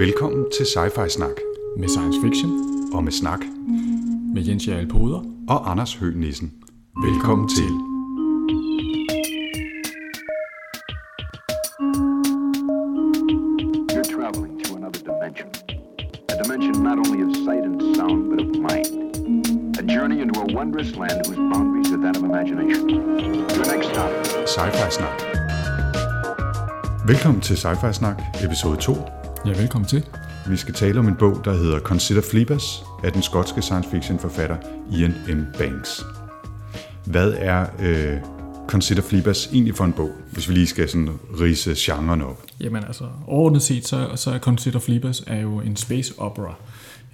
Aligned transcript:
Velkommen 0.00 0.44
til 0.56 0.66
Sci-Fi 0.66 1.08
Snak 1.08 1.36
med 1.78 1.88
science 1.88 2.18
fiction 2.24 2.50
og 2.92 3.04
med 3.04 3.12
snak 3.12 3.40
med 4.34 4.42
Jens 4.42 4.68
Jarl 4.68 4.88
Poder. 4.88 5.22
og 5.48 5.70
Anders 5.70 5.94
Høgh 5.94 6.16
Nissen. 6.16 6.52
Velkommen 7.04 7.48
til. 7.48 7.70
You're 13.92 14.10
traveling 14.16 14.52
to 14.64 14.70
another 14.80 15.00
dimension. 15.10 15.48
A 16.32 16.34
dimension 16.42 16.74
not 16.88 16.96
only 17.02 17.20
of 17.26 17.30
sight 17.46 17.64
and 17.68 17.76
sound, 17.96 18.20
but 18.30 18.38
of 18.44 18.50
mind. 18.70 18.90
A 19.80 19.84
journey 19.94 20.18
into 20.24 20.36
a 20.40 20.46
wondrous 20.58 20.90
land 21.02 21.18
whose 21.26 21.40
boundaries 21.52 21.88
are 21.94 22.02
that 22.04 22.14
of 22.18 22.24
imagination. 22.32 22.84
Your 23.56 23.66
next 23.72 23.86
stop, 23.92 24.10
Sci-Fi 24.54 24.90
Snak. 24.98 25.16
Velkommen 27.06 27.40
til 27.40 27.56
Sci-Fi 27.56 27.92
Snak, 27.92 28.18
episode 28.44 28.76
2. 28.76 28.96
Ja, 29.46 29.50
velkommen 29.50 29.88
til. 29.88 30.06
Vi 30.48 30.56
skal 30.56 30.74
tale 30.74 30.98
om 30.98 31.08
en 31.08 31.16
bog, 31.16 31.44
der 31.44 31.52
hedder 31.52 31.80
Consider 31.80 32.22
Fleabus 32.30 32.82
af 33.04 33.12
den 33.12 33.22
skotske 33.22 33.62
science 33.62 33.90
fiction 33.90 34.18
forfatter 34.18 34.56
Ian 34.92 35.14
M. 35.28 35.44
Banks. 35.58 36.04
Hvad 37.06 37.34
er 37.36 37.66
øh, 37.78 38.18
Consider 38.68 39.02
Fleabus 39.02 39.46
egentlig 39.46 39.74
for 39.74 39.84
en 39.84 39.92
bog, 39.92 40.10
hvis 40.32 40.48
vi 40.48 40.54
lige 40.54 40.66
skal 40.66 40.88
sådan 40.88 41.08
rise 41.40 41.74
genren 41.76 42.22
op? 42.22 42.42
Jamen 42.60 42.84
altså, 42.84 43.04
overordnet 43.26 43.62
set, 43.62 43.86
så, 43.86 44.10
så 44.16 44.30
er 44.30 44.38
Consider 44.38 44.78
Fleabus 44.78 45.22
er 45.26 45.40
jo 45.40 45.60
en 45.60 45.76
space 45.76 46.14
opera, 46.18 46.54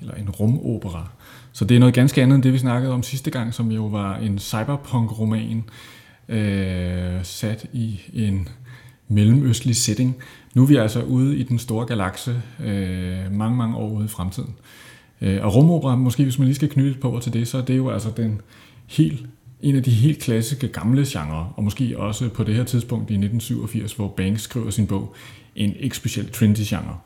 eller 0.00 0.14
en 0.14 0.30
rumopera. 0.30 1.08
Så 1.52 1.64
det 1.64 1.74
er 1.74 1.78
noget 1.78 1.94
ganske 1.94 2.22
andet 2.22 2.34
end 2.34 2.42
det, 2.42 2.52
vi 2.52 2.58
snakkede 2.58 2.92
om 2.92 3.02
sidste 3.02 3.30
gang, 3.30 3.54
som 3.54 3.70
jo 3.70 3.86
var 3.86 4.16
en 4.16 4.38
cyberpunk-roman, 4.38 5.64
øh, 6.28 7.24
sat 7.24 7.66
i 7.72 8.00
en 8.12 8.48
mellemøstlig 9.08 9.76
setting. 9.76 10.16
Nu 10.54 10.62
er 10.62 10.66
vi 10.66 10.76
altså 10.76 11.02
ude 11.02 11.36
i 11.36 11.42
den 11.42 11.58
store 11.58 11.86
galakse, 11.86 12.42
øh, 12.64 13.32
mange, 13.32 13.56
mange 13.56 13.76
år 13.76 13.90
ude 13.90 14.04
i 14.04 14.08
fremtiden. 14.08 14.54
Øh, 15.20 15.44
og 15.44 15.54
rumopera, 15.54 15.96
måske 15.96 16.22
hvis 16.22 16.38
man 16.38 16.46
lige 16.46 16.54
skal 16.54 16.68
knytte 16.68 16.90
et 16.90 17.00
på 17.00 17.20
til 17.22 17.32
det, 17.32 17.48
så 17.48 17.58
er 17.58 17.62
det 17.62 17.76
jo 17.76 17.90
altså 17.90 18.08
den 18.16 18.40
helt, 18.86 19.26
en 19.62 19.76
af 19.76 19.82
de 19.82 19.90
helt 19.90 20.18
klassiske 20.18 20.68
gamle 20.68 21.04
genrer, 21.08 21.52
og 21.56 21.64
måske 21.64 21.98
også 21.98 22.28
på 22.28 22.44
det 22.44 22.54
her 22.54 22.64
tidspunkt 22.64 23.10
i 23.10 23.14
1987, 23.14 23.92
hvor 23.92 24.08
Banks 24.08 24.42
skriver 24.42 24.70
sin 24.70 24.86
bog, 24.86 25.14
en 25.56 25.74
ikke 25.80 25.96
specielt 25.96 26.32
trendy 26.32 26.60
genre. 26.60 26.98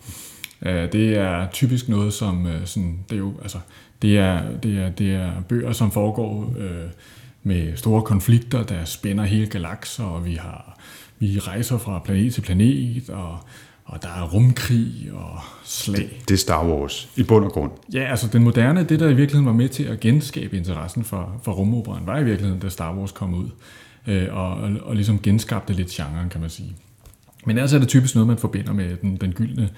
Øh, 0.62 0.92
Det 0.92 1.16
er 1.16 1.48
typisk 1.52 1.88
noget 1.88 2.12
som, 2.12 2.46
øh, 2.46 2.66
sådan, 2.66 2.98
det 3.08 3.14
er 3.14 3.18
jo, 3.18 3.32
altså, 3.42 3.58
det 4.02 4.18
er, 4.18 4.42
det 4.62 4.78
er, 4.78 4.90
det 4.90 5.14
er 5.14 5.30
bøger, 5.48 5.72
som 5.72 5.90
foregår 5.90 6.54
øh, 6.58 6.90
med 7.42 7.76
store 7.76 8.02
konflikter, 8.02 8.62
der 8.62 8.84
spænder 8.84 9.24
hele 9.24 9.46
galakser, 9.46 10.04
og 10.04 10.24
vi 10.26 10.34
har 10.34 10.78
vi 11.20 11.38
rejser 11.38 11.78
fra 11.78 11.98
planet 12.04 12.34
til 12.34 12.40
planet, 12.40 13.10
og, 13.10 13.38
og 13.84 14.02
der 14.02 14.08
er 14.08 14.28
rumkrig 14.28 15.10
og 15.12 15.38
slag. 15.64 16.22
Det 16.28 16.34
er 16.34 16.38
Star 16.38 16.66
Wars 16.66 17.10
i 17.16 17.22
bund 17.22 17.44
og 17.44 17.52
grund. 17.52 17.72
Ja, 17.92 18.10
altså 18.10 18.28
den 18.28 18.42
moderne, 18.42 18.84
det 18.84 19.00
der 19.00 19.08
i 19.08 19.14
virkeligheden 19.14 19.46
var 19.46 19.52
med 19.52 19.68
til 19.68 19.84
at 19.84 20.00
genskabe 20.00 20.56
interessen 20.56 21.04
for, 21.04 21.40
for 21.42 21.52
rumoperan, 21.52 22.06
var 22.06 22.18
i 22.18 22.24
virkeligheden, 22.24 22.60
da 22.60 22.68
Star 22.68 22.96
Wars 22.96 23.12
kom 23.12 23.34
ud, 23.34 23.48
øh, 24.06 24.28
og, 24.30 24.50
og, 24.50 24.70
og 24.82 24.94
ligesom 24.94 25.22
genskabte 25.22 25.72
lidt 25.72 25.88
genren, 25.88 26.28
kan 26.28 26.40
man 26.40 26.50
sige. 26.50 26.76
Men 27.46 27.56
ellers 27.56 27.72
er 27.72 27.78
det 27.78 27.88
typisk 27.88 28.14
noget, 28.14 28.28
man 28.28 28.38
forbinder 28.38 28.72
med 28.72 28.96
den, 28.96 29.16
den 29.16 29.32
gyldne 29.32 29.70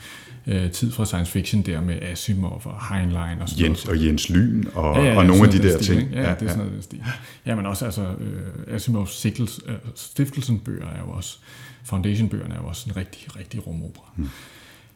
øh, 0.46 0.70
tid 0.70 0.92
fra 0.92 1.04
science 1.04 1.32
fiction, 1.32 1.62
der 1.62 1.80
med 1.80 2.02
Asimov 2.02 2.62
og 2.64 2.94
Heinlein 2.94 3.40
og 3.40 3.48
sådan 3.48 3.64
Jens, 3.64 3.86
noget. 3.86 4.00
og 4.00 4.06
Jens 4.06 4.30
Lyn 4.30 4.64
og, 4.74 4.96
Ja, 4.96 5.02
ja, 5.02 5.18
og 5.18 5.26
nogle 5.26 5.42
af 5.42 5.50
de 5.50 5.62
der 5.62 5.82
stil, 5.82 5.96
ting. 5.96 6.12
Ja, 6.12 6.20
ja, 6.22 6.34
det 6.34 6.42
er 6.42 6.48
sådan 6.48 6.56
noget 6.58 6.72
den 6.72 6.82
stil. 6.82 7.02
Ja, 7.46 7.54
men 7.54 7.66
også 7.66 7.84
altså, 7.84 8.02
øh, 8.02 8.74
Asimovs 8.74 9.20
Sickles, 9.20 9.60
øh, 9.66 9.74
Stiftelsen-bøger 9.94 10.86
er 10.86 11.00
jo 11.06 11.10
også, 11.10 11.38
Foundation-bøgerne 11.84 12.54
er 12.54 12.58
jo 12.58 12.66
også 12.66 12.90
en 12.90 12.96
rigtig, 12.96 13.36
rigtig 13.38 13.66
rumopera. 13.66 14.10
Hmm. 14.16 14.28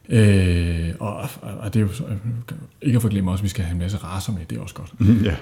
Øh, 0.08 0.94
og, 1.00 1.28
og, 1.42 1.74
det 1.74 1.80
er 1.80 1.84
jo 1.84 2.06
øh, 2.08 2.16
ikke 2.82 2.96
at 2.96 3.02
forglemme 3.02 3.30
også, 3.30 3.40
at 3.40 3.44
vi 3.44 3.48
skal 3.48 3.64
have 3.64 3.72
en 3.72 3.78
masse 3.78 3.96
raser 3.96 4.32
med, 4.32 4.40
det 4.50 4.58
er 4.58 4.62
også 4.62 4.74
godt. 4.74 5.00
Mm, 5.00 5.22
ja. 5.24 5.36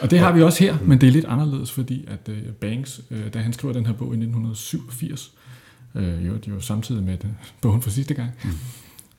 Og 0.00 0.10
det 0.10 0.18
har 0.18 0.32
vi 0.32 0.42
også 0.42 0.64
her, 0.64 0.76
men 0.82 1.00
det 1.00 1.06
er 1.06 1.12
lidt 1.12 1.24
anderledes, 1.24 1.72
fordi 1.72 2.04
at 2.08 2.28
øh, 2.28 2.42
Banks, 2.60 3.00
øh, 3.10 3.34
da 3.34 3.38
han 3.38 3.52
skriver 3.52 3.74
den 3.74 3.86
her 3.86 3.92
bog 3.92 4.08
i 4.08 4.16
1987, 4.16 5.32
øh, 5.96 6.26
jo, 6.26 6.36
det 6.36 6.54
var 6.54 6.60
samtidig 6.60 7.02
med 7.02 7.16
den, 7.16 7.38
bogen 7.62 7.82
for 7.82 7.90
sidste 7.90 8.14
gang, 8.14 8.30
mm. 8.44 8.50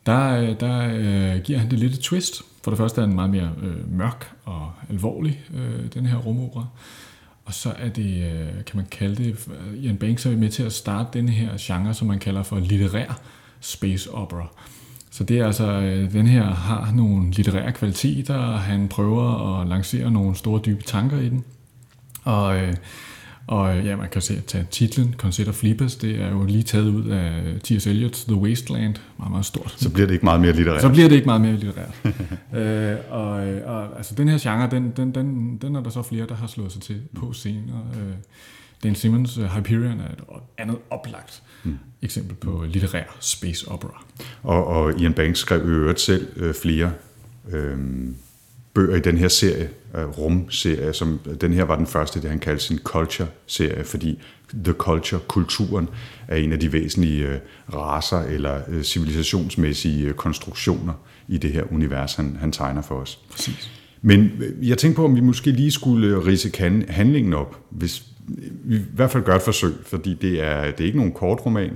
der, 0.06 0.42
øh, 0.42 0.60
der 0.60 0.90
øh, 0.94 1.42
giver 1.42 1.60
han 1.60 1.72
det 1.72 1.80
lidt 1.80 1.94
et 1.94 2.00
twist. 2.00 2.42
For 2.64 2.72
det 2.72 2.78
første 2.78 3.02
er 3.02 3.06
den 3.06 3.16
meget 3.16 3.30
mere 3.30 3.52
øh, 3.62 3.98
mørk 3.98 4.32
og 4.46 4.72
alvorlig, 4.90 5.42
øh, 5.54 5.94
den 5.94 6.06
her 6.06 6.18
rumopera. 6.18 6.68
Og 7.46 7.54
så 7.54 7.74
er 7.78 7.90
det, 7.90 8.24
øh, 8.24 8.66
kan 8.66 8.76
man 8.76 8.86
kalde 8.92 9.24
det, 9.24 9.48
øh, 9.48 9.84
Ian 9.84 9.98
Banks 9.98 10.26
er 10.26 10.38
med 10.38 10.50
til 10.50 10.64
at 10.64 10.74
starte 10.74 11.10
den 11.20 11.30
her 11.30 11.50
genre, 11.60 11.94
som 11.94 12.08
man 12.08 12.20
kalder 12.20 12.44
for 12.44 12.60
litterær 12.60 13.20
space 13.60 14.12
opera. 14.12 14.48
Så 15.12 15.24
det 15.24 15.40
er 15.40 15.46
altså, 15.46 15.72
øh, 15.72 16.12
den 16.14 16.28
her 16.28 16.44
har 16.44 16.92
nogle 16.92 17.32
litterære 17.32 17.72
kvaliteter, 17.72 18.36
og 18.36 18.60
han 18.60 18.88
prøver 18.88 19.60
at 19.62 19.68
lancere 19.68 20.12
nogle 20.12 20.36
store, 20.36 20.62
dybe 20.66 20.84
tanker 20.84 21.20
i 21.20 21.30
den. 21.30 21.44
Og, 22.24 22.58
øh, 22.58 22.74
og 23.47 23.78
øh, 23.78 23.85
ja, 23.85 23.96
man 23.96 24.09
kan 24.09 24.22
se, 24.22 24.41
tage 24.41 24.68
titlen, 24.72 25.16
Consider 25.18 25.52
Fleabus, 25.52 25.96
det 25.96 26.22
er 26.22 26.30
jo 26.30 26.44
lige 26.44 26.63
taget 26.63 26.90
ud 26.90 27.09
af 27.09 27.44
T.S. 27.63 27.88
Eliot's 27.88 28.25
The 28.28 28.35
Wasteland, 28.35 28.96
meget, 29.18 29.31
meget 29.31 29.46
stort. 29.46 29.75
Så 29.78 29.90
bliver 29.90 30.08
det 30.08 30.13
ikke 30.13 30.25
meget 30.25 30.41
mere 30.41 30.53
litterært. 30.53 30.81
Så 30.81 30.90
bliver 30.90 31.08
det 31.08 31.16
ikke 31.16 31.25
meget 31.25 31.41
mere 31.41 31.53
litterært. 31.53 31.96
øh, 32.57 32.97
og, 33.09 33.47
øh, 33.47 33.69
og 33.69 33.97
altså, 33.97 34.16
den 34.16 34.28
her 34.30 34.38
genre, 34.38 34.69
den, 34.72 34.94
den, 34.97 35.16
den, 35.16 35.57
den 35.57 35.75
er 35.75 35.81
der 35.81 35.90
så 35.90 36.02
flere, 36.02 36.28
der 36.28 36.36
har 36.36 36.47
slået 36.47 36.72
sig 36.72 36.81
til 36.81 37.02
på 37.16 37.34
senere. 37.34 37.81
Øh, 37.94 38.13
Dan 38.84 38.96
Simmons' 38.96 39.41
uh, 39.41 39.46
Hyperion 39.46 40.00
er 40.00 40.12
et 40.12 40.41
andet 40.57 40.78
oplagt 40.90 41.44
mm. 41.63 41.78
eksempel 42.02 42.36
på 42.36 42.66
litterær 42.68 43.18
space 43.19 43.68
opera. 43.68 44.03
Og, 44.44 44.68
og 44.68 45.00
Ian 45.00 45.13
Banks 45.13 45.40
skrev 45.40 45.59
i 45.59 45.72
øvrigt 45.72 46.00
selv 46.00 46.28
øh, 46.36 46.53
flere 46.53 46.91
øh, 47.50 47.78
bøger 48.78 48.96
i 48.96 49.00
den 49.00 49.18
her 49.18 49.28
serie, 49.28 49.70
øh, 49.96 50.06
rumserie, 50.06 50.94
som 50.94 51.20
den 51.42 51.54
her 51.54 51.64
var 51.64 51.76
den 51.76 51.88
første, 51.88 52.22
det 52.22 52.30
han 52.30 52.40
kaldte 52.40 52.64
sin 52.64 52.80
culture-serie, 52.80 53.84
fordi 53.84 54.22
the 54.64 54.74
culture, 54.74 55.22
kulturen, 55.28 55.90
er 56.28 56.36
en 56.36 56.52
af 56.52 56.60
de 56.60 56.74
væsentlige 56.74 57.28
øh, 57.28 57.40
raser 57.74 58.20
eller 58.20 58.62
øh, 58.68 58.84
civilisationsmæssige 58.84 60.14
konstruktioner 60.14 60.94
i 61.28 61.38
det 61.38 61.52
her 61.52 61.64
univers, 61.72 62.16
han, 62.16 62.38
han 62.40 62.52
tegner 62.52 62.82
for 62.82 62.96
os. 62.96 63.20
Præcis. 63.32 63.72
Men 64.02 64.32
jeg 64.62 64.78
tænkte 64.78 64.96
på, 64.96 65.06
om 65.06 65.16
vi 65.16 65.22
måske 65.22 65.52
lige 65.52 65.72
skulle 65.72 66.26
rise 66.26 66.52
handlingen 66.90 67.34
op, 67.34 67.60
hvis 67.70 68.04
vi 68.64 68.76
i 68.76 68.82
hvert 68.94 69.12
fald 69.12 69.24
gør 69.24 69.36
et 69.36 69.42
forsøg, 69.42 69.74
fordi 69.86 70.14
det 70.14 70.44
er, 70.44 70.72
det 70.72 70.80
er 70.80 70.86
ikke 70.86 70.98
nogen 70.98 71.14
kort 71.14 71.46
roman, 71.46 71.72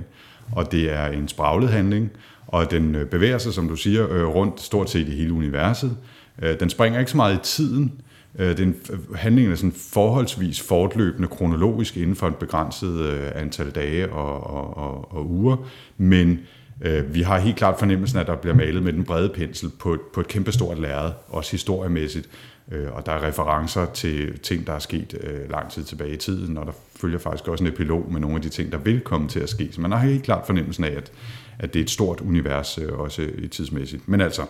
og 0.52 0.72
det 0.72 0.92
er 0.92 1.06
en 1.06 1.28
spraglet 1.28 1.68
handling, 1.68 2.10
og 2.46 2.70
den 2.70 2.96
bevæger 3.10 3.38
sig, 3.38 3.52
som 3.52 3.68
du 3.68 3.76
siger, 3.76 4.24
rundt 4.24 4.60
stort 4.60 4.90
set 4.90 5.08
i 5.08 5.16
hele 5.16 5.32
universet. 5.32 5.96
Øh, 6.42 6.60
Den 6.60 6.70
springer 6.70 6.98
ikke 6.98 7.10
så 7.10 7.16
meget 7.16 7.34
i 7.34 7.40
tiden. 7.42 7.92
Øh, 8.38 8.56
Den 8.56 8.76
handlingen 9.14 9.52
er 9.52 9.56
sådan 9.56 9.72
forholdsvis 9.72 10.60
fortløbende 10.60 11.28
kronologisk 11.28 11.96
inden 11.96 12.16
for 12.16 12.28
et 12.28 12.36
begrænset 12.36 13.00
øh, 13.00 13.30
antal 13.34 13.70
dage 13.70 14.12
og, 14.12 14.46
og, 14.46 14.76
og, 14.76 15.12
og 15.12 15.30
uger, 15.30 15.56
men 15.96 16.40
øh, 16.80 17.14
vi 17.14 17.22
har 17.22 17.38
helt 17.38 17.56
klart 17.56 17.78
fornemmelsen, 17.78 18.18
at 18.18 18.26
der 18.26 18.36
bliver 18.36 18.54
malet 18.54 18.82
med 18.82 18.92
den 18.92 19.04
brede 19.04 19.28
pensel 19.28 19.70
på 19.78 19.94
et, 19.94 20.00
på 20.14 20.20
et 20.20 20.28
kæmpestort 20.28 20.78
lærred, 20.78 21.12
også 21.28 21.50
historiemæssigt, 21.50 22.28
Øh, 22.70 22.92
og 22.92 23.06
der 23.06 23.12
er 23.12 23.22
referencer 23.22 23.86
til 23.86 24.38
ting, 24.38 24.66
der 24.66 24.72
er 24.72 24.78
sket 24.78 25.14
øh, 25.20 25.50
lang 25.50 25.70
tid 25.70 25.84
tilbage 25.84 26.12
i 26.12 26.16
tiden, 26.16 26.58
og 26.58 26.66
der 26.66 26.72
følger 26.96 27.18
faktisk 27.18 27.48
også 27.48 27.64
en 27.64 27.68
epilog 27.72 28.12
med 28.12 28.20
nogle 28.20 28.36
af 28.36 28.42
de 28.42 28.48
ting, 28.48 28.72
der 28.72 28.78
vil 28.78 29.00
komme 29.00 29.28
til 29.28 29.40
at 29.40 29.48
ske. 29.48 29.68
Så 29.72 29.80
man 29.80 29.92
har 29.92 29.98
helt 29.98 30.22
klart 30.22 30.46
fornemmelsen 30.46 30.84
af, 30.84 30.90
at, 30.96 31.12
at 31.58 31.74
det 31.74 31.80
er 31.80 31.84
et 31.84 31.90
stort 31.90 32.20
univers, 32.20 32.78
øh, 32.78 32.98
også 32.98 33.22
i 33.38 33.48
tidsmæssigt. 33.48 34.08
Men 34.08 34.20
altså, 34.20 34.42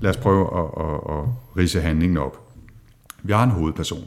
lad 0.00 0.10
os 0.10 0.16
prøve 0.16 0.46
at, 0.58 0.84
at, 0.84 1.18
at 1.18 1.24
rise 1.56 1.80
handlingen 1.80 2.16
op. 2.18 2.38
Vi 3.22 3.32
har 3.32 3.42
en 3.44 3.50
hovedperson. 3.50 4.04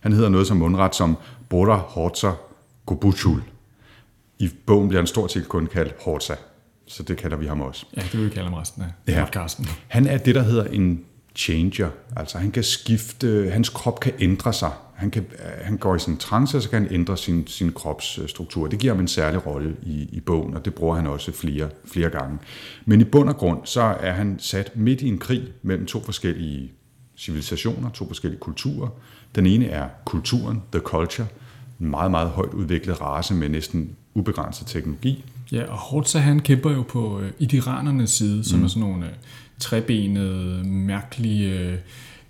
Han 0.00 0.12
hedder 0.12 0.28
noget 0.28 0.46
som 0.46 0.56
mundret 0.56 0.94
som 0.94 1.16
Bora 1.48 1.76
Hortza 1.76 2.30
Gobuchul. 2.86 3.42
I 4.38 4.50
bogen 4.66 4.88
bliver 4.88 5.00
han 5.00 5.06
stort 5.06 5.32
set 5.32 5.48
kun 5.48 5.66
kaldt 5.66 5.94
Hortza, 6.04 6.34
så 6.86 7.02
det 7.02 7.16
kalder 7.16 7.36
vi 7.36 7.46
ham 7.46 7.60
også. 7.60 7.86
Ja, 7.96 8.00
det 8.02 8.12
vil 8.12 8.24
vi 8.24 8.30
kalde 8.30 8.48
ham 8.48 8.54
resten 8.58 8.82
af 8.82 9.12
Ja. 9.12 9.24
podcasten. 9.24 9.66
Han 9.88 10.06
er 10.06 10.18
det, 10.18 10.34
der 10.34 10.42
hedder 10.42 10.64
en 10.64 11.04
changer. 11.36 11.88
Altså 12.16 12.38
han 12.38 12.50
kan 12.50 12.62
skifte, 12.64 13.50
hans 13.52 13.68
krop 13.68 14.00
kan 14.00 14.12
ændre 14.20 14.52
sig. 14.52 14.70
Han, 14.98 15.10
kan, 15.10 15.26
han 15.62 15.76
går 15.76 15.96
i 15.96 15.98
sådan 15.98 16.14
en 16.14 16.18
trance, 16.18 16.56
og 16.56 16.62
så 16.62 16.70
kan 16.70 16.82
han 16.82 16.94
ændre 16.94 17.16
sin, 17.16 17.46
sin 17.46 17.72
kropsstruktur. 17.72 18.66
Det 18.66 18.78
giver 18.78 18.94
ham 18.94 19.00
en 19.00 19.08
særlig 19.08 19.46
rolle 19.46 19.76
i, 19.82 20.08
i 20.12 20.20
bogen, 20.20 20.54
og 20.54 20.64
det 20.64 20.74
bruger 20.74 20.96
han 20.96 21.06
også 21.06 21.32
flere, 21.32 21.68
flere 21.84 22.10
gange. 22.10 22.38
Men 22.84 23.00
i 23.00 23.04
bund 23.04 23.28
og 23.28 23.36
grund, 23.36 23.60
så 23.64 23.80
er 23.80 24.12
han 24.12 24.36
sat 24.38 24.76
midt 24.76 25.00
i 25.00 25.08
en 25.08 25.18
krig 25.18 25.42
mellem 25.62 25.86
to 25.86 26.04
forskellige 26.04 26.72
civilisationer, 27.16 27.90
to 27.90 28.06
forskellige 28.06 28.40
kulturer. 28.40 28.88
Den 29.34 29.46
ene 29.46 29.66
er 29.66 29.88
kulturen, 30.04 30.62
the 30.72 30.80
culture, 30.80 31.26
en 31.80 31.90
meget, 31.90 32.10
meget 32.10 32.30
højt 32.30 32.54
udviklet 32.54 33.00
race 33.00 33.34
med 33.34 33.48
næsten 33.48 33.96
ubegrænset 34.14 34.66
teknologi. 34.66 35.24
Ja, 35.52 35.64
og 35.64 35.78
Hortza 35.78 36.18
han 36.18 36.40
kæmper 36.40 36.70
jo 36.70 36.82
på 36.82 37.20
øh, 37.20 37.30
idiranernes 37.38 38.10
side, 38.10 38.44
som 38.44 38.58
mm. 38.58 38.64
er 38.64 38.68
sådan 38.68 38.88
nogle 38.88 39.06
øh, 39.06 39.12
trebenede, 39.58 40.68
mærkelige, 40.68 41.58
øh, 41.60 41.78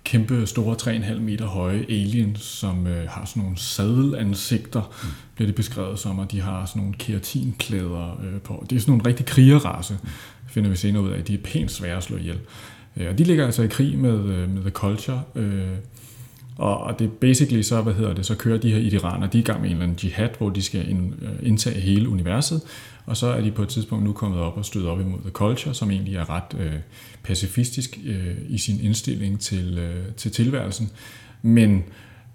kæmpe 0.09 0.45
store 0.45 0.75
3,5 0.75 1.19
meter 1.19 1.45
høje 1.45 1.85
aliens, 1.89 2.39
som 2.39 2.87
øh, 2.87 3.09
har 3.09 3.25
sådan 3.25 3.43
nogle 3.43 3.57
sadelansigter, 3.57 4.81
mm. 5.03 5.09
bliver 5.35 5.47
det 5.47 5.55
beskrevet 5.55 5.99
som, 5.99 6.19
og 6.19 6.31
de 6.31 6.41
har 6.41 6.65
sådan 6.65 6.81
nogle 6.81 6.95
keratinklæder 6.99 8.21
øh, 8.23 8.41
på. 8.41 8.65
Det 8.69 8.75
er 8.75 8.79
sådan 8.79 8.91
nogle 8.91 9.05
rigtig 9.05 9.25
krigerrace, 9.25 9.97
mm. 10.03 10.09
finder 10.47 10.69
vi 10.69 10.75
senere 10.75 11.03
ud 11.03 11.09
af. 11.09 11.23
De 11.23 11.33
er 11.33 11.37
pænt 11.43 11.71
svære 11.71 11.97
at 11.97 12.03
slå 12.03 12.17
ihjel. 12.17 12.39
Øh, 12.97 13.09
og 13.09 13.17
de 13.17 13.23
ligger 13.23 13.45
altså 13.45 13.63
i 13.63 13.67
krig 13.67 13.97
med, 13.97 14.19
øh, 14.19 14.49
med 14.49 14.61
The 14.61 14.71
Culture, 14.71 15.21
øh, 15.35 15.67
og, 16.57 16.77
og 16.77 16.99
det 16.99 17.11
basically 17.11 17.61
så, 17.61 17.81
hvad 17.81 17.93
hedder 17.93 18.13
det, 18.13 18.25
så 18.25 18.35
kører 18.35 18.57
de 18.57 18.71
her 18.71 18.79
idiraner, 18.79 19.27
de 19.27 19.37
er 19.37 19.41
i 19.41 19.45
gang 19.45 19.61
med 19.61 19.69
en 19.69 19.75
eller 19.75 19.83
anden 19.83 19.99
jihad, 20.03 20.29
hvor 20.37 20.49
de 20.49 20.61
skal 20.61 20.89
ind, 20.89 21.13
øh, 21.21 21.29
indtage 21.47 21.79
hele 21.79 22.09
universet, 22.09 22.61
og 23.09 23.17
så 23.17 23.27
er 23.27 23.41
de 23.41 23.51
på 23.51 23.61
et 23.63 23.69
tidspunkt 23.69 24.03
nu 24.03 24.13
kommet 24.13 24.39
op 24.39 24.57
og 24.57 24.65
stødt 24.65 24.85
op 24.85 24.99
imod 24.99 25.19
The 25.21 25.29
Culture, 25.31 25.73
som 25.73 25.91
egentlig 25.91 26.15
er 26.15 26.29
ret 26.29 26.57
øh, 26.59 26.73
pacifistisk 27.23 27.99
øh, 28.05 28.35
i 28.49 28.57
sin 28.57 28.79
indstilling 28.81 29.39
til, 29.39 29.77
øh, 29.77 30.15
til 30.17 30.31
tilværelsen. 30.31 30.91
Men 31.41 31.83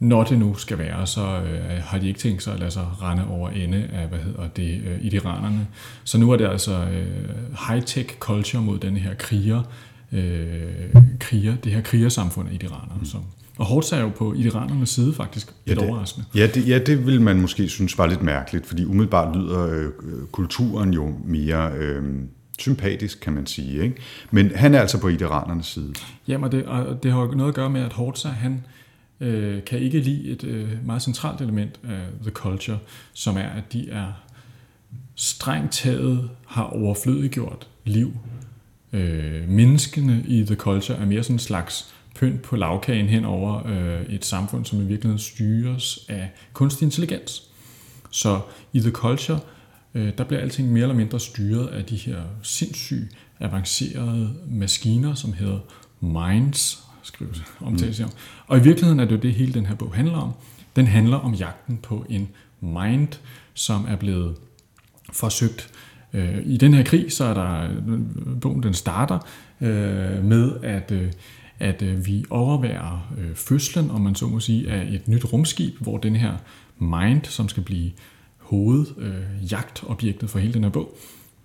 når 0.00 0.24
det 0.24 0.38
nu 0.38 0.54
skal 0.54 0.78
være, 0.78 1.06
så 1.06 1.20
øh, 1.20 1.82
har 1.82 1.98
de 1.98 2.08
ikke 2.08 2.20
tænkt 2.20 2.42
sig 2.42 2.54
at 2.54 2.60
lade 2.60 2.70
sig 2.70 3.02
rende 3.02 3.28
over 3.28 3.50
ende 3.50 3.88
af, 3.92 4.08
hvad 4.08 4.18
hedder 4.18 4.48
det, 4.48 4.82
øh, 4.86 5.04
idiranerne. 5.04 5.66
Så 6.04 6.18
nu 6.18 6.30
er 6.30 6.36
det 6.36 6.46
altså 6.48 6.72
øh, 6.72 7.52
high-tech 7.52 8.18
culture 8.18 8.62
mod 8.62 8.78
den 8.78 8.96
her 8.96 9.14
kriger, 9.14 9.62
øh, 10.12 10.94
kriger, 11.20 11.56
det 11.56 11.72
her 11.72 11.80
krigersamfund 11.80 12.48
af 12.48 12.54
idiranerne, 12.54 12.98
mm. 12.98 13.04
som, 13.04 13.24
og 13.58 13.66
Hortz 13.66 13.92
er 13.92 14.00
jo 14.00 14.08
på 14.08 14.34
idiranernes 14.34 14.90
side 14.90 15.14
faktisk 15.14 15.52
lidt 15.66 15.78
ja, 15.78 15.84
det, 15.84 15.90
overraskende. 15.90 16.26
Ja 16.34 16.46
det, 16.46 16.68
ja, 16.68 16.78
det 16.78 17.06
vil 17.06 17.20
man 17.20 17.40
måske 17.40 17.68
synes 17.68 17.98
var 17.98 18.06
lidt 18.06 18.22
mærkeligt, 18.22 18.66
fordi 18.66 18.84
umiddelbart 18.84 19.36
lyder 19.36 19.66
øh, 19.66 19.90
kulturen 20.32 20.92
jo 20.92 21.14
mere 21.24 21.72
øh, 21.72 22.02
sympatisk, 22.58 23.20
kan 23.20 23.32
man 23.32 23.46
sige. 23.46 23.82
Ikke? 23.82 23.96
Men 24.30 24.50
han 24.54 24.74
er 24.74 24.80
altså 24.80 25.00
på 25.00 25.08
idiranernes 25.08 25.66
side. 25.66 25.94
Jamen, 26.28 26.52
det, 26.52 26.64
og 26.64 27.02
det 27.02 27.12
har 27.12 27.34
noget 27.34 27.48
at 27.48 27.54
gøre 27.54 27.70
med, 27.70 27.80
at 27.80 27.92
Hortz 27.92 28.24
han 28.24 28.64
øh, 29.20 29.64
kan 29.64 29.78
ikke 29.78 30.00
lide 30.00 30.24
et 30.24 30.44
øh, 30.44 30.86
meget 30.86 31.02
centralt 31.02 31.40
element 31.40 31.80
af 31.84 32.00
The 32.22 32.30
Culture, 32.30 32.78
som 33.12 33.36
er, 33.36 33.48
at 33.48 33.72
de 33.72 33.90
er 33.90 34.06
strengt 35.14 35.72
taget 35.72 36.30
har 36.46 36.62
overflødiggjort 36.62 37.68
liv. 37.84 38.16
Øh, 38.92 39.48
menneskene 39.48 40.24
i 40.26 40.44
The 40.44 40.54
Culture 40.54 40.98
er 40.98 41.06
mere 41.06 41.22
sådan 41.22 41.34
en 41.34 41.38
slags 41.38 41.93
pynt 42.24 42.42
på 42.42 42.56
lavkagen 42.56 43.08
hen 43.08 43.24
over 43.24 43.66
øh, 43.66 44.14
et 44.14 44.24
samfund, 44.24 44.64
som 44.64 44.80
i 44.80 44.84
virkeligheden 44.84 45.18
styres 45.18 46.06
af 46.08 46.30
kunstig 46.52 46.86
intelligens. 46.86 47.42
Så 48.10 48.40
i 48.72 48.80
The 48.80 48.90
Culture, 48.90 49.40
øh, 49.94 50.12
der 50.18 50.24
bliver 50.24 50.40
alting 50.40 50.72
mere 50.72 50.82
eller 50.82 50.94
mindre 50.94 51.20
styret 51.20 51.66
af 51.66 51.84
de 51.84 51.96
her 51.96 52.22
sindssygt 52.42 53.16
avancerede 53.40 54.34
maskiner, 54.48 55.14
som 55.14 55.32
hedder 55.32 55.58
minds, 56.00 56.82
skrives 57.02 57.42
omtales 57.60 58.00
mm. 58.00 58.06
Og 58.46 58.58
i 58.58 58.62
virkeligheden 58.62 59.00
er 59.00 59.04
det 59.04 59.12
jo 59.12 59.20
det, 59.20 59.34
hele 59.34 59.54
den 59.54 59.66
her 59.66 59.74
bog 59.74 59.94
handler 59.94 60.18
om. 60.18 60.32
Den 60.76 60.86
handler 60.86 61.16
om 61.16 61.34
jagten 61.34 61.78
på 61.82 62.06
en 62.08 62.28
mind, 62.60 63.08
som 63.54 63.86
er 63.88 63.96
blevet 63.96 64.36
forsøgt. 65.12 65.70
Øh, 66.12 66.38
I 66.44 66.56
den 66.56 66.74
her 66.74 66.84
krig, 66.84 67.12
så 67.12 67.24
er 67.24 67.34
der, 67.34 67.68
bogen 68.40 68.62
den 68.62 68.74
starter 68.74 69.18
øh, 69.60 70.24
med, 70.24 70.52
at 70.62 70.90
øh, 70.90 71.12
at 71.58 71.82
øh, 71.82 72.06
vi 72.06 72.24
overværer 72.30 73.12
øh, 73.18 73.34
fødslen, 73.34 73.90
om 73.90 74.00
man 74.00 74.14
så 74.14 74.26
må 74.26 74.40
sige, 74.40 74.70
af 74.70 74.88
et 74.94 75.08
nyt 75.08 75.32
rumskib, 75.32 75.74
hvor 75.80 75.98
den 75.98 76.16
her 76.16 76.36
Mind, 76.78 77.24
som 77.24 77.48
skal 77.48 77.62
blive 77.62 77.90
hovedjagtobjektet 78.38 80.22
øh, 80.22 80.28
for 80.28 80.38
hele 80.38 80.54
den 80.54 80.62
her 80.62 80.70
bog, 80.70 80.96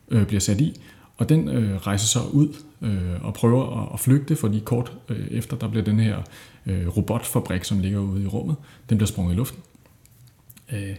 øh, 0.09 0.27
bliver 0.27 0.39
sat 0.39 0.61
i. 0.61 0.81
Og 1.17 1.29
den 1.29 1.49
øh, 1.49 1.77
rejser 1.77 2.07
så 2.07 2.19
ud 2.31 2.55
øh, 2.81 3.25
og 3.25 3.33
prøver 3.33 3.81
at, 3.81 3.89
at 3.93 3.99
flygte, 3.99 4.35
fordi 4.35 4.59
kort 4.59 4.93
øh, 5.09 5.27
efter, 5.31 5.57
der 5.57 5.67
bliver 5.67 5.83
den 5.83 5.99
her 5.99 6.21
øh, 6.65 6.87
robotfabrik, 6.97 7.63
som 7.63 7.79
ligger 7.79 7.99
ude 7.99 8.23
i 8.23 8.27
rummet, 8.27 8.55
den 8.89 8.97
bliver 8.97 9.07
sprunget 9.07 9.33
i 9.33 9.37
luften. 9.37 9.63
Øh, 10.71 10.95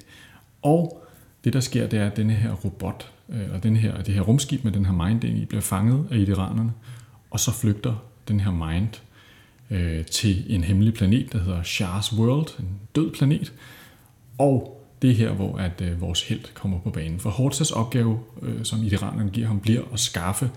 og 0.63 1.07
det, 1.45 1.53
der 1.53 1.61
sker, 1.61 1.87
det 1.87 1.99
er, 1.99 2.07
at 2.07 2.17
denne 2.17 2.33
her 2.33 2.53
robot, 2.53 3.13
øh, 3.29 3.47
og 3.53 3.63
den 3.63 3.77
her, 3.77 4.03
det 4.03 4.15
her 4.15 4.21
rumskib 4.21 4.65
med 4.65 4.73
den 4.73 4.87
her 4.87 4.93
mind 4.93 5.25
i, 5.25 5.45
bliver 5.45 5.61
fanget 5.61 6.07
af 6.11 6.17
iranerne, 6.17 6.73
og 7.31 7.41
så 7.41 7.53
flygter 7.53 8.05
den 8.31 8.41
her 8.41 8.51
mind 8.51 8.89
øh, 9.71 10.05
til 10.05 10.55
en 10.55 10.65
hemmelig 10.65 10.95
planet, 10.95 11.33
der 11.33 11.39
hedder 11.43 11.63
Shars 11.63 12.13
World, 12.13 12.61
en 12.61 12.69
død 12.97 13.11
planet. 13.11 13.53
Og 14.39 14.87
det 15.03 15.11
er 15.11 15.15
her, 15.15 15.33
hvor 15.33 15.57
at, 15.57 15.81
øh, 15.83 16.01
vores 16.01 16.23
held 16.23 16.55
kommer 16.55 16.81
på 16.81 16.91
banen. 16.91 17.21
For 17.21 17.31
Hortzas 17.31 17.71
opgave, 17.71 18.19
øh, 18.43 18.65
som 18.65 18.83
iranerne 18.83 19.31
giver 19.31 19.47
ham, 19.47 19.61
bliver 19.61 19.83
at 19.93 20.01
skaffe 20.01 20.51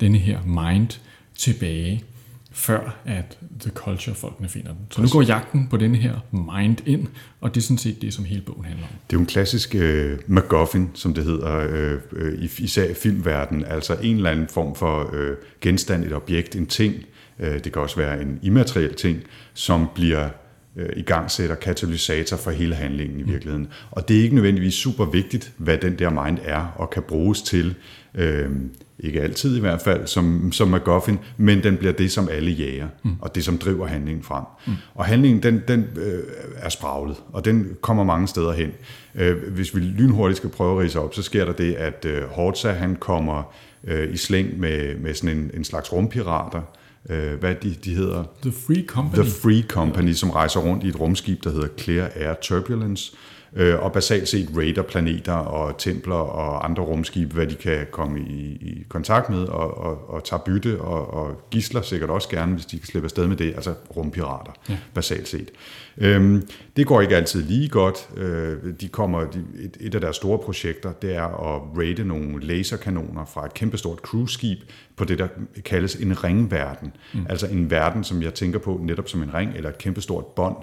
denne 0.00 0.18
her 0.18 0.42
mind 0.42 1.00
tilbage, 1.34 2.04
før 2.52 2.96
at 3.04 3.38
The 3.60 3.70
Culture-folkene 3.70 4.48
finder 4.48 4.68
den. 4.68 4.86
Så 4.90 5.02
nu 5.02 5.08
går 5.08 5.22
jagten 5.22 5.68
på 5.70 5.76
denne 5.76 5.98
her 5.98 6.14
mind 6.32 6.76
ind, 6.86 7.06
og 7.40 7.54
det 7.54 7.60
er 7.60 7.62
sådan 7.62 7.78
set 7.78 8.02
det, 8.02 8.14
som 8.14 8.24
hele 8.24 8.42
bogen 8.42 8.64
handler 8.64 8.84
om. 8.84 8.92
Det 9.10 9.16
er 9.16 9.18
jo 9.18 9.20
en 9.20 9.26
klassisk 9.26 9.74
øh, 9.74 10.18
MacGuffin, 10.26 10.90
som 10.94 11.14
det 11.14 11.24
hedder, 11.24 11.56
øh, 11.70 12.00
øh, 12.12 12.48
især 12.58 12.84
i 12.84 12.94
filmverdenen, 12.94 13.64
altså 13.64 13.96
en 14.02 14.16
eller 14.16 14.30
anden 14.30 14.48
form 14.48 14.74
for 14.74 15.10
øh, 15.12 15.36
genstand, 15.60 16.04
et 16.04 16.12
objekt, 16.12 16.56
en 16.56 16.66
ting, 16.66 16.94
det 17.40 17.72
kan 17.72 17.82
også 17.82 17.96
være 17.96 18.22
en 18.22 18.38
immateriel 18.42 18.94
ting, 18.94 19.22
som 19.54 19.88
bliver 19.94 20.28
øh, 20.76 20.88
i 20.96 21.02
gang 21.02 21.30
sætter 21.30 21.54
katalysator 21.54 22.36
for 22.36 22.50
hele 22.50 22.74
handlingen 22.74 23.20
i 23.20 23.22
mm. 23.22 23.30
virkeligheden. 23.30 23.68
Og 23.90 24.08
det 24.08 24.18
er 24.18 24.22
ikke 24.22 24.34
nødvendigvis 24.34 24.74
super 24.74 25.04
vigtigt, 25.04 25.52
hvad 25.56 25.78
den 25.78 25.98
der 25.98 26.24
mind 26.24 26.38
er 26.44 26.66
og 26.76 26.90
kan 26.90 27.02
bruges 27.02 27.42
til. 27.42 27.74
Øh, 28.14 28.50
ikke 28.98 29.22
altid 29.22 29.56
i 29.56 29.60
hvert 29.60 29.82
fald, 29.82 30.06
som, 30.06 30.52
som 30.52 30.68
MacGuffin, 30.68 31.18
men 31.36 31.62
den 31.62 31.76
bliver 31.76 31.92
det, 31.92 32.12
som 32.12 32.28
alle 32.28 32.50
jager, 32.50 32.88
mm. 33.02 33.16
og 33.20 33.34
det, 33.34 33.44
som 33.44 33.58
driver 33.58 33.86
handlingen 33.86 34.24
frem. 34.24 34.44
Mm. 34.66 34.72
Og 34.94 35.04
handlingen, 35.04 35.42
den, 35.42 35.62
den 35.68 35.86
øh, 35.96 36.22
er 36.56 36.68
spraglet, 36.68 37.16
og 37.32 37.44
den 37.44 37.76
kommer 37.80 38.04
mange 38.04 38.28
steder 38.28 38.52
hen. 38.52 38.72
Øh, 39.14 39.52
hvis 39.54 39.74
vi 39.74 39.80
lynhurtigt 39.80 40.36
skal 40.36 40.50
prøve 40.50 40.80
at 40.80 40.86
rise 40.86 41.00
op, 41.00 41.14
så 41.14 41.22
sker 41.22 41.44
der 41.44 41.52
det, 41.52 41.74
at 41.74 42.04
øh, 42.04 42.22
Hortza, 42.22 42.72
han 42.72 42.96
kommer 42.96 43.54
øh, 43.84 44.12
i 44.14 44.16
slæng 44.16 44.60
med, 44.60 44.98
med 44.98 45.14
sådan 45.14 45.36
en, 45.38 45.50
en 45.54 45.64
slags 45.64 45.92
rumpirater, 45.92 46.62
øh, 47.10 47.40
hvad 47.40 47.54
de, 47.54 47.74
de 47.84 47.94
hedder? 47.94 48.24
The 48.42 48.52
Free 48.52 48.84
Company. 48.86 49.22
The 49.22 49.32
Free 49.32 49.62
Company, 49.68 50.12
som 50.12 50.30
rejser 50.30 50.60
rundt 50.60 50.84
i 50.84 50.88
et 50.88 51.00
rumskib, 51.00 51.44
der 51.44 51.50
hedder 51.50 51.68
Clear 51.78 52.10
Air 52.14 52.34
Turbulence, 52.42 53.12
øh, 53.56 53.82
og 53.82 53.92
basalt 53.92 54.28
set 54.28 54.48
raider 54.56 54.82
planeter 54.82 55.32
og 55.32 55.78
templer 55.78 56.14
og 56.14 56.64
andre 56.64 56.82
rumskibe, 56.82 57.34
hvad 57.34 57.46
de 57.46 57.54
kan 57.54 57.86
komme 57.90 58.20
i, 58.20 58.42
i 58.60 58.86
kontakt 58.88 59.30
med, 59.30 59.44
og, 59.44 59.78
og, 59.78 60.10
og 60.10 60.24
tager 60.24 60.42
bytte 60.46 60.80
og, 60.80 61.14
og 61.14 61.40
gisler 61.50 61.82
sikkert 61.82 62.10
også 62.10 62.28
gerne, 62.28 62.52
hvis 62.52 62.66
de 62.66 62.78
kan 62.78 62.86
slippe 62.86 63.06
afsted 63.06 63.26
med 63.26 63.36
det, 63.36 63.54
altså 63.54 63.74
rumpirater, 63.96 64.52
ja. 64.68 64.78
basalt 64.94 65.28
set. 65.28 65.50
Øhm, 65.98 66.48
det 66.76 66.86
går 66.86 67.00
ikke 67.00 67.16
altid 67.16 67.42
lige 67.42 67.68
godt. 67.68 68.08
Øh, 68.16 68.56
de 68.80 68.88
kommer, 68.88 69.20
de, 69.20 69.44
et, 69.58 69.76
et 69.80 69.94
af 69.94 70.00
deres 70.00 70.16
store 70.16 70.38
projekter, 70.38 70.92
det 70.92 71.16
er 71.16 71.54
at 71.54 71.62
raide 71.78 72.04
nogle 72.04 72.46
laserkanoner 72.46 73.24
fra 73.24 73.46
et 73.46 73.54
kæmpestort 73.54 73.98
cruise-skib 73.98 74.58
på 74.96 75.04
det, 75.04 75.18
der 75.18 75.28
kaldes 75.64 75.94
en 75.94 76.24
ringverden. 76.24 76.92
Mm. 77.14 77.26
Altså 77.28 77.46
en 77.46 77.70
verden, 77.70 78.04
som 78.04 78.22
jeg 78.22 78.34
tænker 78.34 78.58
på 78.58 78.80
netop 78.82 79.08
som 79.08 79.22
en 79.22 79.34
ring, 79.34 79.52
eller 79.56 79.70
et 79.70 79.78
kæmpestort 79.78 80.26
bånd, 80.26 80.56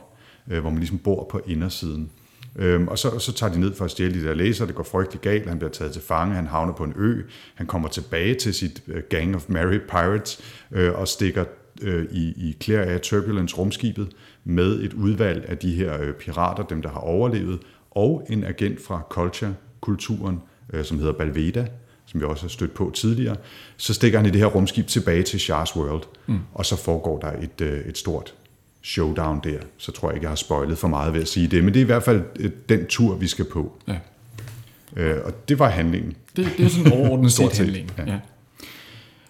øh, 0.51 0.62
hvor 0.62 0.70
man 0.70 0.79
ligesom 0.79 0.98
bor 0.98 1.27
på 1.32 1.41
indersiden. 1.48 2.12
Øhm, 2.55 2.88
og 2.88 3.00
så, 3.00 3.19
så 3.19 3.33
tager 3.33 3.53
de 3.53 3.60
ned 3.60 3.75
for 3.75 3.86
at 3.86 3.91
stjæle 3.91 4.22
de 4.22 4.27
der 4.27 4.33
læser, 4.33 4.65
det 4.65 4.75
går 4.75 4.83
frygtelig 4.83 5.22
galt, 5.22 5.50
han 5.50 5.57
bliver 5.57 5.72
taget 5.72 5.93
til 5.93 6.01
fange, 6.01 6.36
han 6.36 6.48
havner 6.48 6.74
på 6.74 6.83
en 6.83 6.93
ø, 6.95 7.22
han 7.55 7.67
kommer 7.67 7.89
tilbage 7.89 8.36
til 8.36 8.53
sit 8.53 8.81
uh, 8.88 8.95
Gang 9.10 9.36
of 9.36 9.45
Merry 9.48 9.79
Pirates 9.89 10.39
øh, 10.72 10.93
og 10.93 11.07
stikker 11.07 11.45
øh, 11.81 12.05
i, 12.12 12.24
i 12.27 12.57
Clear 12.63 12.86
Air 12.86 12.98
Turbulence 12.98 13.55
rumskibet 13.55 14.07
med 14.43 14.81
et 14.81 14.93
udvalg 14.93 15.45
af 15.48 15.57
de 15.57 15.75
her 15.75 16.01
øh, 16.01 16.13
pirater, 16.13 16.63
dem 16.63 16.81
der 16.81 16.89
har 16.89 17.00
overlevet, 17.00 17.60
og 17.91 18.27
en 18.29 18.43
agent 18.43 18.81
fra 18.81 19.01
Culture, 19.10 19.55
kulturen, 19.81 20.41
øh, 20.74 20.86
som 20.86 21.00
hedder 21.00 21.13
Balveda, 21.13 21.67
som 22.05 22.19
vi 22.19 22.25
også 22.25 22.43
har 22.43 22.50
stødt 22.50 22.74
på 22.74 22.91
tidligere, 22.95 23.36
så 23.77 23.93
stikker 23.93 24.19
han 24.19 24.25
i 24.25 24.29
det 24.29 24.39
her 24.39 24.48
rumskib 24.48 24.88
tilbage 24.88 25.24
til 25.24 25.39
Shars 25.39 25.75
World, 25.75 26.03
mm. 26.27 26.39
og 26.53 26.65
så 26.65 26.75
foregår 26.75 27.19
der 27.19 27.31
et, 27.31 27.62
øh, 27.62 27.86
et 27.86 27.98
stort 27.98 28.33
showdown 28.84 29.40
der. 29.44 29.60
Så 29.78 29.92
tror 29.92 30.10
jeg 30.10 30.16
ikke, 30.16 30.24
jeg 30.24 30.32
har 30.32 30.36
spoilet 30.36 30.78
for 30.78 30.88
meget 30.88 31.13
ved 31.13 31.22
at 31.22 31.28
sige 31.28 31.48
det, 31.48 31.63
men 31.63 31.74
det 31.74 31.80
er 31.80 31.84
i 31.84 31.86
hvert 31.86 32.04
fald 32.04 32.22
øh, 32.40 32.52
den 32.70 32.86
tur, 32.86 33.16
vi 33.16 33.28
skal 33.28 33.46
på. 33.46 33.72
Ja. 33.88 33.98
Øh, 34.96 35.25
og 35.25 35.50
det 35.50 35.60
var 35.60 35.70
handlingen. 35.70 36.13
Det, 36.36 36.48
det 36.58 36.66
er 36.66 36.70
sådan 36.70 36.94
overordnet 36.94 37.32
set 37.32 37.58
handling. 37.58 37.92
Ja. 37.98 38.04
Ja. 38.06 38.20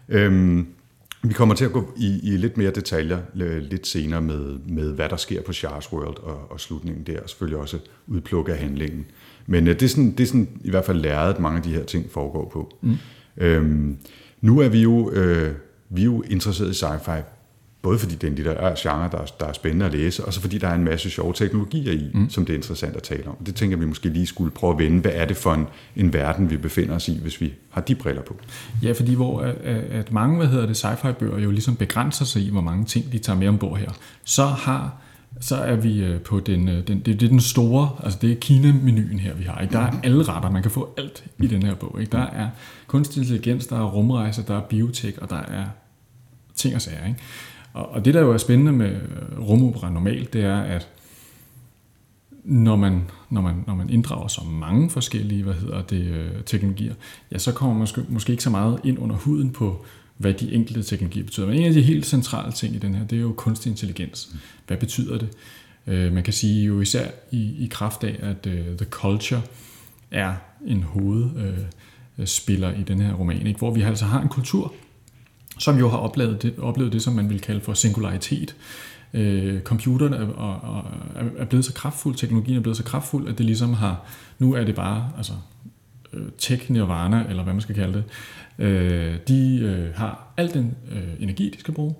Øhm, 0.09 0.67
vi 1.23 1.33
kommer 1.33 1.55
til 1.55 1.65
at 1.65 1.71
gå 1.71 1.93
i, 1.97 2.19
i 2.23 2.37
lidt 2.37 2.57
mere 2.57 2.71
detaljer 2.71 3.19
lidt 3.59 3.87
senere 3.87 4.21
med, 4.21 4.59
med, 4.67 4.93
hvad 4.93 5.09
der 5.09 5.15
sker 5.15 5.41
på 5.41 5.53
Shars 5.53 5.93
World 5.93 6.17
og, 6.23 6.51
og 6.51 6.59
slutningen 6.59 7.03
der, 7.03 7.21
og 7.21 7.29
selvfølgelig 7.29 7.59
også 7.59 7.79
udplukke 8.07 8.53
af 8.53 8.57
handlingen. 8.57 9.05
Men 9.47 9.67
øh, 9.67 9.73
det, 9.73 9.83
er 9.83 9.89
sådan, 9.89 10.11
det 10.11 10.19
er 10.19 10.27
sådan 10.27 10.47
i 10.63 10.69
hvert 10.69 10.85
fald 10.85 10.99
læret, 10.99 11.33
at 11.33 11.39
mange 11.39 11.57
af 11.57 11.63
de 11.63 11.73
her 11.73 11.83
ting 11.83 12.11
foregår 12.11 12.49
på. 12.53 12.77
Mm. 12.81 12.97
Øhm, 13.37 13.97
nu 14.41 14.59
er 14.59 14.69
vi 14.69 14.81
jo, 14.81 15.11
øh, 15.11 15.55
vi 15.89 16.01
er 16.01 16.05
jo 16.05 16.21
interesseret 16.21 16.69
i 16.69 16.85
sci-fi 16.85 17.21
Både 17.83 17.99
fordi 17.99 18.15
det 18.15 18.23
er 18.23 18.27
en 18.27 18.35
litterær 18.35 18.75
genre, 18.77 19.09
der 19.11 19.17
er, 19.17 19.25
der 19.39 19.45
er 19.45 19.53
spændende 19.53 19.85
at 19.85 19.91
læse, 19.91 20.25
og 20.25 20.33
så 20.33 20.41
fordi 20.41 20.57
der 20.57 20.67
er 20.67 20.75
en 20.75 20.83
masse 20.83 21.09
sjove 21.09 21.33
teknologier 21.33 21.93
i, 21.93 22.11
mm. 22.13 22.29
som 22.29 22.45
det 22.45 22.53
er 22.53 22.57
interessant 22.57 22.95
at 22.95 23.03
tale 23.03 23.27
om. 23.27 23.35
Det 23.45 23.55
tænker 23.55 23.77
vi 23.77 23.85
måske 23.85 24.09
lige 24.09 24.25
skulle 24.25 24.51
prøve 24.51 24.73
at 24.73 24.79
vende. 24.79 25.01
Hvad 25.01 25.11
er 25.13 25.25
det 25.25 25.37
for 25.37 25.53
en, 25.53 25.67
en 25.95 26.13
verden, 26.13 26.49
vi 26.49 26.57
befinder 26.57 26.95
os 26.95 27.07
i, 27.07 27.19
hvis 27.21 27.41
vi 27.41 27.53
har 27.69 27.81
de 27.81 27.95
briller 27.95 28.21
på? 28.21 28.35
Ja, 28.83 28.91
fordi 28.91 29.13
hvor 29.13 29.41
at, 29.63 30.11
mange, 30.11 30.37
hvad 30.37 30.47
hedder 30.47 30.65
det, 30.65 30.85
sci-fi 30.85 31.11
bøger 31.11 31.39
jo 31.39 31.51
ligesom 31.51 31.75
begrænser 31.75 32.25
sig 32.25 32.41
i, 32.41 32.49
hvor 32.49 32.61
mange 32.61 32.85
ting 32.85 33.11
de 33.11 33.19
tager 33.19 33.39
med 33.39 33.47
ombord 33.47 33.77
her, 33.77 33.91
så 34.23 34.45
har 34.45 34.97
så 35.39 35.55
er 35.55 35.75
vi 35.75 36.03
øh, 36.03 36.21
på 36.21 36.39
den, 36.39 36.69
øh, 36.69 36.87
den 36.87 36.99
det, 36.99 37.05
det 37.05 37.23
er 37.23 37.29
den 37.29 37.39
store, 37.39 37.89
altså 38.03 38.19
det 38.21 38.31
er 38.31 38.35
Kina-menuen 38.35 39.19
her, 39.19 39.33
vi 39.33 39.43
har. 39.43 39.61
Ikke? 39.61 39.73
Der 39.73 39.79
er 39.79 39.91
alle 40.03 40.23
retter, 40.23 40.51
man 40.51 40.61
kan 40.61 40.71
få 40.71 40.93
alt 40.97 41.23
i 41.39 41.47
den 41.47 41.63
her 41.63 41.75
bog. 41.75 41.97
Ikke? 41.99 42.11
Der 42.11 42.25
er 42.25 42.49
kunstig 42.87 43.21
intelligens, 43.21 43.67
der 43.67 43.75
er 43.75 43.83
rumrejser, 43.83 44.43
der 44.43 44.57
er 44.57 44.61
biotek, 44.61 45.17
og 45.17 45.29
der 45.29 45.35
er 45.35 45.65
ting 46.55 46.75
og 46.75 46.81
sager. 46.81 47.07
Ikke? 47.07 47.19
Og, 47.73 47.89
og 47.89 48.05
det, 48.05 48.13
der 48.13 48.21
jo 48.21 48.31
er 48.31 48.37
spændende 48.37 48.71
med 48.71 48.91
øh, 48.91 49.39
rumopera 49.39 49.89
normalt, 49.89 50.33
det 50.33 50.43
er, 50.43 50.57
at 50.57 50.87
når 52.43 52.75
man, 52.75 53.01
når 53.29 53.41
man, 53.41 53.63
når 53.67 53.75
man 53.75 53.89
inddrager 53.89 54.27
så 54.27 54.41
mange 54.43 54.89
forskellige 54.89 55.43
hvad 55.43 55.53
hedder 55.53 55.81
det, 55.81 56.05
øh, 56.05 56.31
teknologier, 56.45 56.93
ja, 57.31 57.37
så 57.37 57.51
kommer 57.51 57.73
man 57.73 57.79
måske, 57.79 58.05
måske 58.09 58.31
ikke 58.31 58.43
så 58.43 58.49
meget 58.49 58.79
ind 58.83 58.99
under 58.99 59.15
huden 59.15 59.49
på 59.49 59.85
hvad 60.17 60.33
de 60.33 60.53
enkelte 60.53 60.83
teknologier 60.83 61.23
betyder. 61.23 61.47
Men 61.47 61.55
en 61.55 61.65
af 61.65 61.73
de 61.73 61.81
helt 61.81 62.05
centrale 62.05 62.51
ting 62.51 62.75
i 62.75 62.79
den 62.79 62.95
her, 62.95 63.05
det 63.07 63.17
er 63.17 63.21
jo 63.21 63.33
kunstig 63.37 63.69
intelligens. 63.69 64.35
Hvad 64.67 64.77
betyder 64.77 65.17
det? 65.17 65.29
Øh, 65.87 66.13
man 66.13 66.23
kan 66.23 66.33
sige 66.33 66.65
jo 66.65 66.81
især 66.81 67.07
i, 67.31 67.37
i 67.37 67.67
kraft 67.71 68.03
af, 68.03 68.15
at 68.19 68.45
uh, 68.45 68.77
The 68.77 68.85
Culture 68.89 69.41
er 70.11 70.33
en 70.65 70.83
hovedspiller 70.83 72.71
uh, 72.73 72.79
i 72.79 72.83
den 72.83 72.99
her 72.99 73.13
roman, 73.13 73.47
ikke? 73.47 73.59
hvor 73.59 73.71
vi 73.71 73.81
altså 73.81 74.05
har 74.05 74.21
en 74.21 74.29
kultur, 74.29 74.73
som 75.59 75.77
jo 75.77 75.89
har 75.89 75.97
oplevet 75.97 76.41
det, 76.41 76.53
oplevet 76.59 76.93
det 76.93 77.01
som 77.01 77.13
man 77.13 77.29
vil 77.29 77.41
kalde 77.41 77.61
for 77.61 77.73
singularitet. 77.73 78.55
Øh, 79.13 79.61
computeren 79.61 80.13
er, 80.13 80.27
og, 80.27 80.85
er, 81.15 81.23
er 81.37 81.45
blevet 81.45 81.65
så 81.65 81.73
kraftfuld, 81.73 82.15
teknologien 82.15 82.57
er 82.57 82.61
blevet 82.61 82.77
så 82.77 82.83
kraftfuld, 82.83 83.27
at 83.27 83.37
det 83.37 83.45
ligesom 83.45 83.73
har, 83.73 84.05
nu 84.39 84.53
er 84.53 84.63
det 84.63 84.75
bare, 84.75 85.09
altså 85.17 85.33
øh, 86.13 86.25
tech-nirvana, 86.37 87.29
eller 87.29 87.43
hvad 87.43 87.53
man 87.53 87.61
skal 87.61 87.75
kalde 87.75 87.93
det, 87.93 88.03
Øh, 88.59 89.17
de 89.27 89.59
øh, 89.59 89.95
har 89.95 90.27
al 90.37 90.53
den 90.53 90.75
øh, 90.91 91.13
energi, 91.19 91.49
de 91.49 91.59
skal 91.59 91.73
bruge. 91.73 91.95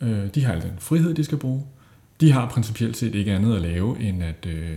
Øh, 0.00 0.26
de 0.34 0.44
har 0.44 0.52
al 0.52 0.62
den 0.62 0.72
frihed, 0.78 1.14
de 1.14 1.24
skal 1.24 1.38
bruge. 1.38 1.64
De 2.20 2.32
har 2.32 2.48
principielt 2.48 2.96
set 2.96 3.14
ikke 3.14 3.32
andet 3.32 3.56
at 3.56 3.62
lave, 3.62 4.00
end 4.00 4.22
at, 4.22 4.46
øh, 4.46 4.76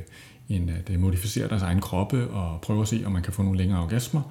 end 0.50 0.70
at 0.70 0.90
øh, 0.90 1.00
modificere 1.00 1.48
deres 1.48 1.62
egen 1.62 1.82
kroppe 1.82 2.28
og 2.28 2.62
prøve 2.62 2.82
at 2.82 2.88
se, 2.88 3.04
om 3.06 3.12
man 3.12 3.24
kan 3.24 3.34
få 3.34 3.44
nogle 3.44 3.58
længere 3.58 3.84
orgasmer 3.84 4.22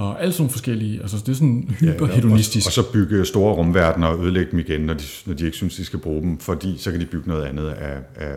og 0.00 0.22
alle 0.22 0.32
sådan 0.32 0.50
forskellige, 0.50 1.00
altså 1.00 1.16
det 1.18 1.28
er 1.28 1.34
sådan 1.34 1.76
hyperhedonistisk. 1.80 2.66
Ja, 2.66 2.80
og, 2.80 2.84
og 2.84 2.92
så 2.92 2.92
bygge 2.92 3.24
store 3.24 3.54
rumverdener 3.54 4.06
og 4.06 4.24
ødelægge 4.24 4.50
dem 4.50 4.58
igen, 4.58 4.80
når 4.80 4.94
de, 4.94 5.04
når 5.26 5.34
de 5.34 5.44
ikke 5.44 5.56
synes, 5.56 5.76
de 5.76 5.84
skal 5.84 5.98
bruge 5.98 6.22
dem, 6.22 6.38
fordi 6.38 6.78
så 6.78 6.90
kan 6.90 7.00
de 7.00 7.06
bygge 7.06 7.28
noget 7.28 7.44
andet 7.44 7.68
af, 7.68 7.98
af 8.16 8.32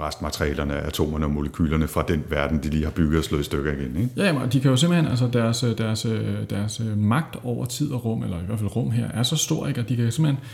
restmaterialerne, 0.00 0.74
atomerne 0.74 1.24
og 1.24 1.30
molekylerne 1.30 1.88
fra 1.88 2.04
den 2.08 2.24
verden, 2.28 2.62
de 2.62 2.68
lige 2.68 2.84
har 2.84 2.90
bygget 2.90 3.18
og 3.18 3.24
slået 3.24 3.40
i 3.40 3.44
stykker 3.44 3.72
igen. 3.72 3.96
Ikke? 3.96 4.10
Ja, 4.16 4.32
men 4.32 4.42
de 4.52 4.60
kan 4.60 4.70
jo 4.70 4.76
simpelthen, 4.76 5.10
altså 5.10 5.28
deres, 5.32 5.64
deres, 5.78 6.06
deres 6.50 6.82
magt 6.96 7.36
over 7.44 7.64
tid 7.64 7.90
og 7.90 8.04
rum, 8.04 8.22
eller 8.22 8.36
i 8.36 8.46
hvert 8.46 8.58
fald 8.58 8.76
rum 8.76 8.90
her, 8.90 9.08
er 9.10 9.22
så 9.22 9.36
stor, 9.36 9.66
ikke? 9.66 9.80
at 9.80 9.88
de 9.88 9.96
kan 9.96 10.12
simpelthen 10.12 10.44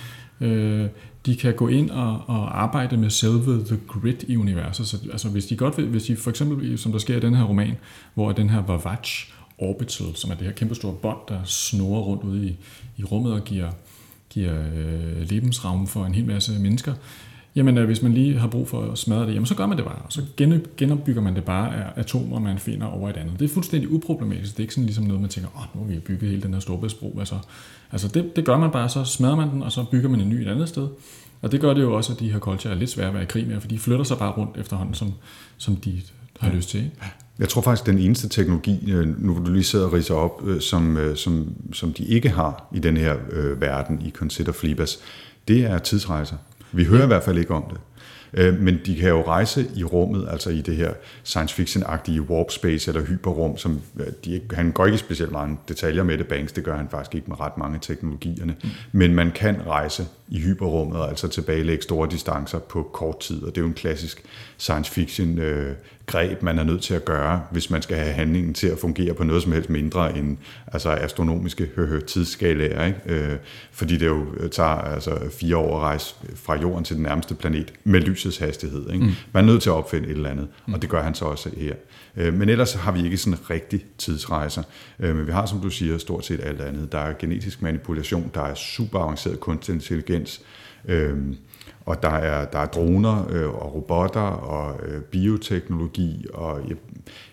øh, 0.40 0.86
de 1.26 1.36
kan 1.36 1.54
gå 1.54 1.68
ind 1.68 1.90
og, 1.90 2.20
og 2.26 2.62
arbejde 2.62 2.96
med 2.96 3.10
selve 3.10 3.64
the 3.64 3.78
grid 3.88 4.28
i 4.28 4.36
universet. 4.36 4.86
Så, 4.86 4.96
altså 5.12 5.28
hvis 5.28 5.46
de 5.46 5.56
godt 5.56 5.78
vil, 5.78 5.86
hvis 5.86 6.04
de 6.04 6.16
for 6.16 6.30
eksempel, 6.30 6.78
som 6.78 6.92
der 6.92 6.98
sker 6.98 7.16
i 7.16 7.20
den 7.20 7.34
her 7.34 7.44
roman, 7.44 7.76
hvor 8.14 8.32
den 8.32 8.50
her 8.50 8.62
Vavach, 8.62 9.32
Orbital, 9.62 10.06
som 10.14 10.30
er 10.30 10.34
det 10.34 10.46
her 10.46 10.52
kæmpe 10.52 10.74
store 10.74 10.94
bånd, 10.94 11.18
der 11.28 11.44
snurrer 11.44 12.02
rundt 12.02 12.24
ude 12.24 12.46
i, 12.46 12.56
i 12.96 13.04
rummet 13.04 13.32
og 13.32 13.44
giver, 13.44 13.70
giver 14.30 14.54
øh, 14.74 15.28
lebensraum 15.30 15.86
for 15.86 16.06
en 16.06 16.14
hel 16.14 16.26
masse 16.26 16.52
mennesker. 16.52 16.94
Jamen, 17.56 17.78
øh, 17.78 17.86
hvis 17.86 18.02
man 18.02 18.14
lige 18.14 18.38
har 18.38 18.48
brug 18.48 18.68
for 18.68 18.92
at 18.92 18.98
smadre 18.98 19.26
det, 19.26 19.34
jamen, 19.34 19.46
så 19.46 19.54
gør 19.54 19.66
man 19.66 19.76
det 19.78 19.84
bare. 19.84 19.98
Så 20.08 20.22
genopbygger 20.76 21.22
man 21.22 21.34
det 21.34 21.44
bare 21.44 21.76
af 21.76 22.00
atomer, 22.00 22.38
man 22.38 22.58
finder 22.58 22.86
over 22.86 23.10
et 23.10 23.16
andet. 23.16 23.38
Det 23.38 23.44
er 23.44 23.54
fuldstændig 23.54 23.92
uproblematisk. 23.92 24.52
Det 24.52 24.58
er 24.58 24.64
ikke 24.64 24.74
sådan 24.74 24.86
ligesom 24.86 25.04
noget, 25.04 25.20
man 25.20 25.30
tænker, 25.30 25.50
åh, 25.56 25.80
nu 25.80 25.86
har 25.86 25.94
vi 25.94 26.00
bygget 26.00 26.30
hele 26.30 26.42
den 26.42 26.52
her 26.52 26.60
storbæltsbro. 26.60 27.16
Altså, 27.18 27.38
altså 27.92 28.08
det, 28.08 28.36
det 28.36 28.44
gør 28.44 28.58
man 28.58 28.70
bare, 28.70 28.88
så 28.88 29.04
smadrer 29.04 29.36
man 29.36 29.50
den, 29.50 29.62
og 29.62 29.72
så 29.72 29.84
bygger 29.90 30.08
man 30.08 30.20
en 30.20 30.28
ny 30.28 30.34
et 30.34 30.48
andet 30.48 30.68
sted. 30.68 30.88
Og 31.42 31.52
det 31.52 31.60
gør 31.60 31.74
det 31.74 31.82
jo 31.82 31.96
også, 31.96 32.12
at 32.12 32.20
de 32.20 32.32
her 32.32 32.38
culture 32.38 32.74
er 32.74 32.78
lidt 32.78 32.90
svære 32.90 33.08
at 33.08 33.14
være 33.14 33.22
i 33.22 33.26
krig 33.26 33.46
med, 33.46 33.60
for 33.60 33.68
de 33.68 33.78
flytter 33.78 34.04
sig 34.04 34.18
bare 34.18 34.32
rundt 34.32 34.56
efterhånden, 34.56 34.94
som, 34.94 35.12
som 35.58 35.76
de 35.76 36.00
har 36.40 36.48
ja. 36.48 36.54
lyst 36.54 36.68
til. 36.68 36.80
Ikke? 36.80 36.96
Jeg 37.38 37.48
tror 37.48 37.62
faktisk, 37.62 37.86
den 37.86 37.98
eneste 37.98 38.28
teknologi, 38.28 38.92
øh, 38.92 39.22
nu 39.22 39.42
du 39.46 39.52
lige 39.52 39.64
sidder 39.64 39.86
og 39.86 39.92
riser 39.92 40.14
op, 40.14 40.42
øh, 40.46 40.60
som, 40.60 40.96
øh, 40.96 41.16
som, 41.16 41.54
som 41.72 41.92
de 41.92 42.04
ikke 42.04 42.28
har 42.28 42.68
i 42.72 42.78
den 42.78 42.96
her 42.96 43.16
øh, 43.30 43.60
verden 43.60 44.02
i 44.04 44.10
Consider 44.10 44.52
Flibas, 44.52 44.98
det 45.48 45.64
er 45.64 45.78
tidsrejser. 45.78 46.36
Vi 46.72 46.84
hører 46.84 47.04
i 47.04 47.06
hvert 47.06 47.22
fald 47.22 47.38
ikke 47.38 47.54
om 47.54 47.64
det. 47.70 47.78
Øh, 48.34 48.60
men 48.60 48.78
de 48.86 48.96
kan 48.96 49.08
jo 49.08 49.22
rejse 49.22 49.66
i 49.76 49.84
rummet, 49.84 50.28
altså 50.30 50.50
i 50.50 50.60
det 50.60 50.76
her 50.76 50.92
science 51.24 51.54
fiction-agtige 51.54 52.20
warp 52.20 52.50
space 52.50 52.90
eller 52.90 53.02
hyperrum, 53.06 53.56
som 53.56 53.80
de 54.24 54.32
ikke, 54.32 54.46
han 54.56 54.72
går 54.72 54.86
ikke 54.86 54.98
specielt 54.98 55.32
mange 55.32 55.58
detaljer 55.68 56.02
med 56.02 56.18
det, 56.18 56.26
Banks, 56.26 56.52
det 56.52 56.64
gør 56.64 56.76
han 56.76 56.88
faktisk 56.90 57.14
ikke 57.14 57.26
med 57.28 57.40
ret 57.40 57.58
mange 57.58 57.78
teknologierne, 57.82 58.54
mm. 58.62 58.70
men 58.92 59.14
man 59.14 59.30
kan 59.30 59.56
rejse 59.66 60.06
i 60.28 60.40
hyperrummet, 60.40 61.08
altså 61.08 61.28
tilbagelægge 61.28 61.82
store 61.82 62.08
distancer 62.10 62.58
på 62.58 62.90
kort 62.92 63.20
tid, 63.20 63.42
og 63.42 63.48
det 63.48 63.58
er 63.58 63.62
jo 63.62 63.68
en 63.68 63.74
klassisk 63.74 64.22
science 64.58 64.92
fiction 64.92 65.38
øh, 65.38 65.74
greb, 66.06 66.42
man 66.42 66.58
er 66.58 66.64
nødt 66.64 66.82
til 66.82 66.94
at 66.94 67.04
gøre, 67.04 67.42
hvis 67.50 67.70
man 67.70 67.82
skal 67.82 67.96
have 67.96 68.12
handlingen 68.12 68.54
til 68.54 68.66
at 68.66 68.78
fungere 68.78 69.14
på 69.14 69.24
noget 69.24 69.42
som 69.42 69.52
helst 69.52 69.70
mindre 69.70 70.18
end 70.18 70.36
altså 70.66 70.90
astronomiske 70.90 71.68
tidsskalaer, 72.06 72.84
ikke? 72.84 73.00
Øh, 73.06 73.36
fordi 73.72 73.96
det 73.96 74.06
jo 74.06 74.26
tager 74.48 74.68
altså 74.68 75.18
fire 75.40 75.56
år 75.56 75.76
at 75.76 75.82
rejse 75.82 76.14
fra 76.34 76.60
jorden 76.60 76.84
til 76.84 76.96
den 76.96 77.02
nærmeste 77.02 77.34
planet 77.34 77.72
med 77.84 78.00
lysets 78.00 78.38
hastighed. 78.38 78.90
Ikke? 78.92 79.04
Mm. 79.04 79.12
Man 79.32 79.44
er 79.44 79.52
nødt 79.52 79.62
til 79.62 79.70
at 79.70 79.74
opfinde 79.74 80.08
et 80.08 80.16
eller 80.16 80.30
andet, 80.30 80.48
mm. 80.66 80.74
og 80.74 80.82
det 80.82 80.90
gør 80.90 81.02
han 81.02 81.14
så 81.14 81.24
også 81.24 81.50
her. 81.56 81.74
Øh, 82.16 82.34
men 82.34 82.48
ellers 82.48 82.72
har 82.72 82.92
vi 82.92 83.04
ikke 83.04 83.16
sådan 83.16 83.50
rigtig 83.50 83.84
tidsrejser. 83.98 84.62
Øh, 85.00 85.16
men 85.16 85.26
vi 85.26 85.32
har, 85.32 85.46
som 85.46 85.60
du 85.60 85.70
siger, 85.70 85.98
stort 85.98 86.24
set 86.24 86.40
alt 86.42 86.60
andet. 86.60 86.92
Der 86.92 86.98
er 86.98 87.14
genetisk 87.18 87.62
manipulation, 87.62 88.30
der 88.34 88.42
er 88.42 88.54
super 88.54 88.98
avanceret 88.98 89.40
kunstig 89.40 89.74
intelligens, 89.74 90.40
øh, 90.88 91.16
og 91.86 92.02
der 92.02 92.08
er, 92.08 92.44
der 92.44 92.58
er 92.58 92.66
droner 92.66 93.26
øh, 93.30 93.48
og 93.48 93.74
robotter 93.74 94.20
og 94.20 94.80
øh, 94.86 95.02
bioteknologi, 95.02 96.26
og 96.34 96.60
jeg, 96.68 96.76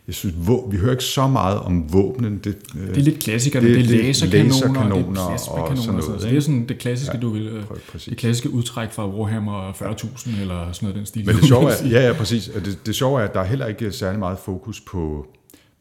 jeg 0.08 0.16
synes, 0.16 0.36
vi 0.72 0.78
hører 0.78 0.92
ikke 0.92 1.04
så 1.04 1.28
meget 1.28 1.60
om 1.60 1.94
våbnen. 1.94 2.38
Det, 2.44 2.58
øh, 2.80 2.88
det 2.88 2.98
er 2.98 3.02
lidt 3.02 3.20
klassikerne, 3.20 3.68
det, 3.68 3.90
det 3.90 4.00
er 4.00 4.04
laserkanoner, 4.04 4.52
laserkanoner 4.54 5.22
og, 5.22 5.70
og 5.70 5.78
sådan 5.78 6.00
noget. 6.00 6.22
Så 6.22 6.28
det 6.28 6.38
er 6.38 6.42
sådan 6.42 6.68
det 6.68 6.78
klassiske, 6.78 7.16
ja, 7.16 7.22
du 7.22 7.30
vil, 7.30 7.48
øh, 7.48 7.64
det 8.06 8.18
klassiske 8.18 8.50
udtræk 8.50 8.92
fra 8.92 9.10
Warhammer 9.10 9.72
40.000 9.72 10.42
eller 10.42 10.72
sådan 10.72 10.86
noget 10.86 10.96
den 10.96 11.06
stil. 11.06 11.26
Men 11.26 11.36
det 11.36 11.46
sjove 11.46 11.72
er, 11.72 11.88
ja, 11.90 12.08
ja, 12.08 12.14
præcis. 12.14 12.52
Det, 12.66 12.80
det 12.86 12.96
sjove 12.96 13.22
er, 13.22 13.26
at 13.26 13.34
der 13.34 13.40
er 13.40 13.46
heller 13.46 13.66
ikke 13.66 13.92
særlig 13.92 14.20
meget 14.20 14.40
fokus 14.40 14.82
på 14.82 15.26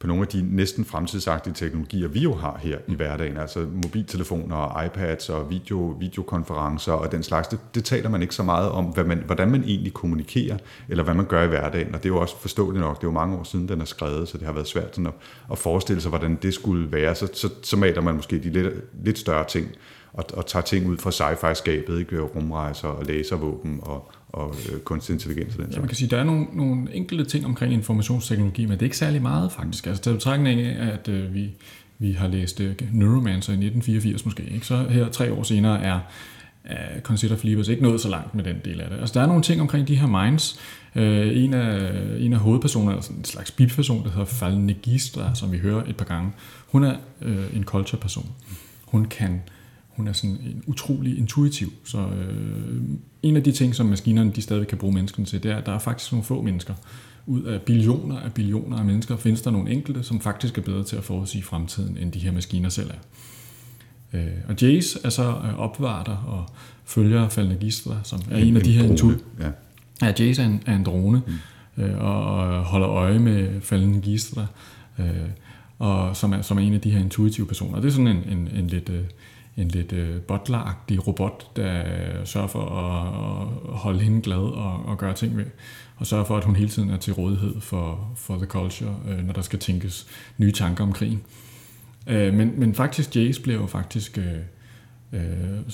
på 0.01 0.07
nogle 0.07 0.23
af 0.23 0.29
de 0.29 0.57
næsten 0.57 0.85
fremtidsagtige 0.85 1.55
teknologier, 1.55 2.09
vi 2.09 2.21
jo 2.21 2.35
har 2.35 2.59
her 2.63 2.79
i 2.89 2.95
hverdagen, 2.95 3.37
altså 3.37 3.67
mobiltelefoner 3.85 4.57
og 4.57 4.87
iPads 4.87 5.29
og 5.29 5.51
video, 5.51 5.97
videokonferencer 6.01 6.93
og 6.93 7.13
den 7.13 7.23
slags, 7.23 7.49
det, 7.49 7.59
det 7.75 7.85
taler 7.85 8.09
man 8.09 8.23
ikke 8.23 8.35
så 8.35 8.43
meget 8.43 8.71
om, 8.71 8.85
hvad 8.85 9.05
man, 9.05 9.23
hvordan 9.27 9.51
man 9.51 9.65
egentlig 9.65 9.95
kommunikerer, 9.95 10.59
eller 10.89 11.05
hvad 11.05 11.15
man 11.15 11.27
gør 11.27 11.43
i 11.43 11.47
hverdagen, 11.47 11.95
og 11.95 12.03
det 12.03 12.09
er 12.09 12.15
jo 12.15 12.21
også 12.21 12.41
forståeligt 12.41 12.81
nok, 12.81 12.97
det 12.97 13.05
er 13.05 13.09
jo 13.09 13.13
mange 13.13 13.37
år 13.37 13.43
siden, 13.43 13.69
den 13.69 13.81
er 13.81 13.85
skrevet, 13.85 14.29
så 14.29 14.39
det 14.39 14.47
har 14.47 14.53
været 14.53 14.67
svært 14.67 14.95
sådan 14.95 15.07
at, 15.07 15.15
at 15.53 15.59
forestille 15.59 16.01
sig, 16.01 16.09
hvordan 16.09 16.39
det 16.43 16.55
skulle 16.55 16.93
være, 16.93 17.15
så, 17.15 17.29
så, 17.33 17.49
så 17.63 17.77
maler 17.77 18.01
man 18.01 18.15
måske 18.15 18.39
de 18.39 18.51
lidt, 18.51 18.75
lidt 19.05 19.19
større 19.19 19.45
ting, 19.45 19.69
og, 20.13 20.25
og 20.33 20.47
tager 20.47 20.63
ting 20.63 20.89
ud 20.89 20.97
fra 20.97 21.11
sci-fi-skabet, 21.11 21.99
ikke? 21.99 22.21
rumrejser 22.21 22.89
og 22.89 23.05
laservåben 23.05 23.81
og, 23.83 24.11
og 24.29 24.55
øh, 24.73 24.81
kunstig 24.81 25.13
intelligens. 25.13 25.57
Og 25.57 25.65
den 25.65 25.73
ja, 25.73 25.79
man 25.79 25.89
kan 25.89 25.97
sige, 25.97 26.11
der 26.11 26.17
er 26.17 26.25
nogle, 26.25 26.47
nogle 26.53 26.95
enkelte 26.95 27.25
ting 27.25 27.47
omkring 27.47 27.73
informationsteknologi, 27.73 28.63
men 28.63 28.73
det 28.73 28.83
er 28.83 28.85
ikke 28.87 28.97
særlig 28.97 29.23
meget 29.23 29.53
faktisk. 29.53 29.87
Altså 29.87 30.03
til 30.03 30.13
betragtning 30.13 30.61
af, 30.61 30.93
at 30.93 31.09
øh, 31.09 31.35
vi, 31.35 31.51
vi 31.99 32.13
har 32.13 32.29
læst 32.29 32.61
øh, 32.61 32.75
Neuromancer 32.93 33.53
i 33.53 33.57
1984 33.57 34.25
måske, 34.25 34.43
ikke? 34.55 34.67
så 34.67 34.77
her 34.77 35.09
tre 35.09 35.33
år 35.33 35.43
senere 35.43 35.83
er 35.83 36.01
uh, 36.65 37.03
Consider 37.03 37.37
Flippers 37.37 37.69
ikke 37.69 37.83
nået 37.83 38.01
så 38.01 38.09
langt 38.09 38.35
med 38.35 38.45
den 38.45 38.57
del 38.65 38.81
af 38.81 38.91
det. 38.91 39.01
Altså 39.01 39.15
der 39.15 39.21
er 39.23 39.27
nogle 39.27 39.43
ting 39.43 39.61
omkring 39.61 39.89
de 39.89 39.97
her 39.97 40.07
minds. 40.07 40.61
Uh, 40.95 41.03
en, 41.03 41.55
af, 41.55 41.93
en 42.19 42.33
af 42.33 42.39
hovedpersonerne, 42.39 42.97
altså 42.97 43.13
en 43.13 43.25
slags 43.25 43.51
biperson, 43.51 44.05
der 44.05 44.11
hedder 44.11 44.25
Falnegistra, 44.25 45.35
som 45.35 45.53
vi 45.53 45.59
hører 45.59 45.85
et 45.89 45.97
par 45.97 46.05
gange, 46.05 46.33
hun 46.67 46.85
er 46.85 46.97
uh, 47.23 47.57
en 47.57 47.65
culture-person. 47.65 48.27
Hun 48.85 49.05
kan 49.05 49.43
hun 49.99 50.09
er 50.09 50.13
sådan 50.13 50.31
en 50.31 50.63
utrolig 50.67 51.19
intuitiv. 51.19 51.73
Så 51.85 51.99
øh, 51.99 52.83
en 53.23 53.37
af 53.37 53.43
de 53.43 53.53
ting, 53.53 53.75
som 53.75 53.87
maskinerne 53.87 54.33
de 54.33 54.43
stadig 54.43 54.67
kan 54.69 54.79
bruge 54.79 54.95
menneskene 54.95 55.27
til, 55.27 55.43
det 55.43 55.51
er, 55.51 55.57
at 55.57 55.67
der 55.67 55.73
er 55.73 55.79
faktisk 55.79 56.13
nogle 56.13 56.25
få 56.25 56.43
mennesker. 56.43 56.75
Ud 57.27 57.43
af 57.43 57.63
billioner 57.63 58.19
af 58.19 58.33
billioner 58.33 58.77
af 58.77 58.85
mennesker 58.85 59.17
findes 59.17 59.43
der 59.43 59.51
nogle 59.51 59.71
enkelte, 59.71 60.03
som 60.03 60.21
faktisk 60.21 60.59
er 60.59 60.63
bedre 60.63 60.85
til 60.85 60.97
at 60.97 61.05
forudsige 61.05 61.43
fremtiden, 61.43 61.99
end 61.99 62.13
de 62.13 62.19
her 62.19 62.33
maskiner 62.33 62.69
selv 62.69 62.91
er. 62.91 64.19
Øh, 64.19 64.27
og 64.49 64.63
Jace 64.63 64.99
er 65.05 65.09
så 65.09 65.29
øh, 65.29 65.59
opvarter 65.59 66.17
og 66.17 66.47
følger 66.85 67.29
Falnagistra, 67.29 67.97
som 68.05 68.21
er 68.31 68.37
en, 68.37 68.47
en 68.47 68.57
af 68.57 68.63
de 68.63 68.73
her 68.73 68.85
intuitive. 68.85 69.29
Ja. 69.41 69.51
ja, 70.07 70.13
Jace 70.19 70.43
er 70.43 70.47
en, 70.47 70.63
er 70.67 70.77
en 70.77 70.85
drone, 70.85 71.23
mm. 71.77 71.83
øh, 71.83 72.05
og 72.05 72.65
holder 72.65 72.89
øje 72.89 73.19
med 73.19 73.61
Falnagistra, 73.61 74.47
øh, 74.99 75.07
og 75.79 76.17
som 76.17 76.33
er, 76.33 76.43
som 76.43 76.59
er 76.59 76.63
en 76.63 76.75
af 76.75 76.81
de 76.81 76.91
her 76.91 77.01
intuitive 77.01 77.47
personer. 77.47 77.81
Det 77.81 77.89
er 77.89 77.93
sådan 77.93 78.07
en, 78.07 78.39
en, 78.39 78.49
en 78.57 78.67
lidt... 78.67 78.89
Øh, 78.89 79.05
en 79.59 79.69
lidt 79.69 79.93
øh, 79.93 80.21
butleragtig 80.21 81.07
robot, 81.07 81.57
der 81.57 81.85
sørger 82.25 82.47
for 82.47 82.65
at, 82.65 83.73
at 83.73 83.79
holde 83.79 84.01
hende 84.01 84.23
glad 84.23 84.37
og, 84.37 84.87
og 84.87 84.99
gøre 84.99 85.15
ting 85.15 85.37
ved, 85.37 85.45
og 85.97 86.07
sørge 86.07 86.25
for, 86.25 86.37
at 86.37 86.45
hun 86.45 86.57
hele 86.57 86.69
tiden 86.69 86.91
er 86.91 86.97
til 86.97 87.13
rådighed 87.13 87.61
for, 87.61 88.11
for 88.17 88.37
the 88.37 88.47
culture, 88.47 88.97
øh, 89.09 89.27
når 89.27 89.33
der 89.33 89.43
skal 89.43 89.59
tænkes 89.59 90.07
nye 90.39 90.53
tanker 90.53 90.85
om 90.85 90.93
krigen. 90.93 91.23
Øh, 92.07 92.35
men, 92.35 92.61
men 92.61 92.75
faktisk, 92.75 93.17
Jace 93.17 93.43
bliver 93.43 93.61
jo 93.61 93.67
faktisk... 93.67 94.19
Øh, 94.19 94.25
øh, 95.13 95.21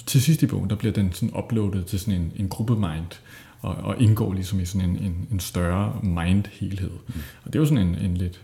til 0.06 0.22
sidst 0.22 0.42
i 0.42 0.46
bogen, 0.46 0.70
der 0.70 0.76
bliver 0.76 0.92
den 0.92 1.12
sådan 1.12 1.36
uploadet 1.38 1.86
til 1.86 2.00
sådan 2.00 2.20
en, 2.20 2.32
en 2.36 2.48
gruppemind, 2.48 3.20
og, 3.60 3.74
og 3.74 4.00
indgår 4.00 4.32
ligesom 4.32 4.60
i 4.60 4.64
sådan 4.64 4.90
en, 4.90 4.96
en, 4.96 5.28
en 5.32 5.40
større 5.40 6.00
mind-helhed. 6.02 6.90
Mm. 6.90 7.20
Og 7.44 7.52
det 7.52 7.54
er 7.54 7.60
jo 7.60 7.66
sådan 7.66 7.88
en, 7.88 7.94
en 7.94 8.16
lidt 8.16 8.40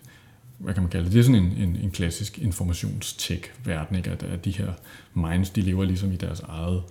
hvad 0.60 0.74
kan 0.74 0.82
man 0.82 0.90
kalde 0.90 1.04
det, 1.04 1.12
det 1.12 1.18
er 1.18 1.22
sådan 1.22 1.42
en, 1.42 1.52
en, 1.58 1.76
en 1.82 1.90
klassisk 1.90 2.38
informationstech-verden, 2.38 3.96
ikke? 3.96 4.10
At, 4.10 4.22
at 4.22 4.44
de 4.44 4.50
her 4.50 4.72
minds, 5.14 5.50
de 5.50 5.60
lever 5.60 5.84
ligesom 5.84 6.12
i 6.12 6.16
deres 6.16 6.40
eget 6.40 6.82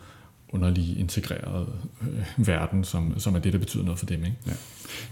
underlige 0.53 0.99
integrerede 0.99 1.67
øh, 2.01 2.47
verden, 2.47 2.83
som, 2.83 3.19
som 3.19 3.35
er 3.35 3.39
det, 3.39 3.53
der 3.53 3.59
betyder 3.59 3.83
noget 3.83 3.99
for 3.99 4.05
dem. 4.05 4.19
Ikke? 4.19 4.38
Ja, 4.47 4.53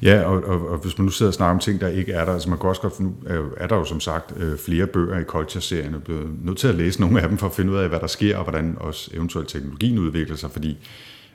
ja 0.02 0.24
og, 0.24 0.44
og, 0.44 0.70
og 0.70 0.78
hvis 0.78 0.98
man 0.98 1.06
nu 1.06 1.12
sidder 1.12 1.30
og 1.30 1.34
snakker 1.34 1.54
om 1.54 1.60
ting, 1.60 1.82
der 1.82 1.88
ikke 1.88 2.14
er 2.14 2.26
der, 2.26 2.34
altså 2.34 2.50
man 2.50 2.60
kan 2.60 2.70
også 2.70 2.82
godt, 2.82 3.00
nu 3.00 3.16
øh, 3.28 3.46
er 3.58 3.68
der 3.68 3.76
jo 3.76 3.86
som 3.86 4.00
sagt 4.00 4.38
øh, 4.38 4.58
flere 4.58 4.88
bøger 4.88 5.20
i 5.20 5.24
Culture-serien, 5.24 5.94
og 5.94 6.04
blevet 6.04 6.46
nødt 6.46 6.58
til 6.58 6.68
at 6.68 6.76
læse 6.76 7.02
nogle 7.02 7.22
af 7.22 7.30
dem 7.30 7.38
for 7.38 7.48
at 7.48 7.54
finde 7.54 7.72
ud 7.72 7.78
af, 7.78 7.90
hvad 7.90 8.00
der 8.00 8.08
sker, 8.08 8.38
og 8.38 8.44
hvordan 8.44 8.78
også 8.80 9.12
eventuelt 9.14 9.50
teknologien 9.50 10.00
udvikler 10.00 10.36
sig, 10.36 10.52
fordi 10.52 10.78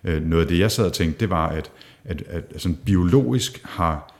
øh, 0.05 0.23
noget 0.23 0.43
af 0.43 0.49
det, 0.49 0.59
jeg 0.59 0.71
sad 0.71 0.87
og 0.87 0.93
tænkte, 0.93 1.21
det 1.21 1.31
var, 1.31 1.49
at, 1.49 1.71
at, 2.05 2.23
at 2.26 2.45
altså, 2.50 2.75
biologisk 2.85 3.62
har 3.64 4.14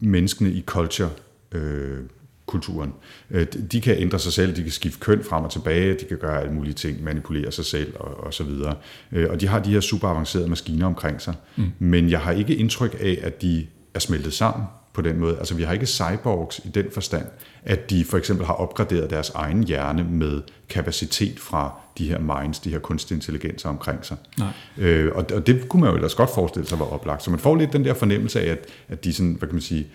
menneskene 0.00 0.50
i 0.52 0.62
culture 0.66 1.10
øh, 1.54 1.98
kulturen. 2.46 2.92
Øh, 3.30 3.46
de 3.72 3.80
kan 3.80 3.96
ændre 3.98 4.18
sig 4.18 4.32
selv, 4.32 4.56
de 4.56 4.62
kan 4.62 4.72
skifte 4.72 5.00
køn 5.00 5.24
frem 5.24 5.44
og 5.44 5.50
tilbage, 5.50 5.94
de 5.94 6.04
kan 6.04 6.18
gøre 6.18 6.40
alle 6.40 6.52
mulige 6.52 6.74
ting, 6.74 7.04
manipulere 7.04 7.52
sig 7.52 7.64
selv 7.64 7.92
og, 7.96 8.24
og 8.24 8.34
så 8.34 8.44
videre. 8.44 8.76
Øh, 9.12 9.30
og 9.30 9.40
de 9.40 9.46
har 9.48 9.58
de 9.58 9.72
her 9.72 9.80
super 9.80 10.08
avancerede 10.08 10.48
maskiner 10.48 10.86
omkring 10.86 11.20
sig. 11.20 11.34
Mm. 11.56 11.72
Men 11.78 12.10
jeg 12.10 12.20
har 12.20 12.32
ikke 12.32 12.56
indtryk 12.56 12.96
af, 13.00 13.18
at 13.22 13.42
de 13.42 13.66
er 13.94 13.98
smeltet 13.98 14.32
sammen 14.32 14.66
på 14.92 15.02
den 15.02 15.18
måde. 15.18 15.38
Altså 15.38 15.54
vi 15.54 15.62
har 15.62 15.72
ikke 15.72 15.86
cyborgs 15.86 16.60
i 16.64 16.68
den 16.68 16.86
forstand, 16.92 17.26
at 17.64 17.90
de 17.90 18.04
for 18.04 18.18
eksempel 18.18 18.46
har 18.46 18.54
opgraderet 18.54 19.10
deres 19.10 19.30
egen 19.30 19.64
hjerne 19.64 20.04
med 20.04 20.42
kapacitet 20.68 21.40
fra 21.40 21.72
de 21.98 22.08
her 22.08 22.18
minds, 22.18 22.58
de 22.58 22.70
her 22.70 22.78
kunstige 22.78 23.16
intelligenser 23.16 23.68
omkring 23.68 24.04
sig. 24.04 24.16
Nej. 24.38 24.48
Øh, 24.78 25.12
og, 25.14 25.24
og 25.34 25.46
det 25.46 25.68
kunne 25.68 25.80
man 25.80 25.90
jo 25.90 25.96
ellers 25.96 26.14
godt 26.14 26.30
forestille 26.34 26.68
sig 26.68 26.78
var 26.78 26.92
oplagt. 26.92 27.22
Så 27.22 27.30
man 27.30 27.40
får 27.40 27.56
lidt 27.56 27.72
den 27.72 27.84
der 27.84 27.94
fornemmelse 27.94 28.40
af, 28.40 28.50
at, 28.50 28.58
at 28.88 29.04
de 29.04 29.12
sådan, 29.12 29.32
hvad 29.32 29.48
kan 29.48 29.54
man 29.54 29.62
sige, 29.62 29.86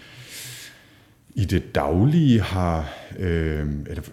i 1.38 1.46
det 1.46 1.76
daglige 1.76 2.42
har, 2.42 2.90
øh, 3.20 3.66
eller, 3.88 4.04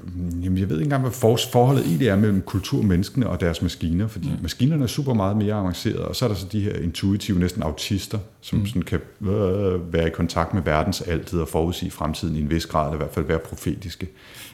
jamen 0.43 0.59
jeg 0.59 0.69
ved 0.69 0.77
ikke 0.77 0.85
engang, 0.85 1.03
hvad 1.03 1.13
for, 1.13 1.39
forholdet 1.53 1.87
i 1.87 1.97
det 1.97 2.09
er 2.09 2.17
mellem 2.17 2.43
kulturmenneskene 2.43 3.29
og 3.29 3.41
deres 3.41 3.63
maskiner, 3.63 4.07
fordi 4.07 4.29
ja. 4.29 4.35
maskinerne 4.43 4.83
er 4.83 4.87
super 4.87 5.15
meget 5.15 5.37
mere 5.37 5.55
avancerede, 5.55 6.09
og 6.09 6.17
så 6.17 6.25
er 6.25 6.29
der 6.29 6.37
så 6.37 6.47
de 6.53 6.61
her 6.61 6.75
intuitive, 6.75 7.39
næsten 7.39 7.63
autister, 7.63 8.19
som 8.41 8.59
mm. 8.59 8.67
sådan 8.67 8.83
kan 8.83 9.01
øh, 9.21 9.93
være 9.93 10.07
i 10.07 10.11
kontakt 10.11 10.55
med 10.55 10.63
verdens 10.63 11.01
altid 11.01 11.41
og 11.41 11.49
forudsige 11.49 11.91
fremtiden 11.91 12.37
i 12.37 12.41
en 12.41 12.51
vis 12.51 12.67
grad, 12.67 12.87
eller 12.87 12.95
i 12.95 13.03
hvert 13.05 13.15
fald 13.15 13.27
være 13.27 13.39
profetiske. 13.39 14.07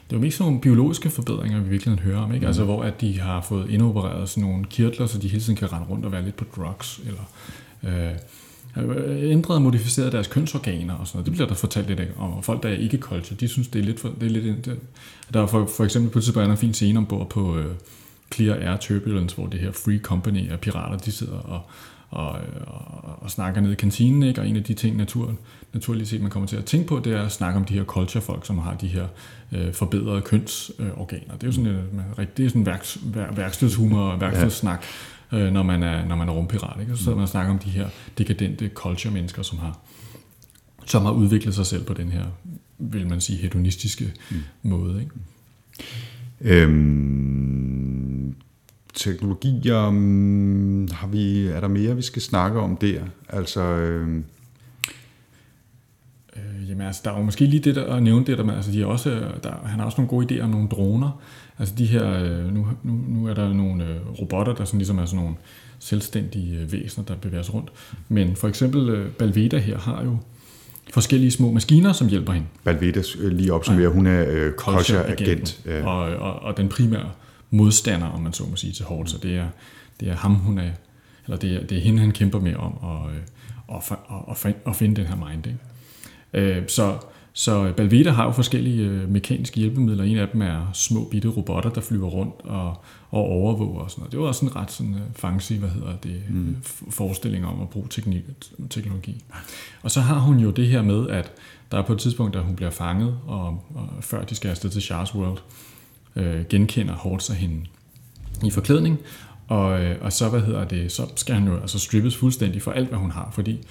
Det 0.06 0.16
er 0.16 0.16
jo 0.16 0.20
mest 0.20 0.36
sådan 0.36 0.48
nogle 0.48 0.60
biologiske 0.60 1.10
forbedringer, 1.10 1.60
vi 1.60 1.68
virkelig 1.68 1.98
hører 1.98 2.18
om, 2.18 2.32
ikke? 2.32 2.44
Mm. 2.44 2.46
Altså, 2.46 2.64
hvor 2.64 2.82
at 2.82 3.00
de 3.00 3.20
har 3.20 3.40
fået 3.40 3.70
indopereret 3.70 4.28
sådan 4.28 4.48
nogle 4.48 4.64
kirtler, 4.64 5.06
så 5.06 5.18
de 5.18 5.28
hele 5.28 5.42
tiden 5.42 5.56
kan 5.56 5.72
rende 5.72 5.86
rundt 5.90 6.04
og 6.04 6.12
være 6.12 6.24
lidt 6.24 6.36
på 6.36 6.44
drugs, 6.56 7.00
eller... 7.06 7.22
Øh, 7.84 8.12
ændret 8.76 9.56
og 9.56 9.62
modificeret 9.62 10.12
deres 10.12 10.26
kønsorganer 10.26 10.94
og 10.94 11.06
sådan 11.06 11.16
noget. 11.16 11.26
Det 11.26 11.32
bliver 11.32 11.46
der 11.46 11.54
fortalt 11.54 11.86
lidt 11.86 12.00
om. 12.18 12.32
Og 12.32 12.44
folk, 12.44 12.62
der 12.62 12.68
er 12.68 12.76
ikke 12.76 12.98
culture, 12.98 13.36
de 13.40 13.48
synes, 13.48 13.68
det 13.68 13.78
er 13.78 13.84
lidt... 13.84 14.00
For, 14.00 14.08
det 14.20 14.26
er 14.26 14.30
lidt 14.30 14.68
der 15.34 15.42
er 15.42 15.46
for, 15.46 15.70
for 15.76 15.84
eksempel 15.84 16.10
på 16.10 16.18
et 16.18 16.24
tidspunkt 16.24 16.50
en 16.50 16.56
fin 16.56 16.74
scene 16.74 16.98
ombord 16.98 17.30
på 17.30 17.58
uh, 17.58 17.64
Clear 18.34 18.56
Air 18.56 18.76
Turbulence, 18.76 19.36
hvor 19.36 19.46
det 19.46 19.60
her 19.60 19.72
Free 19.72 19.98
Company 19.98 20.50
af 20.50 20.60
pirater, 20.60 20.98
de 20.98 21.12
sidder 21.12 21.38
og, 21.38 21.62
og, 22.10 22.28
og, 22.66 23.22
og 23.22 23.30
snakker 23.30 23.60
ned 23.60 23.72
i 23.72 23.74
kantinen, 23.74 24.22
ikke? 24.22 24.40
og 24.40 24.48
en 24.48 24.56
af 24.56 24.64
de 24.64 24.74
ting, 24.74 24.96
naturen, 24.96 25.38
naturligt 25.72 26.08
set, 26.08 26.20
man 26.20 26.30
kommer 26.30 26.46
til 26.46 26.56
at 26.56 26.64
tænke 26.64 26.86
på, 26.86 27.00
det 27.04 27.12
er 27.12 27.22
at 27.22 27.32
snakke 27.32 27.58
om 27.58 27.64
de 27.64 27.74
her 27.74 27.84
culture-folk, 27.84 28.46
som 28.46 28.58
har 28.58 28.74
de 28.74 28.88
her 28.88 29.06
øh, 29.52 29.72
forbedrede 29.72 30.20
kønsorganer. 30.20 31.34
Det 31.34 31.42
er 31.42 31.46
jo 31.46 31.52
sådan, 31.52 31.66
øh, 31.66 32.26
det 32.36 32.44
er 32.44 32.48
sådan 32.48 32.66
værks, 32.66 32.98
vær, 33.04 33.32
værkstedshumor 33.32 34.00
og 34.00 34.20
værkstedssnak, 34.20 34.84
øh, 35.32 35.52
når, 35.52 35.62
man 35.62 35.82
er, 35.82 36.06
når 36.06 36.16
man 36.16 36.28
er 36.28 36.32
rumpirat. 36.32 36.80
Ikke? 36.80 36.96
Så 36.96 37.02
sidder 37.02 37.16
man 37.16 37.22
og 37.22 37.28
snakker 37.28 37.52
om 37.52 37.58
de 37.58 37.70
her 37.70 37.88
dekadente 38.18 38.70
culture-mennesker, 38.74 39.42
som 39.42 39.58
har, 39.58 39.78
som 40.86 41.04
har 41.04 41.12
udviklet 41.12 41.54
sig 41.54 41.66
selv 41.66 41.84
på 41.84 41.94
den 41.94 42.08
her, 42.08 42.24
vil 42.78 43.08
man 43.08 43.20
sige, 43.20 43.38
hedonistiske 43.38 44.12
mm. 44.30 44.36
måde. 44.62 45.00
Ikke? 45.00 45.12
Øhm, 46.40 48.34
teknologier, 48.94 49.86
um, 49.86 50.88
har 50.92 51.06
vi, 51.06 51.46
er 51.46 51.60
der 51.60 51.68
mere, 51.68 51.96
vi 51.96 52.02
skal 52.02 52.22
snakke 52.22 52.60
om 52.60 52.76
der? 52.76 53.02
Altså... 53.28 53.62
Øh, 53.62 54.22
jamen 56.80 56.86
altså, 56.86 57.02
der 57.04 57.10
er 57.12 57.18
jo 57.18 57.24
måske 57.24 57.44
lige 57.44 57.60
det 57.60 57.76
der 57.76 57.94
at 57.94 58.02
nævne 58.02 58.26
det 58.26 58.38
der 58.38 58.44
med, 58.44 58.54
altså 58.54 58.72
de 58.72 58.82
er 58.82 58.86
også, 58.86 59.10
der, 59.42 59.50
han 59.64 59.78
har 59.78 59.86
også 59.86 60.00
nogle 60.00 60.08
gode 60.08 60.34
idéer 60.34 60.44
om 60.44 60.50
nogle 60.50 60.68
droner. 60.68 61.20
Altså 61.58 61.74
de 61.78 61.86
her, 61.86 62.24
øh, 62.24 62.54
nu, 62.54 62.66
nu, 62.82 62.92
nu 63.08 63.26
er 63.26 63.34
der 63.34 63.52
nogle 63.52 63.84
øh, 63.84 64.20
robotter, 64.20 64.54
der 64.54 64.64
sådan 64.64 64.78
ligesom 64.78 64.98
er 64.98 65.04
sådan 65.04 65.20
nogle 65.20 65.36
selvstændige 65.78 66.60
øh, 66.60 66.72
væsener, 66.72 67.04
der 67.04 67.14
bevæger 67.14 67.42
sig 67.42 67.54
rundt. 67.54 67.70
Men 68.08 68.36
for 68.36 68.48
eksempel 68.48 68.88
øh, 68.88 69.10
Balveda 69.10 69.58
her 69.58 69.78
har 69.78 70.04
jo 70.04 70.16
forskellige 70.92 71.30
små 71.30 71.52
maskiner, 71.52 71.92
som 71.92 72.08
hjælper 72.08 72.32
hende. 72.32 72.46
Balveda, 72.64 73.02
øh, 73.18 73.32
lige 73.32 73.52
opsummerer, 73.52 73.88
ja. 73.88 73.94
hun 73.94 74.06
er 74.06 74.24
øh, 74.28 74.52
culture-agent. 74.52 75.60
Ja. 75.66 75.86
Og, 75.86 76.16
og, 76.16 76.42
og 76.42 76.56
den 76.56 76.68
primære 76.68 77.10
modstander, 77.50 78.06
om 78.06 78.20
man 78.20 78.32
så 78.32 78.44
må 78.50 78.56
sige, 78.56 78.72
til 78.72 78.84
Hort, 78.84 79.10
så 79.10 79.18
det 79.18 79.36
er, 79.36 79.46
det 80.00 80.08
er 80.08 80.16
ham, 80.16 80.34
hun 80.34 80.58
er, 80.58 80.70
eller 81.26 81.36
det 81.36 81.56
er, 81.56 81.66
det 81.66 81.78
er 81.78 81.82
hende, 81.82 81.98
han 81.98 82.10
kæmper 82.10 82.40
med 82.40 82.54
om 82.54 82.72
at, 82.82 83.76
at, 83.76 83.98
at, 84.30 84.46
at, 84.46 84.56
at 84.66 84.76
finde 84.76 84.96
den 84.96 85.06
her 85.06 85.16
mind. 85.16 85.46
Ikke? 85.46 85.58
Øh, 86.34 86.68
så, 86.68 86.98
så 87.32 87.72
Balveda 87.76 88.10
har 88.10 88.24
jo 88.24 88.32
forskellige 88.32 88.88
øh, 88.88 89.08
mekaniske 89.08 89.60
hjælpemidler. 89.60 90.04
En 90.04 90.18
af 90.18 90.28
dem 90.28 90.42
er 90.42 90.70
små 90.72 91.04
bitte 91.04 91.28
robotter, 91.28 91.70
der 91.70 91.80
flyver 91.80 92.08
rundt 92.08 92.34
og, 92.44 92.68
og 93.10 93.24
overvåger 93.24 93.80
og 93.80 93.90
sådan 93.90 94.00
noget. 94.00 94.12
Det 94.12 94.20
var 94.20 94.26
også 94.26 94.44
en 94.44 94.56
ret 94.56 94.70
sådan, 94.70 94.94
uh, 94.94 95.00
fancy, 95.14 95.52
hvad 95.52 95.68
hedder 95.68 95.96
det, 95.96 96.22
mm. 96.30 96.56
forestilling 96.90 97.46
om 97.46 97.62
at 97.62 97.68
bruge 97.68 97.86
teknik, 97.90 98.22
teknologi. 98.70 99.24
Og 99.82 99.90
så 99.90 100.00
har 100.00 100.18
hun 100.18 100.38
jo 100.38 100.50
det 100.50 100.66
her 100.66 100.82
med, 100.82 101.08
at 101.08 101.32
der 101.72 101.78
er 101.78 101.82
på 101.82 101.92
et 101.92 101.98
tidspunkt, 101.98 102.34
da 102.34 102.38
hun 102.38 102.56
bliver 102.56 102.70
fanget, 102.70 103.18
og, 103.26 103.46
og 103.74 103.88
før 104.00 104.24
de 104.24 104.34
skal 104.34 104.48
afsted 104.48 104.70
til 104.70 104.82
Charles 104.82 105.14
World, 105.14 105.38
øh, 106.16 106.44
genkender 106.48 106.94
Hort 106.94 107.22
sig 107.22 107.36
hende 107.36 107.66
i 108.44 108.50
forklædning, 108.50 108.98
og, 109.48 109.82
øh, 109.82 109.96
og 110.00 110.12
så, 110.12 110.28
hvad 110.28 110.40
hedder 110.40 110.64
det, 110.64 110.92
så 110.92 111.06
skal 111.16 111.34
han 111.34 111.48
jo 111.48 111.60
altså 111.60 111.78
strippes 111.78 112.16
fuldstændig 112.16 112.62
for 112.62 112.70
alt, 112.70 112.88
hvad 112.88 112.98
hun 112.98 113.10
har, 113.10 113.30
fordi 113.32 113.66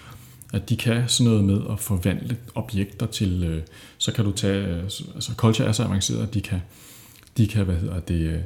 at 0.53 0.69
de 0.69 0.77
kan 0.77 1.03
sådan 1.07 1.31
noget 1.31 1.45
med 1.45 1.61
at 1.71 1.79
forvandle 1.79 2.37
objekter 2.55 3.05
til, 3.05 3.43
øh, 3.43 3.61
så 3.97 4.11
kan 4.11 4.25
du 4.25 4.31
tage, 4.31 4.67
øh, 4.67 4.83
altså 5.15 5.31
culture 5.37 5.67
er 5.67 5.71
så 5.71 5.83
avanceret, 5.83 6.23
at 6.23 6.33
de 6.33 6.41
kan, 6.41 6.61
de 7.37 7.47
kan, 7.47 7.65
hvad 7.65 7.75
hedder 7.75 7.99
det, 7.99 8.19
øh, 8.19 8.39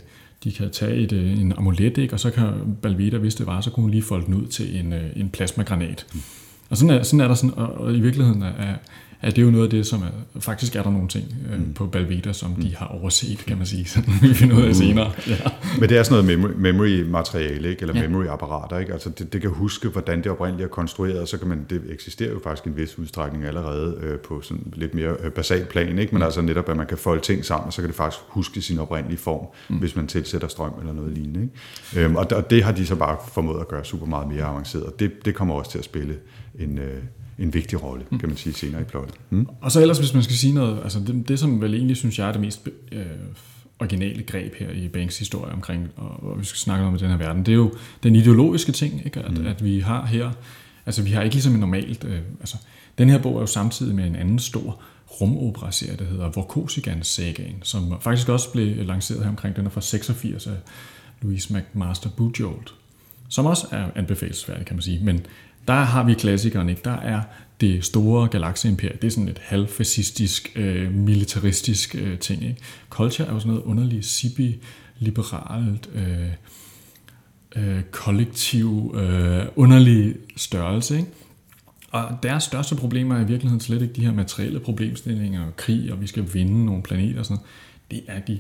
de 0.43 0.51
kan 0.51 0.71
tage 0.71 0.95
et, 0.95 1.11
øh, 1.11 1.39
en 1.39 1.53
amulet, 1.57 1.97
ikke? 1.97 2.13
og 2.13 2.19
så 2.19 2.31
kan 2.31 2.77
Balveda, 2.81 3.17
hvis 3.17 3.35
det 3.35 3.47
var, 3.47 3.61
så 3.61 3.69
kunne 3.69 3.81
hun 3.81 3.91
lige 3.91 4.03
folde 4.03 4.25
den 4.25 4.33
ud 4.33 4.47
til 4.47 4.79
en, 4.79 4.93
øh, 4.93 5.09
en 5.15 5.29
plasmagranat. 5.29 6.05
Mm. 6.13 6.21
Og 6.69 6.77
sådan 6.77 6.99
er, 6.99 7.03
sådan 7.03 7.19
er 7.21 7.27
der 7.27 7.35
sådan, 7.35 7.53
og, 7.57 7.73
og 7.73 7.93
i 7.93 7.99
virkeligheden 7.99 8.41
er, 8.41 8.75
Ja, 9.23 9.27
det 9.27 9.38
er 9.38 9.41
jo 9.41 9.51
noget 9.51 9.63
af 9.63 9.69
det, 9.69 9.86
som 9.86 10.01
er, 10.01 10.39
faktisk 10.39 10.75
er 10.75 10.83
der 10.83 10.91
nogle 10.91 11.07
ting 11.07 11.25
øh, 11.51 11.59
mm. 11.59 11.73
på 11.73 11.88
Balveda, 11.88 12.33
som 12.33 12.49
mm. 12.49 12.62
de 12.62 12.75
har 12.75 12.86
overset, 12.86 13.43
kan 13.47 13.57
man 13.57 13.65
sige, 13.65 13.86
som 13.93 14.03
vi 14.21 14.33
finder 14.33 14.55
ud 14.57 14.62
af 14.62 14.67
mm. 14.67 14.73
senere. 14.73 15.12
Ja. 15.27 15.36
Men 15.79 15.89
det 15.89 15.97
er 15.97 16.03
sådan 16.03 16.25
noget 16.25 16.57
memory-materiale, 16.57 17.69
ikke? 17.69 17.81
eller 17.81 18.01
ja. 18.01 18.07
memory-apparater. 18.07 18.77
Ikke? 18.77 18.93
Altså 18.93 19.09
det, 19.09 19.33
det 19.33 19.41
kan 19.41 19.49
huske, 19.49 19.89
hvordan 19.89 20.23
det 20.23 20.31
oprindeligt 20.31 20.65
er 20.65 20.69
konstrueret, 20.69 21.19
og 21.19 21.27
så 21.27 21.38
kan 21.38 21.47
man, 21.47 21.65
det 21.69 21.81
eksisterer 21.89 22.31
jo 22.31 22.39
faktisk 22.43 22.67
en 22.67 22.77
vis 22.77 22.99
udstrækning 22.99 23.45
allerede 23.45 23.97
øh, 24.01 24.19
på 24.19 24.41
sådan 24.41 24.73
lidt 24.75 24.93
mere 24.93 25.15
øh, 25.23 25.31
basal 25.31 25.65
plan, 25.65 25.99
ikke? 25.99 26.12
men 26.12 26.19
mm. 26.19 26.25
altså 26.25 26.41
netop, 26.41 26.69
at 26.69 26.77
man 26.77 26.88
kan 26.88 26.97
folde 26.97 27.21
ting 27.21 27.45
sammen, 27.45 27.67
og 27.67 27.73
så 27.73 27.81
kan 27.81 27.88
det 27.88 27.95
faktisk 27.95 28.23
huske 28.27 28.62
sin 28.62 28.79
oprindelige 28.79 29.19
form, 29.19 29.47
mm. 29.69 29.77
hvis 29.77 29.95
man 29.95 30.07
tilsætter 30.07 30.47
strøm 30.47 30.73
eller 30.79 30.93
noget 30.93 31.12
lignende. 31.12 31.41
Ikke? 31.41 32.05
Øhm, 32.05 32.15
og, 32.15 32.27
og 32.36 32.49
det 32.49 32.63
har 32.63 32.71
de 32.71 32.86
så 32.86 32.95
bare 32.95 33.17
formået 33.33 33.59
at 33.59 33.67
gøre 33.67 33.86
super 33.86 34.05
meget 34.05 34.27
mere 34.27 34.43
avanceret, 34.43 34.99
det, 34.99 35.25
det 35.25 35.36
kommer 35.36 35.55
også 35.55 35.71
til 35.71 35.77
at 35.77 35.86
spille 35.86 36.15
en... 36.59 36.77
Øh, 36.77 37.03
en 37.39 37.54
vigtig 37.54 37.84
rolle, 37.84 38.06
kan 38.19 38.30
man 38.30 38.38
sige, 38.38 38.54
senere 38.54 38.82
i 38.82 38.84
plottet. 38.84 39.15
Mm. 39.30 39.48
Og 39.62 39.72
så 39.72 39.82
ellers, 39.82 40.00
hvis 40.00 40.13
man 40.13 40.24
skal 40.24 40.36
sige 40.36 40.54
noget, 40.54 40.80
altså 40.84 41.00
det, 41.00 41.28
det 41.28 41.39
som 41.39 41.62
vel 41.62 41.74
egentlig 41.74 41.98
synes 41.98 42.19
jeg 42.19 42.28
er 42.28 42.32
det 42.32 42.41
mest 42.41 42.67
øh, 42.91 43.06
originale 43.80 44.24
greb 44.24 44.56
her 44.56 44.69
i 44.69 44.88
Banks 44.88 45.19
historie 45.19 45.54
omkring, 45.54 45.89
og, 45.96 46.24
og 46.24 46.39
vi 46.39 46.46
skal 46.46 46.58
snakke 46.58 46.86
om 46.86 46.98
den 46.98 47.10
her 47.10 47.17
verden, 47.17 47.46
det 47.46 47.52
er 47.52 47.56
jo 47.56 47.74
den 48.04 48.15
ideologiske 48.15 48.72
ting, 48.72 49.02
ikke? 49.06 49.19
At, 49.19 49.38
mm. 49.38 49.46
at 49.46 49.63
vi 49.63 49.80
har 49.80 50.06
her, 50.06 50.32
altså 50.86 51.02
vi 51.02 51.10
har 51.12 51.22
ikke 51.22 51.36
ligesom 51.36 51.54
en 51.54 51.60
normalt, 51.60 52.04
øh, 52.04 52.19
altså 52.39 52.58
den 52.98 53.10
her 53.10 53.17
bog 53.17 53.36
er 53.36 53.39
jo 53.39 53.46
samtidig 53.46 53.96
med 53.96 54.08
en 54.08 54.15
anden 54.15 54.39
stor 54.39 54.82
rumopera-serie, 55.22 55.98
der 55.98 56.06
hedder 56.06 56.30
Vorkosigans 56.30 57.08
Sagaen, 57.08 57.56
som 57.63 58.02
faktisk 58.02 58.30
også 58.30 58.52
blev 58.52 58.86
lanceret 58.86 59.24
her 59.24 59.30
omkring, 59.30 59.56
den 59.56 59.65
er 59.65 59.69
fra 59.69 59.82
86 59.82 60.48
af 60.48 60.54
Louise 61.22 61.54
McMaster 61.54 62.10
Bujold, 62.10 62.67
som 63.30 63.46
også 63.46 63.67
er 63.72 63.88
anbefalesværdig, 63.96 64.65
kan 64.65 64.76
man 64.76 64.82
sige, 64.82 65.04
men 65.04 65.26
der 65.67 65.73
har 65.73 66.04
vi 66.04 66.13
klassikeren, 66.13 66.69
ikke? 66.69 66.82
Der 66.86 66.97
er 66.97 67.21
det 67.62 67.86
store 67.86 68.28
galakseimperium. 68.28 68.97
Det 68.97 69.08
er 69.08 69.12
sådan 69.12 69.30
et 69.30 69.39
halvfascistisk, 69.41 70.52
øh, 70.56 70.91
militaristisk 70.91 71.95
øh, 71.95 72.19
ting. 72.19 72.43
Ikke? 72.43 72.62
Culture 72.89 73.28
er 73.28 73.34
jo 73.34 73.39
sådan 73.39 73.54
noget 73.54 73.65
underligt, 73.65 74.06
sibi, 74.06 74.60
liberalt, 74.99 75.89
øh, 75.95 76.30
øh, 77.56 77.84
kollektiv, 77.91 78.95
øh, 78.97 79.45
underlig 79.56 80.15
størrelse. 80.38 80.97
Ikke? 80.97 81.10
Og 81.91 82.17
deres 82.23 82.43
største 82.43 82.76
problemer 82.76 83.15
er 83.15 83.21
i 83.21 83.28
virkeligheden 83.28 83.62
slet 83.62 83.82
ikke 83.82 83.93
de 83.93 84.06
her 84.06 84.13
materielle 84.13 84.60
problemstillinger, 84.60 85.45
og 85.45 85.56
krig, 85.56 85.93
og 85.93 86.02
vi 86.02 86.08
skal 86.08 86.34
vinde 86.34 86.65
nogle 86.65 86.84
planeter 86.84 87.19
og 87.19 87.26
sådan 87.26 87.38
noget. 87.38 87.49
Det 87.91 88.15
er 88.15 88.19
de 88.19 88.39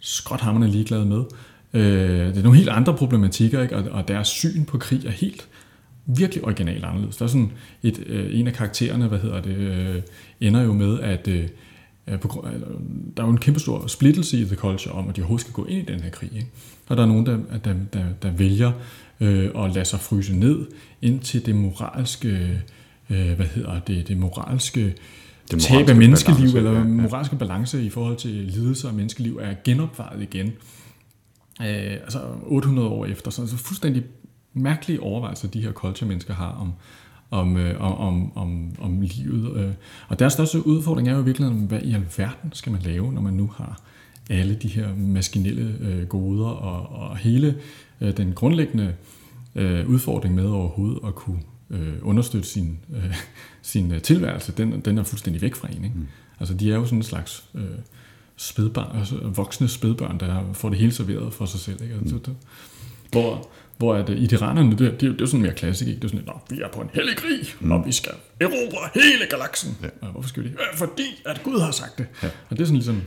skråthammerne 0.00 0.68
ligeglade 0.68 1.06
med. 1.06 1.24
Øh, 1.72 2.26
det 2.26 2.38
er 2.38 2.42
nogle 2.42 2.58
helt 2.58 2.68
andre 2.68 2.96
problematikker, 2.96 3.62
ikke? 3.62 3.76
Og, 3.76 3.84
og 3.90 4.08
deres 4.08 4.28
syn 4.28 4.64
på 4.64 4.78
krig 4.78 5.06
er 5.06 5.10
helt 5.10 5.48
virkelig 6.06 6.44
originalt 6.44 6.84
anderledes. 6.84 7.16
Der 7.16 7.24
er 7.24 7.28
sådan 7.28 7.52
et, 7.82 8.04
øh, 8.06 8.40
en 8.40 8.46
af 8.46 8.52
karaktererne, 8.52 9.08
hvad 9.08 9.18
hedder 9.18 9.40
det, 9.40 9.56
øh, 9.56 10.02
ender 10.40 10.62
jo 10.62 10.72
med, 10.72 11.00
at 11.00 11.28
øh, 11.28 11.48
på, 12.20 12.46
der 13.16 13.22
er 13.22 13.26
jo 13.26 13.32
en 13.32 13.38
kæmpe 13.38 13.60
stor 13.60 13.86
splittelse 13.86 14.38
i 14.38 14.44
The 14.44 14.56
Culture 14.56 14.94
om, 14.94 15.08
at 15.08 15.16
de 15.16 15.20
overhovedet 15.20 15.40
skal 15.40 15.52
gå 15.52 15.64
ind 15.64 15.88
i 15.88 15.92
den 15.92 16.00
her 16.00 16.10
krig. 16.10 16.30
Ikke? 16.34 16.48
Og 16.88 16.96
der 16.96 17.02
er 17.02 17.06
nogen, 17.06 17.26
der, 17.26 17.38
der, 17.64 17.74
der, 17.92 18.04
der 18.22 18.30
vælger 18.30 18.72
øh, 19.20 19.50
at 19.56 19.74
lade 19.74 19.84
sig 19.84 20.00
fryse 20.00 20.36
ned 20.36 20.66
indtil 21.02 21.46
det 21.46 21.54
moralske, 21.54 22.60
øh, 23.10 23.32
hvad 23.32 23.46
hedder 23.46 23.80
det, 23.80 24.08
det 24.08 24.16
moralske 24.16 24.94
det 25.50 25.60
tab 25.60 25.88
af 25.88 25.96
menneskeliv, 25.96 26.36
balance, 26.36 26.58
eller 26.58 26.72
ja, 26.72 26.78
ja. 26.78 26.84
moralske 26.84 27.36
balance 27.36 27.84
i 27.84 27.90
forhold 27.90 28.16
til 28.16 28.30
lidelse 28.30 28.88
og 28.88 28.94
menneskeliv, 28.94 29.38
er 29.42 29.54
genopvejet 29.64 30.22
igen. 30.22 30.46
Øh, 31.60 31.92
altså 31.92 32.20
800 32.42 32.88
år 32.88 33.06
efter, 33.06 33.30
så 33.30 33.42
er 33.42 33.46
det 33.46 33.58
fuldstændig 33.58 34.02
mærkelige 34.54 35.00
overvejelser, 35.00 35.48
de 35.48 35.62
her 35.62 35.72
culture-mennesker 35.72 36.34
har 36.34 36.50
om, 36.50 36.72
om, 37.30 37.56
øh, 37.56 37.80
om, 37.80 38.36
om, 38.36 38.76
om 38.80 39.00
livet. 39.00 39.56
Øh. 39.56 39.72
Og 40.08 40.18
deres 40.18 40.32
største 40.32 40.66
udfordring 40.66 41.08
er 41.08 41.12
jo 41.12 41.20
i 41.20 41.24
virkeligheden, 41.24 41.66
hvad 41.66 41.80
i 41.82 41.94
alverden 41.94 42.52
skal 42.52 42.72
man 42.72 42.82
lave, 42.82 43.12
når 43.12 43.20
man 43.20 43.34
nu 43.34 43.50
har 43.56 43.80
alle 44.30 44.54
de 44.54 44.68
her 44.68 44.94
maskinelle 44.96 45.76
øh, 45.80 46.06
goder, 46.06 46.48
og, 46.48 47.08
og 47.10 47.16
hele 47.16 47.58
øh, 48.00 48.16
den 48.16 48.32
grundlæggende 48.32 48.94
øh, 49.54 49.88
udfordring 49.88 50.34
med 50.34 50.46
overhovedet 50.46 50.98
at 51.06 51.14
kunne 51.14 51.40
øh, 51.70 51.94
understøtte 52.02 52.48
sin, 52.48 52.78
øh, 52.94 53.16
sin 53.62 53.92
øh, 53.92 54.02
tilværelse, 54.02 54.52
den, 54.52 54.80
den 54.80 54.98
er 54.98 55.02
fuldstændig 55.02 55.42
væk 55.42 55.54
fra 55.54 55.68
en. 55.68 55.84
Ikke? 55.84 55.96
Mm. 55.96 56.06
Altså 56.40 56.54
de 56.54 56.72
er 56.72 56.76
jo 56.76 56.84
sådan 56.84 56.98
en 56.98 57.02
slags 57.02 57.44
øh, 57.54 57.64
spædbarn, 58.36 58.98
altså 58.98 59.16
voksne 59.16 59.68
spædbørn, 59.68 60.20
der 60.20 60.52
får 60.52 60.68
det 60.68 60.78
hele 60.78 60.92
serveret 60.92 61.34
for 61.34 61.46
sig 61.46 61.60
selv. 61.60 61.82
Ikke? 61.82 61.94
Altså, 61.94 62.16
mm. 62.16 62.34
Hvor, 63.12 63.48
hvor 63.82 63.94
at, 63.94 64.08
i 64.08 64.28
Iranerne, 64.32 64.70
det, 64.70 64.78
det, 64.78 65.00
det, 65.00 65.08
er 65.08 65.14
jo 65.20 65.26
sådan 65.26 65.42
mere 65.42 65.52
klassik, 65.54 65.88
ikke? 65.88 66.00
Det 66.00 66.04
er 66.04 66.08
sådan, 66.08 66.28
at 66.28 66.56
vi 66.56 66.62
er 66.62 66.68
på 66.68 66.80
en 66.80 66.90
hellig 66.94 67.16
krig, 67.16 67.54
mm. 67.60 67.72
og 67.72 67.86
vi 67.86 67.92
skal 67.92 68.12
erobre 68.40 68.88
hele 68.94 69.26
galaksen. 69.30 69.76
Ja. 69.82 70.06
Hvorfor 70.12 70.28
skal 70.28 70.42
vi 70.42 70.48
det? 70.48 70.56
Fordi 70.74 71.22
at 71.26 71.42
Gud 71.44 71.60
har 71.60 71.70
sagt 71.70 71.98
det. 71.98 72.06
Ja. 72.22 72.28
Og 72.50 72.56
det 72.56 72.60
er 72.60 72.64
sådan 72.64 72.76
ligesom, 72.76 73.02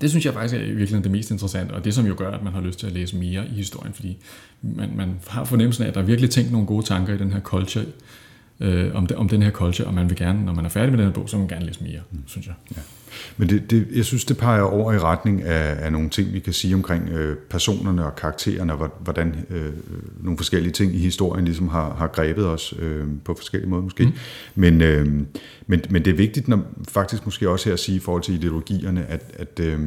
det 0.00 0.10
synes 0.10 0.26
jeg 0.26 0.32
faktisk 0.32 0.54
er 0.54 0.74
virkelig 0.74 1.04
det 1.04 1.10
mest 1.10 1.30
interessante, 1.30 1.72
og 1.72 1.84
det 1.84 1.94
som 1.94 2.06
jo 2.06 2.14
gør, 2.18 2.30
at 2.30 2.42
man 2.42 2.52
har 2.52 2.60
lyst 2.60 2.78
til 2.78 2.86
at 2.86 2.92
læse 2.92 3.16
mere 3.16 3.46
i 3.46 3.54
historien, 3.54 3.94
fordi 3.94 4.16
man, 4.62 4.90
man 4.96 5.20
har 5.28 5.44
fornemmelsen 5.44 5.84
af, 5.84 5.88
at 5.88 5.94
der 5.94 6.00
er 6.00 6.04
virkelig 6.04 6.30
tænkt 6.30 6.52
nogle 6.52 6.66
gode 6.66 6.86
tanker 6.86 7.14
i 7.14 7.18
den 7.18 7.32
her 7.32 7.40
culture, 7.40 7.84
øh, 8.60 8.94
om, 8.94 9.06
det, 9.06 9.16
om 9.16 9.28
den 9.28 9.42
her 9.42 9.50
culture, 9.50 9.88
og 9.88 9.94
man 9.94 10.10
vil 10.10 10.16
gerne, 10.16 10.44
når 10.44 10.52
man 10.52 10.64
er 10.64 10.68
færdig 10.68 10.90
med 10.90 10.98
den 10.98 11.06
her 11.06 11.12
bog, 11.12 11.28
så 11.28 11.36
vil 11.36 11.40
man 11.40 11.48
gerne 11.48 11.66
læse 11.66 11.84
mere, 11.84 12.00
mm. 12.10 12.22
synes 12.26 12.46
jeg. 12.46 12.54
Ja. 12.76 12.80
Men 13.36 13.48
det, 13.48 13.70
det, 13.70 13.86
jeg 13.94 14.04
synes, 14.04 14.24
det 14.24 14.36
peger 14.36 14.62
over 14.62 14.92
i 14.92 14.98
retning 14.98 15.42
af, 15.42 15.84
af 15.84 15.92
nogle 15.92 16.10
ting, 16.10 16.32
vi 16.32 16.38
kan 16.38 16.52
sige 16.52 16.74
omkring 16.74 17.08
øh, 17.08 17.36
personerne 17.50 18.06
og 18.06 18.16
karaktererne, 18.16 18.72
og 18.72 18.90
hvordan 19.00 19.46
øh, 19.50 19.72
nogle 20.20 20.36
forskellige 20.36 20.72
ting 20.72 20.94
i 20.94 20.98
historien 20.98 21.44
ligesom 21.44 21.68
har, 21.68 21.94
har 21.94 22.06
grebet 22.06 22.46
os 22.46 22.74
øh, 22.78 23.04
på 23.24 23.34
forskellige 23.34 23.70
måder 23.70 23.82
måske. 23.82 24.04
Mm. 24.04 24.12
Men, 24.54 24.80
øh, 24.80 25.06
men, 25.66 25.82
men 25.90 26.04
det 26.04 26.10
er 26.10 26.16
vigtigt 26.16 26.48
når, 26.48 26.62
faktisk 26.88 27.24
måske 27.24 27.48
også 27.48 27.68
her 27.68 27.72
at 27.72 27.80
sige 27.80 27.96
i 27.96 28.00
forhold 28.00 28.22
til 28.22 28.34
ideologierne, 28.34 29.06
at, 29.06 29.22
at 29.34 29.60
øh, 29.60 29.80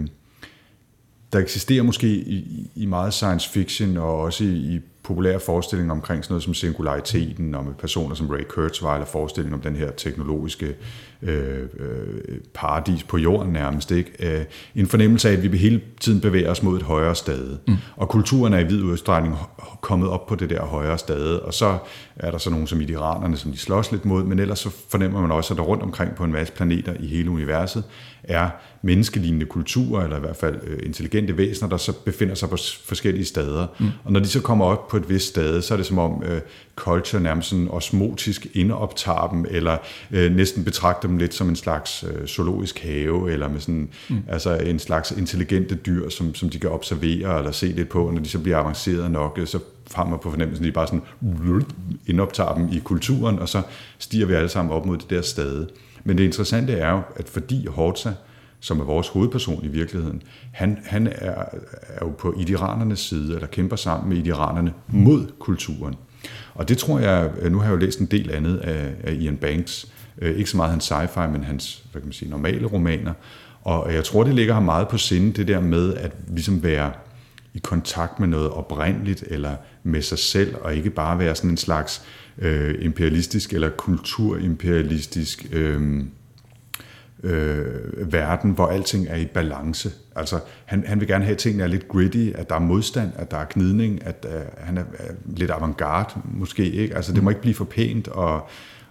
der 1.34 1.40
eksisterer 1.40 1.84
måske 1.84 2.08
i, 2.08 2.70
i 2.76 2.86
meget 2.86 3.14
science 3.14 3.50
fiction 3.50 3.98
og 3.98 4.20
også 4.20 4.44
i, 4.44 4.48
i 4.48 4.80
populære 5.10 5.40
forestillinger 5.40 5.94
omkring 5.94 6.24
sådan 6.24 6.34
noget 6.34 6.44
som 6.44 6.54
singulariteten, 6.54 7.56
og 7.56 7.66
med 7.66 7.74
personer 7.74 8.16
som 8.16 8.30
Ray 8.30 8.44
Kurzweil, 8.50 9.06
forestilling 9.06 9.56
om 9.56 9.62
den 9.62 9.76
her 9.76 9.92
teknologiske 9.92 10.76
øh, 11.22 11.60
øh, 11.80 12.38
paradis 12.54 13.04
på 13.04 13.18
jorden 13.18 13.54
nærmest. 13.54 13.92
Ikke? 13.92 14.40
Øh, 14.40 14.46
en 14.76 14.88
fornemmelse 14.88 15.30
af, 15.30 15.34
at 15.34 15.52
vi 15.52 15.58
hele 15.58 15.82
tiden 16.02 16.22
bevæger 16.22 16.52
os 16.52 16.64
mod 16.64 16.78
et 16.78 16.84
højere 16.84 17.16
stade. 17.16 17.60
Mm. 17.68 17.76
Og 17.96 18.10
kulturen 18.10 18.54
er 18.54 18.60
i 18.60 18.64
vid 18.64 18.84
udstrækning 18.84 19.36
kommet 19.82 20.10
op 20.10 20.28
på 20.28 20.36
det 20.36 20.50
der 20.50 20.66
højere 20.66 20.98
stade. 20.98 21.42
Og 21.44 21.54
så 21.54 21.78
er 22.16 22.32
der 22.32 22.38
så 22.38 22.50
nogle 22.50 22.68
som 22.68 22.82
iranerne, 22.82 23.38
som 23.38 23.52
de 23.52 23.58
slås 23.58 23.92
lidt 23.92 24.06
mod, 24.06 24.24
men 24.24 24.40
ellers 24.40 24.60
så 24.60 24.70
fornemmer 24.90 25.22
man 25.22 25.32
også, 25.32 25.54
at 25.54 25.58
der 25.58 25.64
rundt 25.64 25.84
omkring 25.84 26.16
på 26.16 26.24
en 26.24 26.32
masse 26.32 26.54
planeter 26.54 26.94
i 27.00 27.08
hele 27.08 27.30
universet 27.30 27.84
er 28.24 28.50
menneskelignende 28.82 29.46
kulturer, 29.46 30.04
eller 30.04 30.18
i 30.18 30.20
hvert 30.20 30.36
fald 30.36 30.60
øh, 30.64 30.80
intelligente 30.84 31.38
væsener, 31.38 31.70
der 31.70 31.78
så 31.78 31.94
befinder 32.06 32.36
sig 32.36 32.50
på 32.50 32.58
forskellige 32.86 33.26
steder. 33.26 33.68
Mm. 33.80 33.88
Og 34.04 34.12
når 34.12 34.20
de 34.20 34.28
så 34.28 34.42
kommer 34.42 34.66
op 34.66 34.88
på 34.88 34.98
et 34.98 35.10
vist 35.10 35.28
stade, 35.28 35.62
så 35.62 35.74
er 35.74 35.78
det 35.78 35.86
som 35.86 35.98
om 35.98 36.24
øh, 36.26 36.42
culture 36.76 37.24
nærmest 37.24 37.50
sådan 37.50 37.68
osmotisk 37.70 38.48
indoptager 38.54 39.28
dem, 39.28 39.46
eller 39.50 39.78
øh, 40.12 40.36
næsten 40.36 40.64
betragter 40.64 41.08
dem 41.08 41.18
lidt 41.18 41.34
som 41.34 41.50
en 41.50 41.56
slags 41.56 42.04
øh, 42.04 42.28
zoologisk 42.28 42.80
have, 42.80 43.32
eller 43.32 43.48
med 43.48 43.60
sådan, 43.60 43.90
mm. 44.10 44.24
altså 44.28 44.56
en 44.56 44.80
slags 44.80 45.12
intelligente 45.12 45.76
dyr, 45.76 46.10
som, 46.10 46.36
som 46.36 46.50
de 46.50 46.60
kan 46.60 46.70
observere 46.70 47.38
eller 47.38 47.52
se 47.52 47.68
lidt 47.68 47.90
på, 47.90 48.12
når 48.14 48.22
de 48.22 48.30
så 48.30 48.40
bliver 48.40 48.58
avanceret 48.58 49.12
nok, 49.12 49.40
så 49.46 49.60
har 49.94 50.06
man 50.06 50.20
på 50.20 50.30
fornemmelsen, 50.30 50.66
de 50.66 50.72
bare 50.72 50.88
sådan 50.88 51.02
indoptager 52.08 52.54
dem 52.54 52.70
i 52.72 52.80
kulturen, 52.84 53.40
og 53.40 53.50
så 53.50 53.62
stiger 54.00 54.26
vi 54.26 54.34
alle 54.34 54.50
sammen 54.50 54.74
op 54.74 54.86
mod 54.86 54.98
det 54.98 55.10
der 55.10 55.22
stade. 55.22 55.68
Men 56.04 56.18
det 56.18 56.24
interessante 56.24 56.74
er 56.74 56.92
jo, 56.92 57.02
at 57.16 57.30
fordi 57.30 57.66
Horta, 57.66 58.14
som 58.60 58.80
er 58.80 58.84
vores 58.84 59.08
hovedperson 59.08 59.66
i 59.66 59.68
virkeligheden, 59.68 60.22
han, 60.52 60.78
han 60.86 61.08
er, 61.08 61.46
er 61.88 62.06
jo 62.06 62.10
på 62.10 62.34
idiranernes 62.40 63.00
side, 63.00 63.36
eller 63.36 63.48
kæmper 63.48 63.76
sammen 63.76 64.10
med 64.10 64.18
idiranerne 64.18 64.74
mod 64.88 65.28
kulturen. 65.40 65.96
Og 66.54 66.70
det 66.70 66.78
tror 66.78 67.00
jeg, 67.00 67.32
øh, 67.42 67.52
nu 67.52 67.58
har 67.58 67.66
jeg 67.66 67.72
jo 67.72 67.78
læst 67.78 68.00
en 68.00 68.06
del 68.06 68.32
andet 68.32 68.58
af, 68.58 68.94
af 69.04 69.14
Ian 69.14 69.38
Banks, 69.38 69.92
øh, 70.22 70.38
ikke 70.38 70.50
så 70.50 70.58
meget 70.58 70.72
hans 70.72 70.92
sci-fi, 70.92 71.28
men 71.28 71.44
hans 71.44 71.84
hvad 71.92 72.02
kan 72.02 72.08
man 72.08 72.14
sige, 72.14 72.30
normale 72.30 72.68
romaner, 72.68 73.14
og 73.62 73.94
jeg 73.94 74.04
tror, 74.04 74.24
det 74.24 74.36
ligger 74.36 74.54
ham 74.54 74.64
meget 74.64 74.88
på 74.88 74.98
sinde, 74.98 75.34
det 75.34 75.48
der 75.48 75.60
med 75.60 75.94
at 75.94 76.12
ligesom 76.28 76.64
være 76.64 76.92
i 77.54 77.60
kontakt 77.64 78.20
med 78.20 78.28
noget 78.28 78.50
oprindeligt, 78.50 79.24
eller 79.28 79.56
med 79.90 80.02
sig 80.02 80.20
selv, 80.20 80.56
og 80.62 80.76
ikke 80.76 80.90
bare 80.90 81.20
være 81.20 81.36
sådan 81.36 81.50
en 81.50 81.58
slags 81.58 82.02
øh, 82.38 82.76
imperialistisk 82.80 83.54
eller 83.54 83.70
kulturimperialistisk 83.70 85.46
øh, 85.52 86.04
øh, 87.24 88.12
verden, 88.12 88.52
hvor 88.52 88.68
alting 88.68 89.08
er 89.10 89.16
i 89.16 89.26
balance. 89.26 89.92
Altså, 90.16 90.40
han, 90.66 90.84
han 90.88 91.00
vil 91.00 91.08
gerne 91.08 91.24
have, 91.24 91.34
at 91.34 91.38
tingene 91.38 91.64
er 91.64 91.68
lidt 91.68 91.88
gritty, 91.88 92.32
at 92.36 92.50
der 92.50 92.56
er 92.56 92.60
modstand, 92.60 93.12
at 93.16 93.32
der 93.32 93.38
er 93.38 93.46
gnidning, 93.50 94.06
at 94.06 94.28
øh, 94.30 94.42
han 94.58 94.78
er 94.78 94.84
er 94.98 95.14
lidt 95.38 95.52
avantgarde 95.52 96.14
måske. 96.24 96.72
Ikke? 96.72 96.96
Altså, 96.96 97.14
det 97.14 97.24
må 97.24 97.30
ikke 97.30 97.42
blive 97.42 97.56
for 97.56 97.66
pænt, 97.66 98.08
og, 98.08 98.50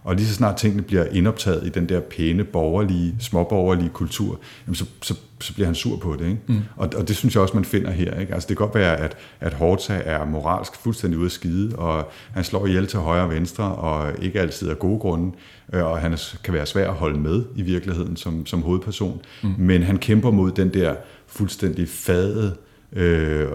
og 0.08 0.14
lige 0.14 0.26
så 0.26 0.34
snart 0.34 0.56
tingene 0.56 0.82
bliver 0.82 1.04
indoptaget 1.04 1.66
i 1.66 1.68
den 1.68 1.88
der 1.88 2.00
pæne, 2.00 2.44
borgerlige, 2.44 3.14
småborgerlige 3.20 3.88
kultur, 3.88 4.40
jamen 4.66 4.74
så, 4.74 4.84
så, 5.02 5.14
så 5.40 5.54
bliver 5.54 5.66
han 5.66 5.74
sur 5.74 5.96
på 5.96 6.16
det. 6.18 6.24
Ikke? 6.24 6.38
Mm. 6.46 6.58
Og, 6.76 6.88
og 6.96 7.08
det 7.08 7.16
synes 7.16 7.34
jeg 7.34 7.42
også, 7.42 7.54
man 7.54 7.64
finder 7.64 7.90
her. 7.90 8.20
Ikke? 8.20 8.34
Altså, 8.34 8.48
det 8.48 8.56
kan 8.56 8.66
godt 8.66 8.74
være, 8.74 8.96
at, 8.96 9.16
at 9.40 9.54
Horta 9.54 10.02
er 10.04 10.24
moralsk 10.24 10.76
fuldstændig 10.82 11.18
ude 11.18 11.26
af 11.26 11.30
skide, 11.30 11.76
og 11.76 12.10
han 12.32 12.44
slår 12.44 12.66
ihjel 12.66 12.86
til 12.86 12.98
højre 12.98 13.22
og 13.22 13.30
venstre, 13.30 13.64
og 13.64 14.12
ikke 14.22 14.40
altid 14.40 14.68
af 14.68 14.78
gode 14.78 14.98
grunde, 14.98 15.32
øh, 15.72 15.84
og 15.84 15.98
han 15.98 16.18
kan 16.44 16.54
være 16.54 16.66
svær 16.66 16.88
at 16.88 16.94
holde 16.94 17.20
med 17.20 17.42
i 17.56 17.62
virkeligheden 17.62 18.16
som, 18.16 18.46
som 18.46 18.62
hovedperson. 18.62 19.20
Mm. 19.42 19.54
Men 19.58 19.82
han 19.82 19.98
kæmper 19.98 20.30
mod 20.30 20.50
den 20.50 20.74
der 20.74 20.94
fuldstændig 21.26 21.88
fade 21.88 22.56
øh, 22.92 23.48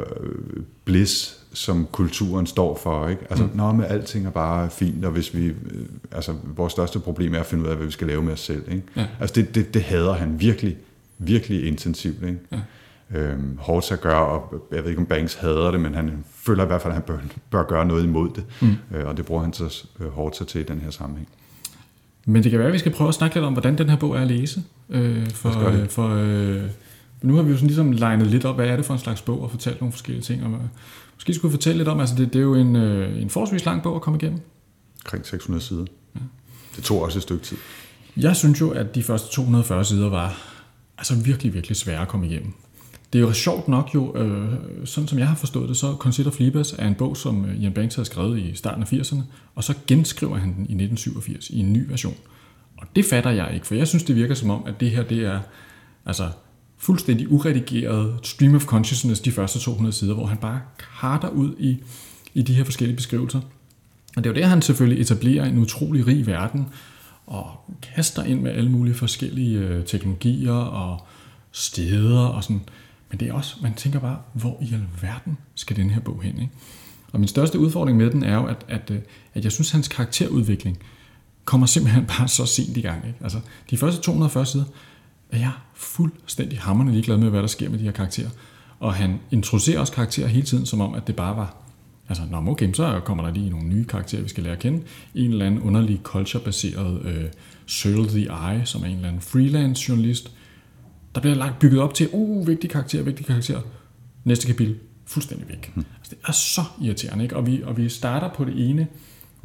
bliss, 0.86 1.43
som 1.54 1.88
kulturen 1.92 2.46
står 2.46 2.80
for. 2.84 3.08
Ikke? 3.08 3.22
Altså, 3.30 3.46
mm. 3.46 3.52
nå, 3.54 3.72
med 3.72 3.86
alting 3.86 4.26
er 4.26 4.30
bare 4.30 4.70
fint, 4.70 5.06
og 5.06 5.12
hvis 5.12 5.36
vi, 5.36 5.46
øh, 5.46 5.56
altså, 6.12 6.34
vores 6.56 6.72
største 6.72 7.00
problem 7.00 7.36
er 7.36 7.40
at 7.40 7.46
finde 7.46 7.64
ud 7.64 7.70
af, 7.70 7.76
hvad 7.76 7.86
vi 7.86 7.92
skal 7.92 8.08
lave 8.08 8.24
med 8.24 8.34
os 8.34 8.40
selv. 8.40 8.64
Ikke? 8.72 8.84
Ja. 8.96 9.06
Altså, 9.20 9.34
det, 9.36 9.56
det, 9.56 9.74
det 9.74 9.82
hader 9.82 10.14
han 10.14 10.40
virkelig, 10.40 10.78
virkelig 11.18 11.68
intensivt. 11.68 12.24
Ikke? 12.24 12.40
Ja. 12.52 12.60
Øhm, 13.20 13.58
Horta 13.58 13.96
gør, 13.96 14.16
og 14.16 14.68
jeg 14.72 14.84
ved 14.84 14.90
ikke, 14.90 15.02
om 15.02 15.06
Banks 15.06 15.34
hader 15.34 15.72
det, 15.72 15.80
men 15.80 15.94
han 15.94 16.24
føler 16.36 16.64
i 16.64 16.68
hvert 16.68 16.82
fald, 16.82 16.92
at 16.92 16.96
han 16.96 17.04
bør, 17.04 17.18
bør 17.50 17.64
gøre 17.64 17.86
noget 17.86 18.04
imod 18.04 18.30
det, 18.36 18.44
mm. 18.62 18.98
øh, 18.98 19.08
og 19.08 19.18
det 19.18 19.26
bruger 19.26 19.42
han 19.42 19.54
så 19.54 19.84
øh, 20.00 20.08
Horta 20.08 20.44
til 20.44 20.62
i 20.62 20.64
den 20.64 20.80
her 20.80 20.92
sammenhæng. 20.92 21.28
Men 22.26 22.44
det 22.44 22.52
kan 22.52 22.60
være, 22.60 22.68
at 22.68 22.74
vi 22.74 22.80
skal 22.80 22.92
prøve 22.92 23.08
at 23.08 23.14
snakke 23.14 23.36
lidt 23.36 23.46
om, 23.46 23.54
hvordan 23.54 23.78
den 23.78 23.90
her 23.90 23.98
bog 23.98 24.16
er 24.16 24.22
at 24.22 24.28
læse. 24.28 24.64
Øh, 24.90 25.30
for, 25.30 25.70
øh, 25.70 25.90
for 25.90 26.10
øh, 26.10 26.62
nu 27.22 27.36
har 27.36 27.44
vi 27.44 27.52
jo 27.52 27.56
sådan 27.56 27.68
ligesom 27.68 27.92
legnet 27.92 28.28
lidt 28.28 28.46
op, 28.46 28.56
hvad 28.56 28.68
er 28.68 28.76
det 28.76 28.86
for 28.86 28.94
en 28.94 29.00
slags 29.00 29.22
bog, 29.22 29.42
og 29.42 29.52
fortalt 29.52 29.82
nogle 29.82 29.92
forskellige 29.92 30.24
ting. 30.24 30.44
Øh, 30.44 30.50
måske 31.16 31.34
skulle 31.34 31.52
fortælle 31.52 31.78
lidt 31.78 31.88
om, 31.88 32.00
altså 32.00 32.16
det, 32.16 32.34
det 32.34 32.40
er 32.40 32.44
jo 32.44 32.56
en, 32.56 32.76
øh, 32.76 33.22
en 33.22 33.30
forholdsvis 33.30 33.66
lang 33.66 33.84
bog 33.84 33.96
at 33.96 34.02
komme 34.02 34.20
igennem. 34.22 34.40
Kring 35.04 35.26
600 35.26 35.64
sider. 35.64 35.86
Ja. 36.16 36.20
Det 36.76 36.84
tog 36.84 37.02
også 37.02 37.20
et 37.20 37.24
stykke 37.24 37.44
tid. 37.44 37.58
Jeg 38.18 38.36
synes 38.36 38.62
jo, 38.62 38.72
at 38.72 38.96
de 38.96 39.04
første 39.04 39.32
240 39.32 39.86
sider 39.86 40.10
var 40.10 40.38
altså 40.98 41.16
virkelig, 41.16 41.54
virkelig 41.54 41.78
svære 41.78 42.02
at 42.02 42.08
komme 42.08 42.28
igennem. 42.28 42.54
det 43.14 43.20
er 43.20 43.24
jo 43.24 43.34
sjovt 43.34 43.68
nok 43.68 43.90
jo, 43.96 44.18
øh, 44.18 44.54
sådan 44.86 45.08
som 45.08 45.20
jeg 45.20 45.28
har 45.28 45.36
forstået 45.36 45.70
det, 45.70 45.78
så 45.78 45.96
Consider 46.00 46.32
Flibas 46.32 46.76
er 46.80 46.88
en 46.88 46.96
bog, 46.96 47.18
som 47.18 47.46
øh, 47.46 47.62
Ian 47.62 47.74
Banks 47.74 47.96
har 47.96 48.04
skrevet 48.04 48.40
i 48.40 48.56
starten 48.56 48.84
af 48.84 48.94
80'erne, 48.94 49.22
og 49.56 49.64
så 49.64 49.74
genskriver 49.88 50.38
han 50.38 50.50
den 50.50 50.60
i 50.60 50.84
1987 50.84 51.50
i 51.50 51.60
en 51.60 51.74
ny 51.74 51.90
version. 51.90 52.16
Og 52.78 52.88
det 52.96 53.06
fatter 53.06 53.32
jeg 53.32 53.52
ikke, 53.54 53.68
for 53.68 53.76
jeg 53.76 53.88
synes, 53.88 54.04
det 54.04 54.16
virker 54.16 54.36
som 54.36 54.50
om, 54.50 54.64
at 54.66 54.80
det 54.80 54.92
her, 54.92 55.04
det 55.04 55.26
er 55.26 55.40
altså 56.06 56.30
fuldstændig 56.84 57.32
uredigeret 57.32 58.20
stream 58.24 58.56
of 58.56 58.66
consciousness 58.66 59.22
de 59.22 59.32
første 59.32 59.60
200 59.60 59.96
sider, 59.96 60.14
hvor 60.14 60.26
han 60.26 60.38
bare 60.38 60.62
karter 61.00 61.30
ud 61.30 61.56
i, 61.60 61.78
i 62.34 62.42
de 62.42 62.54
her 62.54 62.64
forskellige 62.64 62.96
beskrivelser. 62.96 63.42
Og 64.16 64.24
det 64.24 64.30
er 64.30 64.34
jo 64.34 64.42
der, 64.42 64.48
han 64.48 64.62
selvfølgelig 64.62 65.02
etablerer 65.02 65.46
en 65.46 65.58
utrolig 65.58 66.08
rig 66.08 66.28
verden, 66.28 66.68
og 67.28 67.52
kaster 67.82 68.24
ind 68.24 68.42
med 68.42 68.52
alle 68.52 68.72
mulige 68.72 68.96
forskellige 68.96 69.60
øh, 69.60 69.86
teknologier 69.86 70.54
og 70.54 71.08
steder 71.52 72.20
og 72.20 72.44
sådan. 72.44 72.62
Men 73.10 73.20
det 73.20 73.28
er 73.30 73.34
også, 73.34 73.56
man 73.62 73.74
tænker 73.74 74.00
bare, 74.00 74.18
hvor 74.34 74.58
i 74.62 74.74
alverden 74.74 75.38
skal 75.56 75.76
den 75.76 75.90
her 75.90 76.02
bog 76.02 76.22
hen? 76.24 76.42
Ikke? 76.42 76.54
Og 77.12 77.20
min 77.20 77.28
største 77.28 77.60
udfordring 77.60 77.98
med 77.98 78.12
den 78.12 78.24
er 78.24 78.36
jo, 78.36 78.46
at, 78.46 78.66
at, 78.68 78.92
øh, 78.92 79.00
at 79.34 79.44
jeg 79.44 79.52
synes, 79.52 79.70
at 79.70 79.74
hans 79.74 79.88
karakterudvikling 79.88 80.78
kommer 81.46 81.68
simpelthen 81.68 82.06
bare 82.18 82.28
så 82.28 82.46
sent 82.46 82.78
i 82.78 82.82
gang. 82.82 83.08
Ikke? 83.08 83.20
Altså, 83.22 83.40
de 83.70 83.78
første 83.78 84.02
240 84.02 84.46
sider 84.46 84.66
er 85.34 85.40
jeg 85.40 85.52
fuldstændig 85.74 86.60
hammerende 86.60 86.94
ligeglad 86.94 87.18
med, 87.18 87.30
hvad 87.30 87.42
der 87.42 87.48
sker 87.48 87.70
med 87.70 87.80
de 87.80 87.84
her 87.84 87.92
karakterer. 87.92 88.30
Og 88.80 88.94
han 88.94 89.20
introducerer 89.32 89.80
også 89.80 89.94
karakterer 89.94 90.28
hele 90.28 90.46
tiden, 90.46 90.66
som 90.66 90.82
om, 90.82 90.94
at 90.94 91.08
det 91.08 91.16
bare 91.16 91.38
var 91.38 91.64
Altså, 92.10 92.24
nå, 92.32 92.52
okay, 92.52 92.74
så 92.74 93.02
kommer 93.06 93.24
der 93.24 93.34
lige 93.34 93.50
nogle 93.50 93.68
nye 93.68 93.86
karakterer, 93.86 94.22
vi 94.22 94.30
skal 94.30 94.44
lære 94.44 94.54
at 94.54 94.60
kende. 94.60 94.82
En 95.16 95.32
eller 95.32 95.46
anden 95.46 95.62
underlig 95.62 96.00
culture-baseret 96.04 97.06
øh, 97.06 97.26
Searle 97.66 98.08
the 98.08 98.22
Eye, 98.22 98.66
som 98.66 98.82
er 98.84 98.86
en 98.86 98.96
eller 98.96 99.08
anden 99.08 99.22
freelance 99.22 99.90
journalist. 99.90 100.32
Der 101.16 101.22
bliver 101.22 101.36
lagt 101.36 101.60
bygget 101.60 101.82
op 101.82 101.94
til, 101.94 102.10
uh, 102.12 102.48
vigtig 102.48 102.70
karakter, 102.70 103.04
vigtig 103.04 103.26
karakter. 103.26 103.62
Næste 104.24 104.48
kapitel, 104.48 104.76
fuldstændig 105.06 105.50
væk. 105.50 105.72
Hmm. 105.74 105.86
Altså, 105.98 106.16
det 106.16 106.18
er 106.28 106.32
så 106.32 106.62
irriterende, 106.82 107.24
ikke? 107.24 107.36
Og 107.36 107.48
vi, 107.48 107.62
og 107.64 107.78
vi 107.78 107.90
starter 107.90 108.30
på 108.30 108.46
det 108.46 108.70
ene 108.70 108.88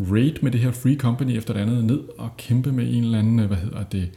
raid 0.01 0.43
med 0.43 0.51
det 0.51 0.61
her 0.61 0.71
Free 0.71 0.97
Company 0.97 1.37
efter 1.37 1.55
det 1.55 1.61
andet 1.61 1.85
ned 1.85 2.01
og 2.19 2.37
kæmpe 2.37 2.73
med 2.73 2.95
en 2.95 3.05
eller 3.05 3.19
anden, 3.19 3.41
øh, 3.41 3.47
hvad 3.47 3.57
hedder 3.57 3.83
det, 3.83 4.03
øh, 4.03 4.09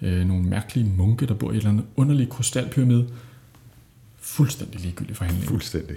nogle 0.00 0.42
mærkelige 0.42 0.92
munke, 0.96 1.26
der 1.26 1.34
bor 1.34 1.50
i 1.50 1.54
et 1.54 1.58
eller 1.58 1.70
andet 1.70 1.84
underlig 1.96 2.28
krystalpyramide. 2.28 3.08
Fuldstændig 4.18 4.80
ligegyldig 4.80 5.16
forhandling. 5.16 5.48
Fuldstændig. 5.48 5.96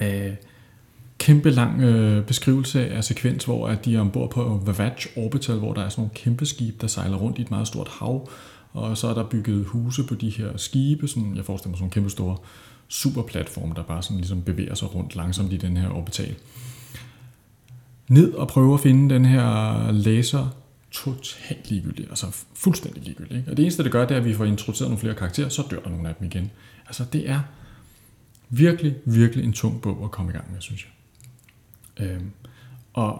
Øh, 0.00 0.32
kæmpe 1.18 1.50
lang 1.50 1.80
øh, 1.80 2.26
beskrivelse 2.26 2.88
af 2.88 3.04
sekvens, 3.04 3.44
hvor 3.44 3.68
at 3.68 3.84
de 3.84 3.96
er 3.96 4.00
ombord 4.00 4.30
på 4.30 4.62
Vavage 4.66 5.08
Orbital, 5.16 5.56
hvor 5.56 5.74
der 5.74 5.82
er 5.82 5.88
sådan 5.88 6.00
nogle 6.02 6.14
kæmpe 6.14 6.46
skib, 6.46 6.80
der 6.80 6.86
sejler 6.86 7.16
rundt 7.16 7.38
i 7.38 7.42
et 7.42 7.50
meget 7.50 7.66
stort 7.66 7.88
hav, 7.88 8.28
og 8.72 8.98
så 8.98 9.08
er 9.08 9.14
der 9.14 9.24
bygget 9.24 9.64
huse 9.64 10.04
på 10.04 10.14
de 10.14 10.30
her 10.30 10.56
skibe, 10.56 11.08
sådan, 11.08 11.36
jeg 11.36 11.44
forestiller 11.44 11.70
mig 11.70 11.76
sådan 11.76 11.82
nogle 11.82 11.92
kæmpe 11.92 12.10
store 12.10 12.36
superplatforme, 12.88 13.74
der 13.76 13.82
bare 13.82 14.02
sådan 14.02 14.16
ligesom 14.16 14.42
bevæger 14.42 14.74
sig 14.74 14.94
rundt 14.94 15.16
langsomt 15.16 15.52
i 15.52 15.56
den 15.56 15.76
her 15.76 15.90
orbital. 15.90 16.34
Ned 18.08 18.32
og 18.32 18.48
prøve 18.48 18.74
at 18.74 18.80
finde 18.80 19.14
den 19.14 19.24
her 19.24 19.92
laser 19.92 20.56
totalt 20.90 21.70
ligegyldigt, 21.70 22.08
altså 22.08 22.44
fuldstændig 22.54 23.02
ligegyldigt. 23.02 23.38
Ikke? 23.38 23.50
Og 23.50 23.56
det 23.56 23.62
eneste, 23.62 23.84
det 23.84 23.92
gør, 23.92 24.04
det 24.04 24.14
er, 24.14 24.18
at 24.18 24.24
vi 24.24 24.34
får 24.34 24.44
introduceret 24.44 24.88
nogle 24.88 25.00
flere 25.00 25.14
karakterer, 25.14 25.48
så 25.48 25.62
dør 25.70 25.80
der 25.80 25.90
nogle 25.90 26.08
af 26.08 26.14
dem 26.14 26.26
igen. 26.26 26.50
Altså 26.86 27.04
det 27.12 27.28
er 27.28 27.40
virkelig, 28.48 28.94
virkelig 29.04 29.44
en 29.44 29.52
tung 29.52 29.82
bog 29.82 30.04
at 30.04 30.10
komme 30.10 30.30
i 30.30 30.34
gang 30.34 30.52
med, 30.52 30.60
synes 30.60 30.86
jeg. 30.86 32.06
Øhm, 32.06 32.30
og, 32.92 33.12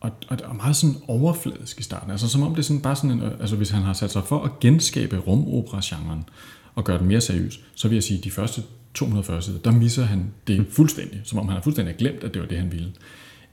og, 0.00 0.10
og, 0.28 0.38
og 0.44 0.56
meget 0.56 0.76
sådan 0.76 0.96
overfladisk 1.08 1.80
i 1.80 1.82
starten. 1.82 2.10
Altså 2.10 2.28
som 2.28 2.42
om 2.42 2.50
det 2.50 2.58
er 2.58 2.62
sådan 2.62 2.82
bare 2.82 2.96
sådan 2.96 3.10
en, 3.10 3.22
altså 3.22 3.56
hvis 3.56 3.70
han 3.70 3.82
har 3.82 3.92
sat 3.92 4.10
sig 4.10 4.24
for 4.24 4.42
at 4.42 4.60
genskabe 4.60 5.18
rumopera-genren 5.18 6.24
og 6.74 6.84
gøre 6.84 6.98
den 6.98 7.08
mere 7.08 7.20
seriøs, 7.20 7.60
så 7.74 7.88
vil 7.88 7.96
jeg 7.96 8.02
sige, 8.02 8.18
at 8.18 8.24
de 8.24 8.30
første 8.30 8.62
240 8.94 9.42
sider, 9.42 9.58
der 9.58 9.70
misser 9.70 10.04
han 10.04 10.32
det 10.46 10.66
fuldstændig, 10.70 11.20
som 11.24 11.38
om 11.38 11.46
han 11.46 11.54
har 11.54 11.62
fuldstændig 11.62 11.96
glemt, 11.96 12.24
at 12.24 12.34
det 12.34 12.42
var 12.42 12.48
det, 12.48 12.58
han 12.58 12.72
ville. 12.72 12.92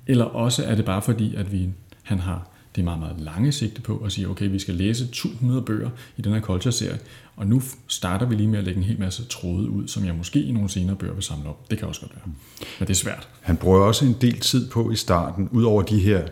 Eller 0.08 0.26
også 0.26 0.64
er 0.64 0.76
det 0.76 0.86
bare 0.86 1.02
fordi, 1.02 1.36
at 1.36 1.52
vi, 1.52 1.70
han 2.04 2.20
har 2.20 2.51
det 2.76 2.82
er 2.82 2.86
meget, 2.86 3.00
meget 3.00 3.22
lange 3.22 3.52
sigte 3.52 3.82
på 3.82 3.98
at 3.98 4.12
sige, 4.12 4.30
okay, 4.30 4.50
vi 4.50 4.60
skal 4.60 4.74
læse 4.74 5.08
200 5.08 5.62
bøger 5.62 5.90
i 6.18 6.22
den 6.22 6.34
her 6.34 6.42
culture-serie, 6.42 7.00
og 7.36 7.48
nu 7.48 7.62
starter 7.88 8.26
vi 8.26 8.36
lige 8.36 8.48
med 8.48 8.60
at 8.60 8.66
lægge 8.66 8.78
en 8.78 8.84
hel 8.84 9.00
masse 9.00 9.26
tråde 9.26 9.70
ud, 9.70 9.88
som 9.88 10.06
jeg 10.06 10.16
måske 10.16 10.44
i 10.44 10.52
nogle 10.52 10.70
senere 10.70 10.96
bøger 10.96 11.14
vil 11.14 11.24
samle 11.24 11.50
op. 11.50 11.72
Det 11.72 11.78
kan 11.78 11.88
også 11.88 12.02
godt 12.02 12.16
være. 12.16 12.34
Men 12.80 12.88
det 12.88 12.90
er 12.90 12.98
svært. 12.98 13.30
Han 13.42 13.58
bruger 13.58 13.80
også 13.80 14.06
en 14.06 14.16
del 14.22 14.40
tid 14.40 14.70
på 14.70 14.92
i 14.92 14.96
starten, 14.96 15.50
ud 15.52 15.64
over 15.64 15.82
de 15.82 16.00
her 16.00 16.24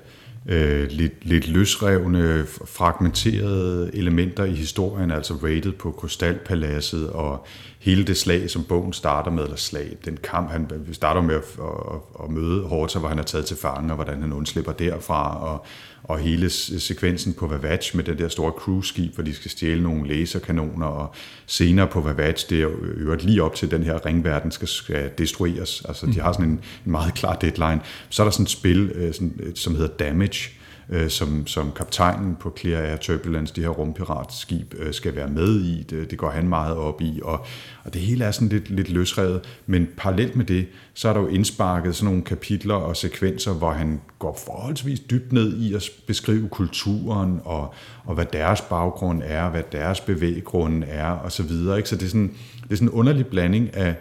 øh, 0.45 0.91
lidt, 0.91 1.25
lidt 1.25 1.47
løsrevne, 1.47 2.45
fragmenterede 2.65 3.91
elementer 3.93 4.43
i 4.43 4.53
historien, 4.53 5.11
altså 5.11 5.33
rated 5.33 5.71
på 5.71 5.91
Krystalpaladset 5.91 7.09
og 7.09 7.45
hele 7.79 8.03
det 8.03 8.17
slag, 8.17 8.49
som 8.49 8.63
bogen 8.63 8.93
starter 8.93 9.31
med, 9.31 9.43
eller 9.43 9.57
slag, 9.57 9.97
den 10.05 10.17
kamp, 10.23 10.49
han 10.51 10.69
starter 10.91 11.21
med 11.21 11.35
at, 11.35 11.43
at, 11.59 12.23
at 12.23 12.31
møde 12.31 12.63
Horta, 12.63 12.99
hvor 12.99 13.09
han 13.09 13.19
er 13.19 13.23
taget 13.23 13.45
til 13.45 13.57
fange, 13.57 13.91
og 13.91 13.95
hvordan 13.95 14.21
han 14.21 14.33
undslipper 14.33 14.71
derfra, 14.71 15.43
og, 15.43 15.65
og 16.03 16.19
hele 16.19 16.49
sekvensen 16.49 17.33
på 17.33 17.47
Vavage 17.47 17.97
med 17.97 18.03
den 18.03 18.17
der 18.17 18.27
store 18.27 18.51
cruise-skib, 18.51 19.13
hvor 19.13 19.23
de 19.23 19.33
skal 19.33 19.51
stjæle 19.51 19.83
nogle 19.83 20.07
laserkanoner, 20.07 20.85
og 20.85 21.13
senere 21.45 21.87
på 21.87 22.01
Vavage, 22.01 22.45
det 22.49 22.57
er 22.57 22.69
jo 23.05 23.15
lige 23.19 23.43
op 23.43 23.55
til 23.55 23.71
den 23.71 23.83
her 23.83 24.05
ringverden 24.05 24.51
skal, 24.51 24.67
skal 24.67 25.11
destrueres. 25.17 25.85
Altså, 25.87 26.05
de 26.05 26.19
har 26.19 26.31
sådan 26.31 26.45
en, 26.45 26.51
en 26.85 26.91
meget 26.91 27.13
klar 27.13 27.35
deadline. 27.35 27.81
Så 28.09 28.21
er 28.21 28.25
der 28.25 28.31
sådan 28.31 28.43
et 28.43 28.49
spil, 28.49 28.91
øh, 28.95 29.13
sådan, 29.13 29.51
som 29.55 29.75
hedder 29.75 29.93
Damage, 29.95 30.58
øh, 30.89 31.09
som, 31.09 31.47
som 31.47 31.71
kaptajnen 31.71 32.35
på 32.39 32.53
Clear 32.59 32.81
Air 32.81 32.97
Turbulence, 32.97 33.55
det 33.55 33.63
her 33.63 33.69
rumpiratskib, 33.69 34.73
øh, 34.77 34.93
skal 34.93 35.15
være 35.15 35.27
med 35.27 35.61
i. 35.61 35.83
Det, 35.83 36.11
det 36.11 36.17
går 36.17 36.29
han 36.29 36.49
meget 36.49 36.75
op 36.75 37.01
i, 37.01 37.19
og, 37.23 37.45
og 37.83 37.93
det 37.93 38.01
hele 38.01 38.25
er 38.25 38.31
sådan 38.31 38.47
lidt, 38.47 38.69
lidt 38.69 38.89
løsrevet. 38.89 39.41
Men 39.65 39.87
parallelt 39.97 40.35
med 40.35 40.45
det, 40.45 40.67
så 40.93 41.09
er 41.09 41.13
der 41.13 41.19
jo 41.19 41.27
indsparket 41.27 41.95
sådan 41.95 42.05
nogle 42.05 42.23
kapitler 42.23 42.75
og 42.75 42.95
sekvenser, 42.95 43.53
hvor 43.53 43.71
han 43.71 44.01
går 44.19 44.39
forholdsvis 44.45 44.99
dybt 44.99 45.33
ned 45.33 45.57
i 45.57 45.73
at 45.73 45.83
beskrive 46.07 46.49
kulturen, 46.49 47.41
og, 47.43 47.73
og 48.03 48.15
hvad 48.15 48.25
deres 48.33 48.61
baggrund 48.61 49.21
er, 49.25 49.49
hvad 49.49 49.63
deres 49.71 50.01
bevæggrunde 50.01 50.87
er, 50.87 51.09
og 51.09 51.31
så 51.31 51.43
videre. 51.43 51.77
Ikke? 51.77 51.89
Så 51.89 51.95
det 51.95 52.05
er, 52.05 52.09
sådan, 52.09 52.33
det 52.63 52.71
er 52.71 52.75
sådan 52.75 52.87
en 52.87 52.93
underlig 52.93 53.27
blanding 53.27 53.75
af 53.75 53.95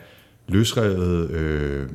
løsrevet 0.49 1.31
øh, 1.31 1.89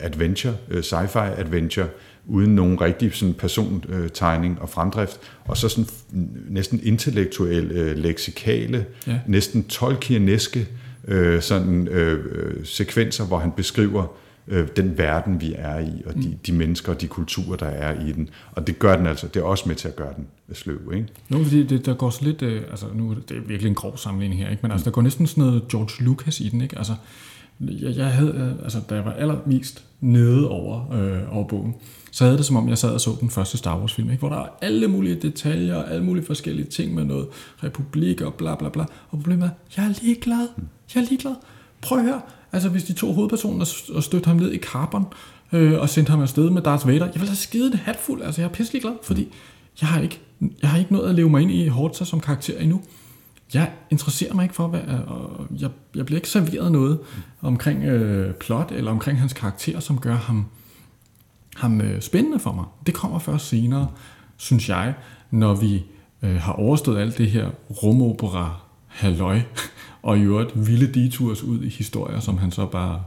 adventure, 0.00 0.54
øh, 0.70 0.82
sci-fi 0.82 1.40
adventure, 1.40 1.88
uden 2.26 2.54
nogen 2.54 2.80
rigtig 2.80 3.14
sådan 3.14 3.34
persontegning 3.34 4.60
og 4.60 4.68
fremdrift, 4.68 5.20
og 5.44 5.56
så 5.56 5.68
sådan 5.68 5.88
næsten 6.48 6.80
intellektuelle, 6.82 7.74
øh, 7.74 7.98
leksikale, 7.98 8.86
ja. 9.06 9.18
næsten 9.26 9.64
tolkieneske 9.64 10.68
øh, 11.08 11.42
sådan 11.42 11.88
øh, 11.88 12.64
sekvenser, 12.64 13.24
hvor 13.24 13.38
han 13.38 13.52
beskriver 13.52 14.06
øh, 14.48 14.68
den 14.76 14.98
verden, 14.98 15.40
vi 15.40 15.54
er 15.58 15.78
i, 15.78 16.02
og 16.06 16.14
de, 16.14 16.28
mm. 16.28 16.38
de 16.46 16.52
mennesker 16.52 16.92
og 16.92 17.00
de 17.00 17.06
kulturer, 17.06 17.56
der 17.56 17.66
er 17.66 18.06
i 18.06 18.12
den. 18.12 18.28
Og 18.52 18.66
det 18.66 18.78
gør 18.78 18.96
den 18.96 19.06
altså, 19.06 19.28
det 19.28 19.40
er 19.40 19.44
også 19.44 19.64
med 19.68 19.76
til 19.76 19.88
at 19.88 19.96
gøre 19.96 20.12
den 20.16 20.26
sløv, 20.52 20.92
ikke? 20.94 21.08
Nu, 21.28 21.44
fordi 21.44 21.66
det, 21.66 21.86
der 21.86 21.94
går 21.94 22.10
så 22.10 22.24
lidt, 22.24 22.42
øh, 22.42 22.62
altså 22.70 22.86
nu 22.94 23.14
det 23.28 23.36
er 23.36 23.40
virkelig 23.40 23.68
en 23.68 23.74
grov 23.74 23.96
sammenligning 23.96 24.40
her, 24.40 24.50
ikke? 24.50 24.62
men 24.62 24.70
altså, 24.70 24.84
der 24.84 24.90
går 24.90 25.02
næsten 25.02 25.26
sådan 25.26 25.44
noget 25.44 25.68
George 25.68 26.04
Lucas 26.04 26.40
i 26.40 26.48
den, 26.48 26.60
ikke? 26.60 26.78
Altså, 26.78 26.92
jeg, 27.60 27.96
jeg 27.96 28.06
havde, 28.06 28.30
øh, 28.58 28.64
altså, 28.64 28.80
da 28.90 28.94
jeg 28.94 29.04
var 29.04 29.12
allermest 29.12 29.84
nede 30.00 30.48
over, 30.48 30.92
øh, 30.92 31.36
over 31.36 31.48
bogen, 31.48 31.74
så 32.14 32.24
havde 32.24 32.38
det 32.38 32.46
som 32.46 32.56
om, 32.56 32.68
jeg 32.68 32.78
sad 32.78 32.90
og 32.90 33.00
så 33.00 33.16
den 33.20 33.30
første 33.30 33.58
Star 33.58 33.78
Wars 33.78 33.94
film, 33.94 34.10
ikke? 34.10 34.20
hvor 34.20 34.28
der 34.28 34.36
er 34.36 34.48
alle 34.62 34.88
mulige 34.88 35.14
detaljer, 35.14 35.82
alle 35.82 36.04
mulige 36.04 36.26
forskellige 36.26 36.66
ting 36.66 36.94
med 36.94 37.04
noget 37.04 37.26
republik 37.64 38.20
og 38.20 38.34
bla 38.34 38.54
bla 38.54 38.68
bla. 38.68 38.82
Og 38.82 38.88
problemet 39.10 39.44
er, 39.44 39.50
jeg 39.76 39.84
er 39.84 39.94
ligeglad. 40.02 40.48
Jeg 40.94 41.00
er 41.02 41.06
ligeglad. 41.08 41.34
Prøv 41.82 41.98
at 41.98 42.04
høre. 42.04 42.20
Altså, 42.52 42.68
hvis 42.68 42.84
de 42.84 42.92
to 42.92 43.12
hovedpersoner 43.12 43.66
og 43.94 44.02
støtte 44.02 44.26
ham 44.26 44.36
ned 44.36 44.52
i 44.52 44.56
karbon 44.56 45.04
øh, 45.52 45.80
og 45.80 45.88
sendte 45.88 46.10
ham 46.10 46.22
afsted 46.22 46.50
med 46.50 46.62
Darth 46.62 46.88
Vader, 46.88 47.06
jeg 47.06 47.20
vil 47.20 47.28
have 47.28 47.36
skide 47.36 47.70
det 47.70 47.78
hatfuld. 47.78 48.22
Altså, 48.22 48.40
jeg 48.40 48.48
er 48.48 48.52
pisselig 48.52 48.82
glad, 48.82 48.94
fordi 49.02 49.32
jeg 49.80 49.88
har 49.88 50.00
ikke, 50.00 50.20
jeg 50.62 50.70
har 50.70 50.78
ikke 50.78 50.92
noget 50.92 51.08
at 51.08 51.14
leve 51.14 51.30
mig 51.30 51.42
ind 51.42 51.50
i 51.50 51.66
Horta 51.66 52.04
som 52.04 52.20
karakter 52.20 52.58
endnu 52.58 52.82
jeg 53.54 53.70
interesserer 53.90 54.34
mig 54.34 54.42
ikke 54.42 54.54
for, 54.54 54.66
hvad, 54.66 54.80
og 55.06 55.46
jeg, 55.58 55.70
jeg 55.94 56.06
bliver 56.06 56.18
ikke 56.18 56.28
serveret 56.28 56.72
noget 56.72 56.98
omkring 57.42 57.84
øh, 57.84 58.34
plot 58.34 58.72
eller 58.72 58.90
omkring 58.90 59.20
hans 59.20 59.32
karakter, 59.32 59.80
som 59.80 60.00
gør 60.00 60.14
ham, 60.14 60.46
ham 61.56 61.80
øh, 61.80 62.00
spændende 62.00 62.38
for 62.38 62.52
mig. 62.52 62.64
Det 62.86 62.94
kommer 62.94 63.18
først 63.18 63.48
senere, 63.48 63.88
synes 64.36 64.68
jeg, 64.68 64.94
når 65.30 65.54
vi 65.54 65.84
øh, 66.22 66.36
har 66.36 66.52
overstået 66.52 67.00
alt 67.00 67.18
det 67.18 67.30
her 67.30 67.50
rumopera 67.70 68.60
halløj, 68.86 69.40
og 70.02 70.18
i 70.18 70.22
øvrigt 70.22 70.66
vilde 70.66 71.00
detours 71.00 71.42
ud 71.42 71.62
i 71.62 71.68
historier, 71.68 72.20
som 72.20 72.38
han 72.38 72.50
så 72.50 72.66
bare 72.66 73.00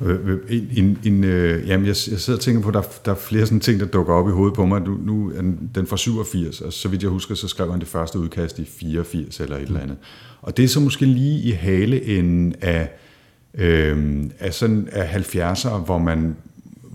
Øh, 0.00 0.28
øh 0.28 0.38
en, 0.48 0.68
en, 0.76 0.98
en, 1.04 1.24
øh, 1.24 1.68
jamen 1.68 1.86
jeg, 1.86 1.96
jeg 2.10 2.20
sidder 2.20 2.38
og 2.38 2.40
tænker 2.40 2.62
på, 2.62 2.68
at 2.68 2.74
der, 2.74 2.82
der 3.04 3.10
er 3.10 3.16
flere 3.16 3.46
sådan 3.46 3.60
ting, 3.60 3.80
der 3.80 3.86
dukker 3.86 4.14
op 4.14 4.28
i 4.28 4.32
hovedet 4.32 4.54
på 4.54 4.66
mig. 4.66 4.80
Nu, 4.80 4.98
nu 5.04 5.30
er 5.30 5.42
den 5.74 5.86
fra 5.86 5.96
87, 5.96 6.60
og 6.60 6.72
så 6.72 6.88
vidt 6.88 7.02
jeg 7.02 7.10
husker, 7.10 7.34
så 7.34 7.48
skrev 7.48 7.70
han 7.70 7.80
det 7.80 7.88
første 7.88 8.18
udkast 8.18 8.58
i 8.58 8.64
84 8.64 9.40
eller 9.40 9.56
et 9.56 9.62
eller 9.62 9.80
andet. 9.80 9.96
Og 10.42 10.56
det 10.56 10.64
er 10.64 10.68
så 10.68 10.80
måske 10.80 11.06
lige 11.06 11.40
i 11.40 11.50
haleenden 11.50 12.54
af, 12.60 12.90
øh, 13.54 14.24
af, 14.38 14.54
sådan, 14.54 14.88
af 14.92 15.16
70'er, 15.16 15.76
hvor 15.76 15.98
man, 15.98 16.36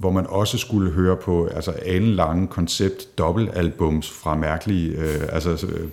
hvor 0.02 0.12
man 0.12 0.28
også 0.28 0.58
skulle 0.58 0.92
høre 0.92 1.18
på 1.18 1.46
altså 1.46 1.74
lange 2.00 2.48
koncept 2.48 3.18
dobbeltalbums 3.18 4.10
fra 4.10 4.36
mærkelige, 4.36 4.92
øh, 4.98 5.22
altså 5.30 5.68
øh, 5.68 5.90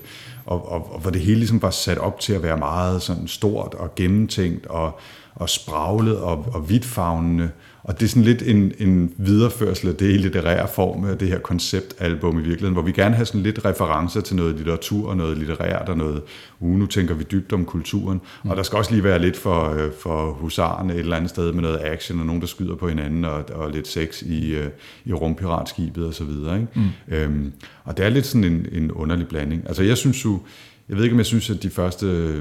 og, 0.47 0.73
og, 0.73 0.95
og 0.95 1.01
hvor 1.01 1.11
det 1.11 1.21
hele 1.21 1.39
ligesom 1.39 1.63
var 1.63 1.71
sat 1.71 1.99
op 1.99 2.21
til 2.21 2.33
at 2.33 2.43
være 2.43 2.57
meget 2.57 3.03
sådan 3.03 3.29
stort 3.29 3.75
og 3.75 3.95
gennemtænkt 3.95 4.67
og, 4.67 4.99
og 5.35 5.49
spraglet 5.49 6.19
og, 6.19 6.47
og 6.53 6.69
vidtfavnende. 6.69 7.51
Og 7.89 8.01
det 8.01 8.07
er 8.07 8.09
sådan 8.09 8.23
lidt 8.23 8.43
en, 8.43 8.73
en 8.79 9.13
videreførsel 9.17 9.89
af 9.89 9.95
det 9.95 10.15
i 10.15 10.17
litterær 10.17 10.67
form 10.67 11.05
af 11.05 11.19
det 11.19 11.29
her 11.29 11.39
konceptalbum 11.39 12.39
i 12.39 12.43
virkeligheden, 12.43 12.73
hvor 12.73 12.83
vi 12.83 12.93
gerne 12.93 13.15
har 13.15 13.25
sådan 13.25 13.43
lidt 13.43 13.65
referencer 13.65 14.21
til 14.21 14.37
noget 14.37 14.57
litteratur 14.57 15.09
og 15.09 15.17
noget 15.17 15.39
litterært 15.39 15.89
og 15.89 15.97
noget, 15.97 16.23
uh, 16.61 16.79
nu 16.79 16.87
tænker 16.87 17.15
vi 17.15 17.25
dybt 17.25 17.53
om 17.53 17.65
kulturen. 17.65 18.21
Mm. 18.45 18.51
Og 18.51 18.57
der 18.57 18.63
skal 18.63 18.79
også 18.79 18.91
lige 18.91 19.05
være 19.05 19.19
lidt 19.19 19.37
for, 19.37 19.71
øh, 19.71 19.93
for 20.01 20.33
husarerne 20.33 20.93
et 20.93 20.99
eller 20.99 21.17
andet 21.17 21.31
sted 21.31 21.53
med 21.53 21.63
noget 21.63 21.81
action 21.83 22.21
og 22.21 22.27
nogen, 22.27 22.41
der 22.41 22.47
skyder 22.47 22.75
på 22.75 22.89
hinanden 22.89 23.25
og, 23.25 23.45
og 23.55 23.71
lidt 23.71 23.89
sex 23.89 24.23
i, 24.23 24.55
øh, 24.55 24.69
i 25.05 25.13
rumpiratskibet 25.13 26.07
og 26.07 26.15
så 26.15 26.25
videre. 26.25 26.61
Ikke? 26.61 26.69
Mm. 26.75 27.15
Øhm, 27.15 27.53
og 27.85 27.97
det 27.97 28.05
er 28.05 28.09
lidt 28.09 28.27
sådan 28.27 28.45
en, 28.45 28.67
en 28.73 28.93
underlig 28.93 29.29
blanding. 29.29 29.63
Altså 29.67 29.83
jeg 29.83 29.97
synes 29.97 30.25
jo, 30.25 30.41
jeg 30.89 30.97
ved 30.97 31.05
ikke, 31.05 31.15
om 31.15 31.19
jeg 31.19 31.27
synes, 31.27 31.51
at 31.51 31.63
de 31.63 31.71
første, 31.71 32.37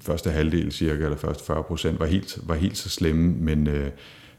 første 0.00 0.30
halvdel 0.30 0.72
cirka, 0.72 1.04
eller 1.04 1.16
første 1.16 1.44
40 1.44 1.62
procent, 1.62 2.00
var 2.00 2.06
helt, 2.06 2.38
var 2.42 2.54
helt 2.54 2.78
så 2.78 2.88
slemme, 2.88 3.34
men, 3.40 3.66
øh, 3.66 3.90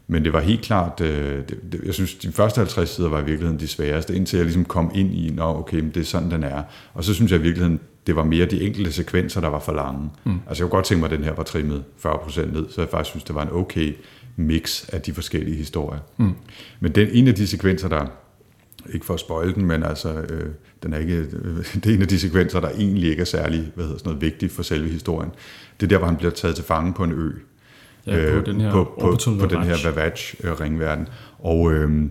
men 0.07 0.23
det 0.23 0.33
var 0.33 0.39
helt 0.39 0.61
klart, 0.61 1.01
øh, 1.01 1.37
det, 1.49 1.59
det, 1.71 1.81
jeg 1.85 1.93
synes, 1.93 2.15
de 2.15 2.31
første 2.31 2.57
50 2.57 2.89
sider 2.89 3.09
var 3.09 3.21
i 3.21 3.25
virkeligheden 3.25 3.59
de 3.59 3.67
sværeste, 3.67 4.15
indtil 4.15 4.37
jeg 4.37 4.45
ligesom 4.45 4.65
kom 4.65 4.91
ind 4.95 5.13
i, 5.13 5.29
nå 5.29 5.43
okay, 5.43 5.83
det 5.93 5.97
er 5.97 6.03
sådan, 6.03 6.31
den 6.31 6.43
er. 6.43 6.63
Og 6.93 7.03
så 7.03 7.13
synes 7.13 7.31
jeg 7.31 7.39
i 7.39 7.43
virkeligheden, 7.43 7.79
det 8.07 8.15
var 8.15 8.23
mere 8.23 8.45
de 8.45 8.61
enkelte 8.61 8.91
sekvenser, 8.91 9.41
der 9.41 9.47
var 9.47 9.59
for 9.59 9.73
lange. 9.73 10.09
Mm. 10.23 10.39
Altså 10.47 10.63
jeg 10.63 10.69
kunne 10.69 10.77
godt 10.77 10.85
tænke 10.85 10.99
mig, 10.99 11.11
at 11.11 11.17
den 11.17 11.25
her 11.25 11.33
var 11.33 11.43
trimmet 11.43 11.83
40 11.97 12.17
procent 12.23 12.53
ned, 12.53 12.65
så 12.69 12.81
jeg 12.81 12.89
faktisk 12.89 13.09
synes, 13.09 13.23
det 13.23 13.35
var 13.35 13.41
en 13.41 13.51
okay 13.51 13.95
mix 14.35 14.89
af 14.89 15.01
de 15.01 15.13
forskellige 15.13 15.57
historier. 15.57 15.99
Mm. 16.17 16.33
Men 16.79 16.91
den 16.91 17.07
ene 17.11 17.29
af 17.29 17.35
de 17.35 17.47
sekvenser, 17.47 17.87
der, 17.87 18.05
ikke 18.93 19.05
for 19.05 19.13
at 19.13 19.19
spoil 19.19 19.55
den, 19.55 19.65
men 19.65 19.83
altså, 19.83 20.13
øh, 20.13 20.49
den 20.83 20.93
er 20.93 20.97
ikke, 20.97 21.15
øh, 21.15 21.57
det 21.83 21.85
er 21.85 21.93
en 21.93 22.01
af 22.01 22.07
de 22.07 22.19
sekvenser, 22.19 22.59
der 22.59 22.69
egentlig 22.69 23.09
ikke 23.09 23.21
er 23.21 23.25
særlig 23.25 23.71
hvad 23.75 23.85
hedder 23.85 23.97
sådan 23.97 24.09
noget, 24.09 24.21
vigtigt 24.21 24.51
for 24.51 24.63
selve 24.63 24.89
historien. 24.89 25.31
Det 25.79 25.85
er 25.85 25.87
der, 25.87 25.97
hvor 25.97 26.07
han 26.07 26.17
bliver 26.17 26.31
taget 26.31 26.55
til 26.55 26.65
fange 26.65 26.93
på 26.93 27.03
en 27.03 27.11
ø. 27.11 27.31
Ja, 28.07 28.13
på, 28.13 28.37
øh, 28.37 28.45
den 28.45 28.61
her 28.61 28.71
på, 28.71 28.83
på, 28.99 29.17
på 29.39 29.45
den 29.45 29.63
her 29.63 29.75
Vavage-ringverden. 29.83 31.07
Og, 31.39 31.73
øh, 31.73 32.09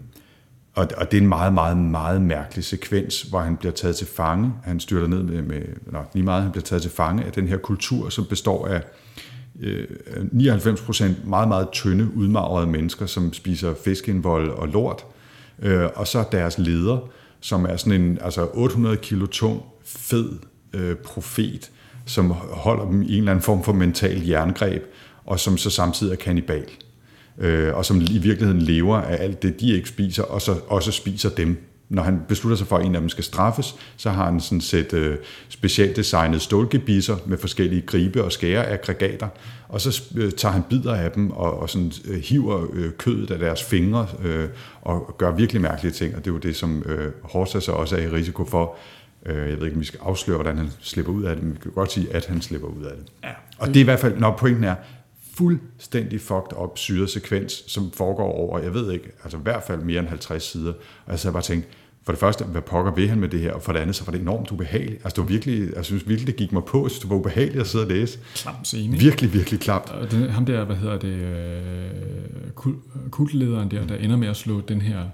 og, 0.75 0.89
og 0.97 1.11
det 1.11 1.19
er 1.19 1.23
en 1.23 1.29
meget, 1.29 1.55
meget, 1.55 1.77
meget 1.77 2.23
mærkelig 2.23 2.65
sekvens, 2.65 3.23
hvor 3.23 3.41
han 3.41 3.57
bliver 3.57 3.73
taget 3.73 3.97
til 3.97 4.07
fange. 4.07 4.53
Han 4.65 4.81
styrter 4.81 5.07
ned 5.07 5.23
med, 5.23 5.43
med 5.43 5.63
nå, 5.87 5.99
lige 6.15 6.25
meget, 6.25 6.43
han 6.43 6.53
bliver 6.53 6.65
taget 6.65 6.83
til 6.83 6.91
fange 6.91 7.25
af 7.25 7.33
den 7.33 7.49
her 7.49 7.57
kultur, 7.57 8.09
som 8.09 8.25
består 8.25 8.67
af 8.67 8.83
øh, 9.61 9.87
99 10.33 10.81
procent 10.81 11.27
meget, 11.27 11.49
meget 11.49 11.69
tynde, 11.73 12.09
udmagrede 12.15 12.67
mennesker, 12.67 13.07
som 13.07 13.33
spiser 13.33 13.75
fiskeindvold 13.85 14.51
og 14.51 14.69
lort. 14.69 15.05
Øh, 15.63 15.89
og 15.95 16.07
så 16.07 16.25
deres 16.33 16.59
leder, 16.59 16.99
som 17.41 17.65
er 17.65 17.77
sådan 17.77 18.01
en 18.01 18.19
altså 18.21 18.49
800 18.55 18.97
kilo 18.97 19.27
tung, 19.27 19.63
fed 19.85 20.33
øh, 20.73 20.97
profet, 20.97 21.71
som 22.07 22.31
holder 22.51 22.85
dem 22.85 23.03
i 23.03 23.13
en 23.13 23.19
eller 23.19 23.31
anden 23.31 23.43
form 23.43 23.65
for 23.65 23.73
mental 23.73 24.27
jerngreb, 24.27 24.83
og 25.27 25.41
som 25.41 25.59
så 25.59 25.71
samtidig 25.71 26.13
er 26.13 26.17
kannibal. 26.17 26.65
Øh, 27.39 27.75
og 27.75 27.85
som 27.85 28.01
i 28.01 28.19
virkeligheden 28.19 28.63
lever 28.63 28.97
af 28.97 29.23
alt 29.23 29.43
det, 29.43 29.61
de 29.61 29.73
ikke 29.73 29.89
spiser, 29.89 30.23
og 30.23 30.43
så 30.43 30.55
også 30.69 30.93
spiser 30.93 31.31
dem. 31.31 31.57
Når 31.89 32.03
han 32.03 32.21
beslutter 32.29 32.57
sig 32.57 32.67
for, 32.67 32.77
at 32.77 32.87
en 32.87 32.95
af 32.95 33.01
dem 33.01 33.09
skal 33.09 33.25
straffes, 33.25 33.75
så 33.97 34.11
har 34.11 34.25
han 34.25 34.41
sådan 34.41 34.61
set 34.61 34.93
øh, 34.93 35.17
specielt 35.49 35.97
designet 35.97 36.43
stålgebisser 36.43 37.17
med 37.27 37.39
forskellige 37.39 37.83
gribe- 37.83 38.25
og 38.25 38.33
skæreaggregater, 38.33 39.29
og 39.69 39.81
så 39.81 40.03
øh, 40.17 40.33
tager 40.33 40.53
han 40.53 40.63
bidder 40.71 40.95
af 40.95 41.11
dem 41.11 41.31
og, 41.31 41.61
og 41.61 41.71
sådan, 41.71 41.93
øh, 42.05 42.21
hiver 42.21 42.67
øh, 42.73 42.93
kødet 42.93 43.31
af 43.31 43.39
deres 43.39 43.63
fingre 43.63 44.07
øh, 44.23 44.49
og 44.83 45.15
gør 45.19 45.31
virkelig 45.31 45.63
mærkelige 45.63 45.93
ting, 45.93 46.17
og 46.17 46.25
det 46.25 46.31
er 46.31 46.35
jo 46.35 46.39
det, 46.39 46.57
som 46.57 46.83
øh, 46.87 47.13
Horsa 47.23 47.61
så 47.61 47.73
også 47.73 47.97
er 47.97 48.01
i 48.01 48.09
risiko 48.09 48.45
for. 48.45 48.77
Øh, 49.27 49.51
jeg 49.51 49.59
ved 49.59 49.65
ikke, 49.65 49.75
om 49.75 49.81
vi 49.81 49.87
skal 49.87 50.01
afsløre, 50.03 50.37
hvordan 50.37 50.59
han 50.59 50.71
slipper 50.81 51.13
ud 51.13 51.23
af 51.25 51.37
det, 51.37 51.45
men 51.45 51.55
vi 51.55 51.59
kan 51.63 51.73
godt 51.73 51.93
sige, 51.93 52.07
at 52.15 52.27
han 52.27 52.43
slipper 52.43 52.69
ud 52.69 52.85
af 52.85 52.93
det. 52.97 53.07
Ja. 53.25 53.31
Og 53.59 53.69
det 53.69 53.77
er 53.77 53.81
i 53.81 53.85
hvert 53.85 54.01
fald, 54.01 54.19
når 54.19 54.37
pointen 54.37 54.65
er, 54.65 54.75
fuldstændig 55.37 56.21
fucked 56.21 56.59
up 56.59 56.79
syret 56.79 57.11
sekvens, 57.11 57.65
som 57.67 57.91
foregår 57.91 58.33
over, 58.33 58.59
jeg 58.59 58.75
ved 58.75 58.93
ikke, 58.93 59.09
altså 59.23 59.39
i 59.39 59.41
hvert 59.43 59.63
fald 59.67 59.81
mere 59.83 59.99
end 60.01 60.09
50 60.09 60.43
sider. 60.43 60.73
Og 61.07 61.11
jeg 61.11 61.19
så 61.19 61.33
bare 61.33 61.43
tænkt, 61.43 61.69
for 62.07 62.13
det 62.13 62.21
første, 62.21 62.45
hvad 62.45 62.63
pokker 62.63 62.95
vil 62.95 63.09
han 63.09 63.21
med 63.21 63.29
det 63.29 63.41
her, 63.41 63.53
og 63.53 63.63
for 63.63 63.73
det 63.73 63.81
andet, 63.81 63.97
så 63.97 64.05
var 64.05 64.13
det 64.13 64.21
enormt 64.21 64.53
ubehageligt. 64.53 65.05
Altså, 65.05 65.17
det 65.17 65.19
var 65.19 65.29
virkelig, 65.29 65.73
jeg 65.77 65.85
synes 65.85 66.09
virkelig, 66.09 66.27
det 66.27 66.37
gik 66.37 66.53
mig 66.53 66.65
på, 66.65 66.89
så 66.89 66.99
det 67.03 67.11
var 67.11 67.17
ubehageligt 67.17 67.61
at 67.61 67.67
sidde 67.67 67.85
og 67.85 67.89
læse. 67.91 68.19
Klam 68.35 68.55
scene. 68.65 68.97
Virkelig, 68.99 69.33
virkelig 69.33 69.61
klamt. 69.61 69.91
Og 69.91 70.11
den, 70.11 70.29
ham 70.31 70.47
der, 70.47 70.65
hvad 70.65 70.77
hedder 70.77 70.99
det, 70.99 71.09
øh, 71.09 72.53
kultlederen 73.11 73.71
der, 73.71 73.87
der 73.87 73.97
ender 73.97 74.17
med 74.17 74.29
at 74.29 74.37
slå 74.37 74.61
den 74.61 74.81
her 74.81 75.05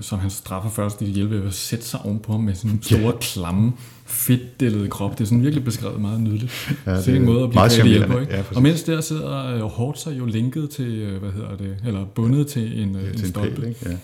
som 0.00 0.18
han 0.18 0.30
straffer 0.30 0.70
først 0.70 1.02
i 1.02 1.04
hjælp 1.04 1.30
ved 1.30 1.46
at 1.46 1.54
sætte 1.54 1.84
sig 1.84 2.00
ovenpå 2.00 2.32
ham 2.32 2.40
med 2.40 2.54
sådan 2.54 2.70
en 2.70 2.82
store, 2.82 3.00
yeah. 3.00 3.18
klamme, 3.20 3.72
fedtdællede 4.04 4.88
krop. 4.88 5.18
Det 5.18 5.20
er 5.20 5.24
sådan 5.24 5.42
virkelig 5.42 5.64
beskrevet 5.64 6.00
meget 6.00 6.20
nydeligt. 6.20 6.76
Ja, 6.86 6.96
det 6.96 7.08
er 7.08 7.16
en 7.16 7.24
måde 7.24 7.44
at 7.44 7.50
blive 7.50 7.68
taget 7.68 7.88
hjælp 7.88 8.06
på. 8.06 8.18
Ikke? 8.18 8.34
Ja, 8.34 8.42
og 8.54 8.62
mens 8.62 8.82
der 8.82 9.00
sidder 9.00 9.62
Hårdt 9.64 9.98
sig 9.98 10.18
jo 10.18 10.24
linket 10.24 10.70
til, 10.70 11.12
uh, 11.12 11.18
hvad 11.22 11.32
hedder 11.32 11.56
det, 11.56 11.76
eller 11.86 12.04
bundet 12.04 12.46
til 12.46 12.82
en, 12.82 12.94
ja, 12.94 13.10
en 13.10 13.26
stolpe. 13.26 13.74
Ja. 13.86 13.96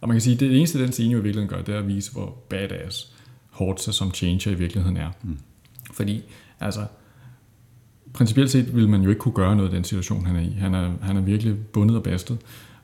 Og 0.00 0.08
man 0.08 0.14
kan 0.14 0.20
sige, 0.20 0.34
at 0.34 0.40
det 0.40 0.56
eneste, 0.56 0.82
den 0.82 0.92
scene 0.92 1.12
jo 1.12 1.18
i 1.18 1.22
virkeligheden 1.22 1.56
gør, 1.56 1.62
det 1.62 1.74
er 1.74 1.78
at 1.78 1.88
vise, 1.88 2.12
hvor 2.12 2.38
badass 2.48 3.12
Hårdt 3.50 3.94
som 3.94 4.14
changer 4.14 4.50
i 4.50 4.54
virkeligheden 4.54 4.96
er. 4.96 5.10
Mm. 5.22 5.38
Fordi, 5.92 6.22
altså, 6.60 6.80
principielt 8.12 8.50
set 8.50 8.76
vil 8.76 8.88
man 8.88 9.02
jo 9.02 9.08
ikke 9.08 9.18
kunne 9.18 9.34
gøre 9.34 9.56
noget 9.56 9.72
i 9.72 9.74
den 9.74 9.84
situation, 9.84 10.26
han 10.26 10.36
er 10.36 10.40
i. 10.40 10.56
Han 10.58 10.74
er, 10.74 10.90
han 11.02 11.16
er 11.16 11.20
virkelig 11.20 11.56
bundet 11.72 11.96
og 11.96 12.02
bastet. 12.02 12.38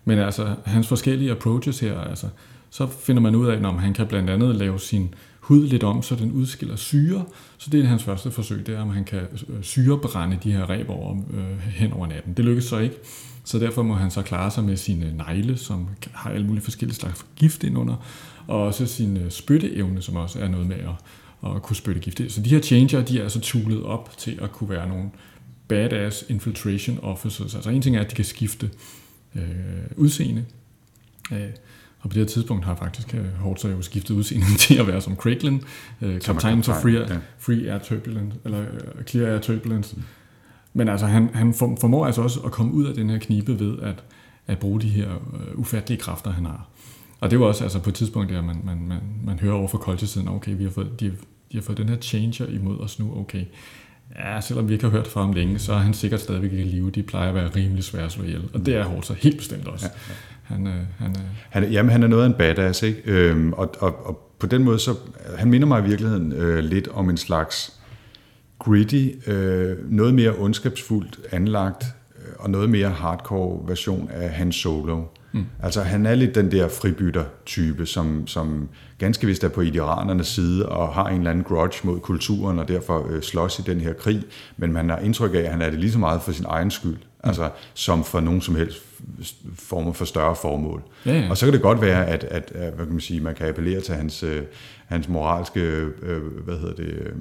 Men 0.05 0.19
altså, 0.19 0.55
hans 0.65 0.89
forskellige 0.89 1.31
approaches 1.31 1.81
her, 1.81 2.01
altså, 2.01 2.27
så 2.71 2.87
finder 2.87 3.23
man 3.23 3.35
ud 3.35 3.47
af, 3.47 3.57
at 3.57 3.81
han 3.81 3.95
kan 3.95 4.07
blandt 4.07 4.31
andet 4.31 4.57
lave 4.57 4.81
sin 4.81 5.15
hud 5.43 5.67
lidt 5.67 5.83
om, 5.83 6.03
så 6.03 6.15
den 6.15 6.33
udskiller 6.33 6.77
syre. 6.77 7.25
Så 7.59 7.71
det 7.71 7.81
er 7.81 7.85
hans 7.85 8.03
første 8.03 8.31
forsøg, 8.31 8.67
det 8.67 8.75
er, 8.75 8.81
om 8.81 8.91
han 8.91 9.05
kan 9.05 9.19
øh, 9.19 9.57
øh, 9.57 9.63
syrebrænde 9.63 10.39
de 10.43 10.53
her 10.53 10.71
reb 10.71 10.91
over, 10.91 11.17
øh, 11.35 11.59
hen 11.59 11.93
over 11.93 12.07
natten. 12.07 12.35
Det 12.35 12.45
lykkes 12.45 12.65
så 12.65 12.79
ikke, 12.79 12.97
så 13.45 13.59
derfor 13.59 13.83
må 13.83 13.95
han 13.95 14.11
så 14.11 14.23
klare 14.23 14.51
sig 14.51 14.65
med 14.65 14.77
sine 14.77 15.15
negle, 15.17 15.57
som 15.57 15.89
har 16.13 16.31
alle 16.31 16.47
mulige 16.47 16.65
forskellige 16.65 16.97
slags 16.97 17.27
gift 17.37 17.65
indunder, 17.65 17.97
og 18.47 18.63
også 18.63 18.87
sin 18.87 19.17
øh, 19.17 19.31
spytteevne, 19.31 20.03
som 20.03 20.17
også 20.17 20.39
er 20.39 20.49
noget 20.49 20.67
med 20.67 20.77
at, 20.77 21.51
at 21.55 21.63
kunne 21.63 21.77
spytte 21.77 22.01
gift. 22.01 22.33
Så 22.33 22.43
de 22.43 22.51
her 22.51 22.61
changer, 22.61 23.03
de 23.03 23.19
er 23.19 23.23
altså 23.23 23.41
tulet 23.41 23.83
op 23.83 24.11
til 24.19 24.39
at 24.43 24.53
kunne 24.53 24.71
være 24.71 24.89
nogle 24.89 25.11
badass 25.69 26.25
infiltration 26.29 26.99
officers. 27.03 27.55
Altså 27.55 27.71
en 27.71 27.83
ting 27.83 27.97
er, 27.97 28.01
at 28.01 28.11
de 28.11 28.15
kan 28.15 28.25
skifte 28.25 28.71
øh, 29.35 29.43
udseende. 29.97 30.45
Øh, 31.33 31.51
og 32.03 32.11
på 32.11 32.15
det 32.15 32.23
her 32.23 32.29
tidspunkt 32.29 32.65
har 32.65 32.75
faktisk 32.75 33.15
øh, 33.15 33.25
Hortzer 33.25 33.71
jo 33.71 33.83
skiftet 33.83 34.15
udseende 34.15 34.47
til 34.59 34.79
at 34.79 34.87
være 34.87 35.01
som 35.01 35.17
Craiglin, 35.17 35.63
øh, 36.01 36.21
kaptajnen 36.21 36.63
for 36.63 36.73
Free, 36.83 36.93
ja. 36.93 37.19
Free 37.39 37.71
Air 37.71 37.79
Turbulence, 37.79 38.39
eller 38.45 38.61
uh, 38.61 39.05
Clear 39.05 39.33
Air 39.33 39.41
Turbulence. 39.41 39.97
Mm. 39.97 40.03
Men 40.73 40.89
altså, 40.89 41.07
han, 41.07 41.31
han 41.35 41.55
formår 41.55 42.07
altså 42.07 42.23
også 42.23 42.41
at 42.41 42.53
komme 42.53 42.73
ud 42.73 42.87
af 42.87 42.95
den 42.95 43.11
her 43.11 43.19
knibe 43.19 43.61
ved 43.61 43.79
at, 43.79 44.05
at 44.47 44.59
bruge 44.59 44.81
de 44.81 44.89
her 44.89 45.09
uh, 45.17 45.61
ufattelige 45.61 46.01
kræfter, 46.01 46.31
han 46.31 46.45
har. 46.45 46.69
Og 47.21 47.31
det 47.31 47.41
var 47.41 47.47
også 47.47 47.65
altså, 47.65 47.79
på 47.79 47.91
et 47.91 47.95
tidspunkt, 47.95 48.31
der 48.31 48.43
man, 48.43 48.61
man, 48.65 48.89
man, 48.89 49.01
man 49.25 49.39
hører 49.39 49.55
over 49.55 49.69
for 49.69 49.79
Colchester, 49.79 50.31
okay, 50.31 50.57
vi 50.57 50.65
har 50.65 50.71
fået, 50.71 51.01
de, 51.01 51.07
de 51.53 51.57
har 51.57 51.63
fået 51.63 51.79
den 51.79 51.89
her 51.89 51.97
changer 51.97 52.47
imod 52.47 52.79
os 52.81 52.99
nu, 52.99 53.19
okay. 53.21 53.45
Ja, 54.19 54.41
selvom 54.41 54.69
vi 54.69 54.73
ikke 54.73 54.85
har 54.85 54.91
hørt 54.91 55.07
fra 55.07 55.21
ham 55.21 55.33
længe, 55.33 55.59
så 55.59 55.73
er 55.73 55.79
han 55.79 55.95
sikkert 55.95 56.21
stadigvæk 56.21 56.53
i 56.53 56.57
live. 56.57 56.91
De 56.91 57.03
plejer 57.03 57.29
at 57.29 57.35
være 57.35 57.51
rimelig 57.57 57.85
svære 57.85 58.05
at 58.05 58.13
slå 58.13 58.25
ihjel. 58.25 58.43
Og 58.55 58.67
det 58.67 58.75
er 58.75 58.85
hårdt 58.85 59.07
så 59.07 59.13
helt 59.13 59.37
bestemt 59.37 59.69
også. 59.69 59.87
Ja, 59.87 59.93
ja. 60.09 60.15
Han, 60.43 60.67
øh, 60.67 60.83
han, 60.99 61.11
øh... 61.11 61.23
han, 61.51 61.73
jamen, 61.73 61.93
han 61.93 62.03
er 62.03 62.07
noget 62.07 62.23
af 62.23 62.27
en 62.27 62.35
badass, 62.35 62.83
ikke? 62.83 63.03
Øhm, 63.05 63.53
og, 63.53 63.75
og, 63.79 64.07
og 64.07 64.33
på 64.39 64.47
den 64.47 64.65
måde, 64.65 64.79
så 64.79 64.95
han 65.39 65.51
minder 65.51 65.69
mig 65.69 65.85
i 65.85 65.89
virkeligheden 65.89 66.33
øh, 66.33 66.59
lidt 66.59 66.89
om 66.89 67.11
en 67.11 67.17
slags 67.17 67.81
gritty, 68.59 69.09
øh, 69.27 69.93
noget 69.93 70.15
mere 70.15 70.35
ondskabsfuldt 70.39 71.21
anlagt, 71.31 71.85
øh, 72.19 72.33
og 72.39 72.51
noget 72.51 72.71
mere 72.71 72.89
hardcore 72.89 73.69
version 73.69 74.11
af 74.11 74.31
hans 74.31 74.57
Solo. 74.57 75.05
Mm. 75.33 75.47
Altså 75.63 75.83
han 75.83 76.07
er 76.07 76.15
lidt 76.15 76.35
den 76.35 76.51
der 76.51 76.69
fribytter-type, 76.69 77.87
som, 77.87 78.27
som 78.27 78.69
ganske 78.99 79.27
vist 79.27 79.45
er 79.45 79.49
på 79.49 79.61
idealernes 79.61 80.27
side 80.27 80.69
og 80.69 80.95
har 80.95 81.07
en 81.09 81.19
eller 81.19 81.31
anden 81.31 81.45
grudge 81.45 81.81
mod 81.87 82.01
kulturen 82.01 82.59
og 82.59 82.69
derfor 82.69 83.07
øh, 83.11 83.23
slås 83.23 83.59
i 83.59 83.63
den 83.63 83.81
her 83.81 83.93
krig, 83.93 84.23
men 84.57 84.73
man 84.73 84.89
har 84.89 84.99
indtryk 84.99 85.35
af, 85.35 85.39
at 85.39 85.51
han 85.51 85.63
er 85.63 85.71
det 85.71 85.79
lige 85.79 85.93
så 85.93 85.99
meget 85.99 86.23
for 86.23 86.33
sin 86.33 86.47
egen 86.49 86.71
skyld, 86.71 86.93
mm. 86.93 87.29
altså 87.29 87.51
som 87.75 88.05
for 88.05 88.21
nogen 88.21 88.41
som 88.41 88.55
helst 88.55 88.83
former 89.55 89.93
for 89.93 90.05
større 90.05 90.37
formål. 90.37 90.83
Ja, 91.07 91.13
ja. 91.13 91.31
Og 91.31 91.37
så 91.37 91.47
kan 91.47 91.53
det 91.53 91.63
godt 91.63 91.81
være, 91.81 92.07
at, 92.07 92.25
at, 92.25 92.53
at 92.55 92.75
hvad 92.75 92.87
kan 92.87 92.93
man, 92.93 93.01
sige, 93.01 93.21
man 93.21 93.35
kan 93.35 93.49
appellere 93.49 93.81
til 93.81 93.95
hans, 93.95 94.23
øh, 94.23 94.43
hans 94.93 95.09
moralske 95.09 95.61
øh, 96.03 96.23
hvad 96.45 96.59
hedder 96.59 96.75
det, 96.75 96.85
øh, 96.85 97.13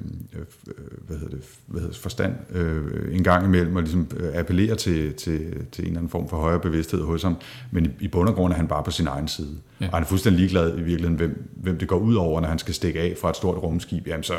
hvad 1.06 1.16
hedder 1.16 1.36
det, 1.36 1.44
hvad 1.66 1.80
hedder 1.80 1.92
det, 1.92 2.02
forstand 2.02 2.34
øh, 2.50 3.16
en 3.16 3.24
gang 3.24 3.46
imellem, 3.46 3.76
og 3.76 3.82
ligesom 3.82 4.06
øh, 4.16 4.34
appellere 4.34 4.76
til, 4.76 5.14
til, 5.14 5.66
til 5.72 5.82
en 5.82 5.88
eller 5.88 5.98
anden 5.98 6.10
form 6.10 6.28
for 6.28 6.36
højere 6.36 6.60
bevidsthed 6.60 7.02
hos 7.02 7.22
ham. 7.22 7.36
Men 7.70 7.86
i, 7.86 7.88
i 8.00 8.08
bund 8.08 8.28
og 8.28 8.34
grund 8.34 8.52
er 8.52 8.56
han 8.56 8.68
bare 8.68 8.82
på 8.82 8.90
sin 8.90 9.06
egen 9.06 9.28
side. 9.28 9.58
Ja. 9.80 9.86
Og 9.86 9.92
han 9.92 10.02
er 10.02 10.06
fuldstændig 10.06 10.38
ligeglad 10.38 10.78
i 10.78 10.82
virkeligheden, 10.82 11.16
hvem, 11.16 11.50
hvem 11.56 11.78
det 11.78 11.88
går 11.88 11.98
ud 11.98 12.14
over, 12.14 12.40
når 12.40 12.48
han 12.48 12.58
skal 12.58 12.74
stikke 12.74 13.00
af 13.00 13.14
fra 13.20 13.30
et 13.30 13.36
stort 13.36 13.62
rumskib. 13.62 14.06
Jamen 14.06 14.22
så 14.22 14.34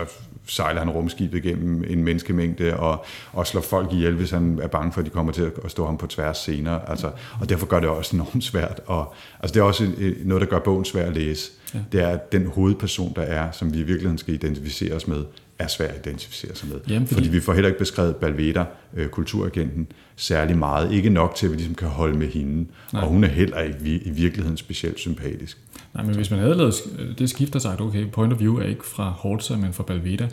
sejler 0.47 0.79
han 0.79 0.89
rumskibet 0.89 1.45
igennem 1.45 1.83
en 1.87 2.03
menneskemængde 2.03 2.77
og, 2.77 3.05
og 3.33 3.47
slår 3.47 3.61
folk 3.61 3.93
ihjel, 3.93 4.15
hvis 4.15 4.31
han 4.31 4.59
er 4.61 4.67
bange 4.67 4.91
for, 4.91 4.99
at 4.99 5.05
de 5.05 5.09
kommer 5.11 5.31
til 5.31 5.51
at 5.65 5.71
stå 5.71 5.85
ham 5.85 5.97
på 5.97 6.07
tværs 6.07 6.37
senere. 6.37 6.89
Altså, 6.89 7.11
og 7.41 7.49
derfor 7.49 7.65
gør 7.65 7.79
det 7.79 7.89
også 7.89 8.15
enormt 8.15 8.43
svært. 8.43 8.81
Og, 8.85 9.13
altså 9.39 9.53
det 9.53 9.59
er 9.59 9.63
også 9.63 9.91
noget, 10.25 10.41
der 10.41 10.47
gør 10.47 10.59
bogen 10.59 10.85
svær 10.85 11.05
at 11.05 11.13
læse. 11.13 11.51
Ja. 11.73 11.79
Det 11.91 12.01
er, 12.01 12.07
at 12.07 12.31
den 12.31 12.47
hovedperson, 12.47 13.13
der 13.15 13.21
er, 13.21 13.51
som 13.51 13.73
vi 13.73 13.79
i 13.79 13.83
virkeligheden 13.83 14.17
skal 14.17 14.33
identificere 14.33 14.95
os 14.95 15.07
med, 15.07 15.25
er 15.59 15.67
svært 15.67 15.89
at 15.89 16.05
identificere 16.07 16.55
sig 16.55 16.69
med. 16.69 16.79
Jamen, 16.89 17.07
fordi... 17.07 17.21
fordi- 17.21 17.29
vi 17.35 17.39
får 17.41 17.53
heller 17.53 17.67
ikke 17.67 17.79
beskrevet 17.79 18.15
Balveda, 18.15 18.65
øh, 18.93 19.07
kulturagenten, 19.09 19.87
særlig 20.15 20.57
meget. 20.57 20.91
Ikke 20.91 21.09
nok 21.09 21.35
til, 21.35 21.45
at 21.45 21.51
vi 21.51 21.57
ligesom 21.57 21.75
kan 21.75 21.87
holde 21.87 22.17
med 22.17 22.27
hende. 22.27 22.65
Nej. 22.93 23.01
Og 23.03 23.09
hun 23.09 23.23
er 23.23 23.27
heller 23.27 23.59
ikke 23.59 23.79
vi- 23.81 24.01
i 24.05 24.09
virkeligheden 24.09 24.57
specielt 24.57 24.99
sympatisk. 24.99 25.57
Nej, 25.93 26.03
men 26.03 26.15
hvis 26.15 26.31
man 26.31 26.39
havde 26.39 26.55
lavet 26.55 26.73
det 27.19 27.29
skift 27.29 27.55
og 27.55 27.61
sagt, 27.61 27.81
okay, 27.81 28.05
point 28.11 28.33
of 28.33 28.39
view 28.39 28.57
er 28.57 28.63
ikke 28.65 28.85
fra 28.85 29.09
Hortza, 29.09 29.55
men 29.55 29.73
fra 29.73 29.83
Balveda, 29.83 30.27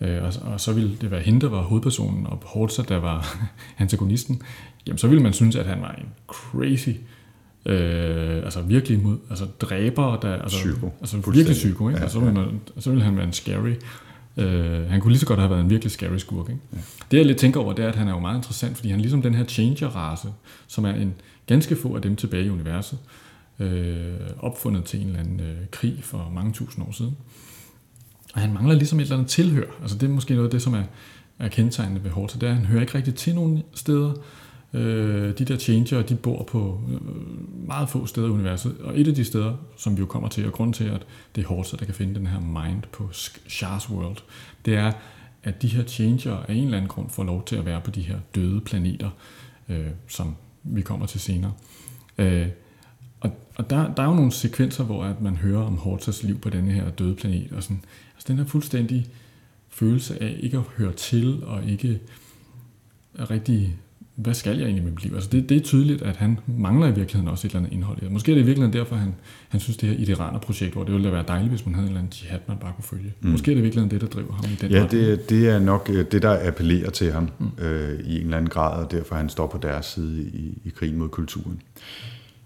øh, 0.00 0.22
og, 0.24 0.32
og 0.52 0.60
så 0.60 0.72
ville 0.72 0.90
det 1.00 1.10
være 1.10 1.20
hende, 1.20 1.40
der 1.40 1.48
var 1.48 1.62
hovedpersonen, 1.62 2.26
og 2.26 2.42
Hortza, 2.46 2.82
der 2.88 2.96
var 2.96 3.36
antagonisten, 3.78 4.42
jamen 4.86 4.98
så 4.98 5.08
ville 5.08 5.22
man 5.22 5.32
synes, 5.32 5.56
at 5.56 5.66
han 5.66 5.80
var 5.80 5.92
en 5.98 6.06
crazy, 6.28 6.88
øh, 7.66 8.36
altså 8.36 8.62
virkelig 8.62 9.02
mod, 9.02 9.16
altså 9.30 9.44
dræber, 9.60 10.16
der, 10.20 10.36
altså, 10.36 10.58
Psyko. 10.58 10.92
altså 11.00 11.16
virkelig 11.16 11.52
psyko, 11.56 11.88
ikke? 11.88 11.98
Ja, 11.98 12.04
og 12.04 12.10
så 12.10 12.18
ville, 12.20 12.34
man, 12.34 12.60
så 12.78 12.90
ville 12.90 13.04
han 13.04 13.16
være 13.16 13.26
en 13.26 13.32
scary, 13.32 13.74
øh, 14.38 14.90
han 14.90 15.00
kunne 15.00 15.12
lige 15.12 15.20
så 15.20 15.26
godt 15.26 15.38
have 15.38 15.50
været 15.50 15.60
en 15.60 15.70
virkelig 15.70 15.90
scary 15.90 16.16
skurk, 16.16 16.48
ikke? 16.48 16.60
Ja. 16.72 16.78
Det 17.10 17.18
jeg 17.18 17.26
lidt 17.26 17.38
tænker 17.38 17.60
over, 17.60 17.72
det 17.72 17.84
er, 17.84 17.88
at 17.88 17.96
han 17.96 18.08
er 18.08 18.12
jo 18.12 18.18
meget 18.18 18.36
interessant, 18.36 18.76
fordi 18.76 18.88
han 18.88 18.98
er 18.98 19.02
ligesom 19.02 19.22
den 19.22 19.34
her 19.34 19.44
changer-race, 19.44 20.28
som 20.66 20.84
er 20.84 20.94
en 20.94 21.14
ganske 21.46 21.76
få 21.76 21.96
af 21.96 22.02
dem 22.02 22.16
tilbage 22.16 22.44
i 22.44 22.50
universet, 22.50 22.98
øh, 23.58 24.14
opfundet 24.38 24.84
til 24.84 25.00
en 25.00 25.06
eller 25.06 25.20
anden 25.20 25.40
øh, 25.40 25.56
krig 25.70 25.98
for 26.02 26.30
mange 26.34 26.52
tusind 26.52 26.84
år 26.86 26.92
siden. 26.92 27.16
Og 28.34 28.40
han 28.40 28.52
mangler 28.52 28.74
ligesom 28.74 29.00
et 29.00 29.02
eller 29.02 29.16
andet 29.16 29.30
tilhør. 29.30 29.66
Altså 29.82 29.98
det 29.98 30.06
er 30.06 30.10
måske 30.10 30.34
noget 30.34 30.46
af 30.46 30.50
det, 30.50 30.62
som 30.62 30.74
er, 30.74 30.82
er 31.38 31.48
kendetegnende 31.48 32.04
ved 32.04 32.10
Horta, 32.10 32.38
det 32.38 32.46
er, 32.46 32.50
at 32.50 32.56
han 32.56 32.66
hører 32.66 32.80
ikke 32.80 32.94
rigtig 32.94 33.14
til 33.14 33.34
nogen 33.34 33.62
steder. 33.74 34.12
Øh, 34.74 35.38
de 35.38 35.44
der 35.44 35.56
changer, 35.56 36.02
de 36.02 36.16
bor 36.16 36.42
på 36.42 36.80
øh, 36.88 37.00
meget 37.66 37.88
få 37.88 38.06
steder 38.06 38.26
i 38.26 38.30
universet, 38.30 38.76
og 38.80 39.00
et 39.00 39.08
af 39.08 39.14
de 39.14 39.24
steder, 39.24 39.54
som 39.76 39.96
vi 39.96 40.00
jo 40.00 40.06
kommer 40.06 40.28
til, 40.28 40.46
og 40.46 40.52
grund 40.52 40.74
til, 40.74 40.84
at 40.84 41.06
det 41.34 41.44
er 41.44 41.48
Horta, 41.48 41.76
der 41.76 41.84
kan 41.84 41.94
finde 41.94 42.14
den 42.14 42.26
her 42.26 42.40
mind 42.40 42.82
på 42.92 43.08
Shars 43.48 43.90
World, 43.90 44.16
det 44.64 44.74
er, 44.74 44.92
at 45.42 45.62
de 45.62 45.68
her 45.68 45.84
changer 45.84 46.36
af 46.36 46.54
en 46.54 46.64
eller 46.64 46.76
anden 46.76 46.88
grund 46.88 47.10
får 47.10 47.24
lov 47.24 47.44
til 47.44 47.56
at 47.56 47.66
være 47.66 47.80
på 47.80 47.90
de 47.90 48.02
her 48.02 48.18
døde 48.34 48.60
planeter, 48.60 49.10
øh, 49.68 49.86
som 50.08 50.36
vi 50.62 50.82
kommer 50.82 51.06
til 51.06 51.20
senere. 51.20 51.52
Øh, 52.18 52.46
og, 53.20 53.30
og 53.54 53.70
der, 53.70 53.94
der 53.94 54.02
er 54.02 54.06
jo 54.06 54.14
nogle 54.14 54.32
sekvenser, 54.32 54.84
hvor 54.84 55.04
at 55.04 55.20
man 55.20 55.36
hører 55.36 55.62
om 55.62 55.76
Hortas 55.76 56.22
liv 56.22 56.40
på 56.40 56.50
denne 56.50 56.72
her 56.72 56.90
døde 56.90 57.14
planet, 57.14 57.52
og 57.52 57.62
sådan, 57.62 57.84
altså 58.14 58.26
den 58.28 58.38
her 58.38 58.44
fuldstændig 58.44 59.06
følelse 59.68 60.22
af 60.22 60.36
ikke 60.40 60.56
at 60.56 60.62
høre 60.76 60.92
til, 60.92 61.44
og 61.44 61.64
ikke 61.64 62.00
er 63.14 63.30
rigtig, 63.30 63.76
hvad 64.18 64.34
skal 64.34 64.56
jeg 64.56 64.64
egentlig 64.64 64.84
med 64.84 64.92
mit 64.92 65.02
liv? 65.02 65.14
Altså 65.14 65.30
det, 65.32 65.48
det 65.48 65.56
er 65.56 65.60
tydeligt, 65.60 66.02
at 66.02 66.16
han 66.16 66.38
mangler 66.46 66.86
i 66.86 66.94
virkeligheden 66.94 67.28
også 67.28 67.46
et 67.46 67.50
eller 67.50 67.58
andet 67.60 67.72
indhold. 67.72 68.10
Måske 68.10 68.32
er 68.32 68.34
det 68.36 68.42
i 68.42 68.44
virkeligheden 68.44 68.78
derfor, 68.78 68.96
han, 68.96 69.14
han 69.48 69.60
synes, 69.60 69.76
det 69.76 69.88
her 69.88 69.96
Idiraner-projekt, 69.96 70.72
hvor 70.72 70.84
det 70.84 70.92
ville 70.92 71.06
da 71.08 71.12
være 71.12 71.24
dejligt, 71.28 71.50
hvis 71.50 71.66
man 71.66 71.74
havde 71.74 71.84
en 71.84 71.88
eller 71.88 72.00
anden 72.00 72.12
jihad, 72.22 72.38
man 72.48 72.56
bare 72.56 72.72
kunne 72.76 72.84
følge. 72.84 73.12
Mm. 73.20 73.30
Måske 73.30 73.50
er 73.50 73.54
det 73.54 73.60
i 73.60 73.62
virkeligheden 73.62 73.90
det, 73.90 74.00
der 74.00 74.06
driver 74.06 74.32
ham 74.32 74.44
i 74.44 74.54
den 74.60 74.70
Ja, 74.70 74.82
retning. 74.82 75.06
det, 75.06 75.30
det 75.30 75.48
er 75.48 75.58
nok 75.58 75.90
øh, 75.92 76.04
det, 76.12 76.22
der 76.22 76.46
appellerer 76.48 76.90
til 76.90 77.12
ham 77.12 77.28
mm. 77.38 77.64
øh, 77.64 78.00
i 78.00 78.16
en 78.16 78.22
eller 78.24 78.36
anden 78.36 78.50
grad, 78.50 78.84
og 78.84 78.90
derfor 78.90 79.14
han 79.14 79.28
står 79.28 79.46
på 79.46 79.58
deres 79.62 79.86
side 79.86 80.22
i, 80.22 80.58
i 80.64 80.68
krigen 80.68 80.98
mod 80.98 81.08
kulturen. 81.08 81.62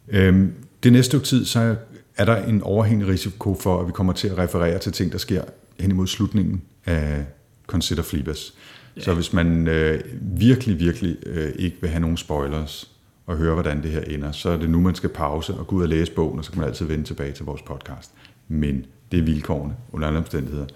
Øhm, 0.08 0.52
det 0.82 0.92
næste 0.92 1.10
stykke 1.10 1.26
tid, 1.26 1.44
så 1.44 1.76
er 2.16 2.24
der 2.24 2.36
en 2.36 2.62
overhængende 2.62 3.12
risiko 3.12 3.54
for, 3.60 3.80
at 3.80 3.86
vi 3.86 3.92
kommer 3.92 4.12
til 4.12 4.28
at 4.28 4.38
referere 4.38 4.78
til 4.78 4.92
ting, 4.92 5.12
der 5.12 5.18
sker 5.18 5.42
hen 5.80 5.90
imod 5.90 6.06
slutningen 6.06 6.62
af 6.86 7.24
Consider 7.66 8.02
Flibas. 8.02 8.54
Yeah. 8.96 9.04
Så 9.04 9.14
hvis 9.14 9.32
man 9.32 9.68
øh, 9.68 10.00
virkelig, 10.20 10.78
virkelig 10.78 11.16
øh, 11.26 11.52
ikke 11.56 11.76
vil 11.80 11.90
have 11.90 12.00
nogen 12.00 12.16
spoilers 12.16 12.90
og 13.26 13.36
høre, 13.36 13.54
hvordan 13.54 13.82
det 13.82 13.90
her 13.90 14.00
ender, 14.00 14.32
så 14.32 14.50
er 14.50 14.56
det 14.56 14.70
nu, 14.70 14.80
man 14.80 14.94
skal 14.94 15.10
pause 15.10 15.54
og 15.54 15.66
gå 15.66 15.76
ud 15.76 15.82
og 15.82 15.88
læse 15.88 16.12
bogen, 16.12 16.38
og 16.38 16.44
så 16.44 16.50
kan 16.50 16.60
man 16.60 16.68
altid 16.68 16.86
vende 16.86 17.04
tilbage 17.04 17.32
til 17.32 17.44
vores 17.44 17.62
podcast. 17.62 18.10
Men 18.48 18.86
det 19.12 19.18
er 19.18 19.22
vilkårene 19.22 19.74
under 19.92 20.06
alle 20.06 20.18
omstændigheder. 20.18 20.66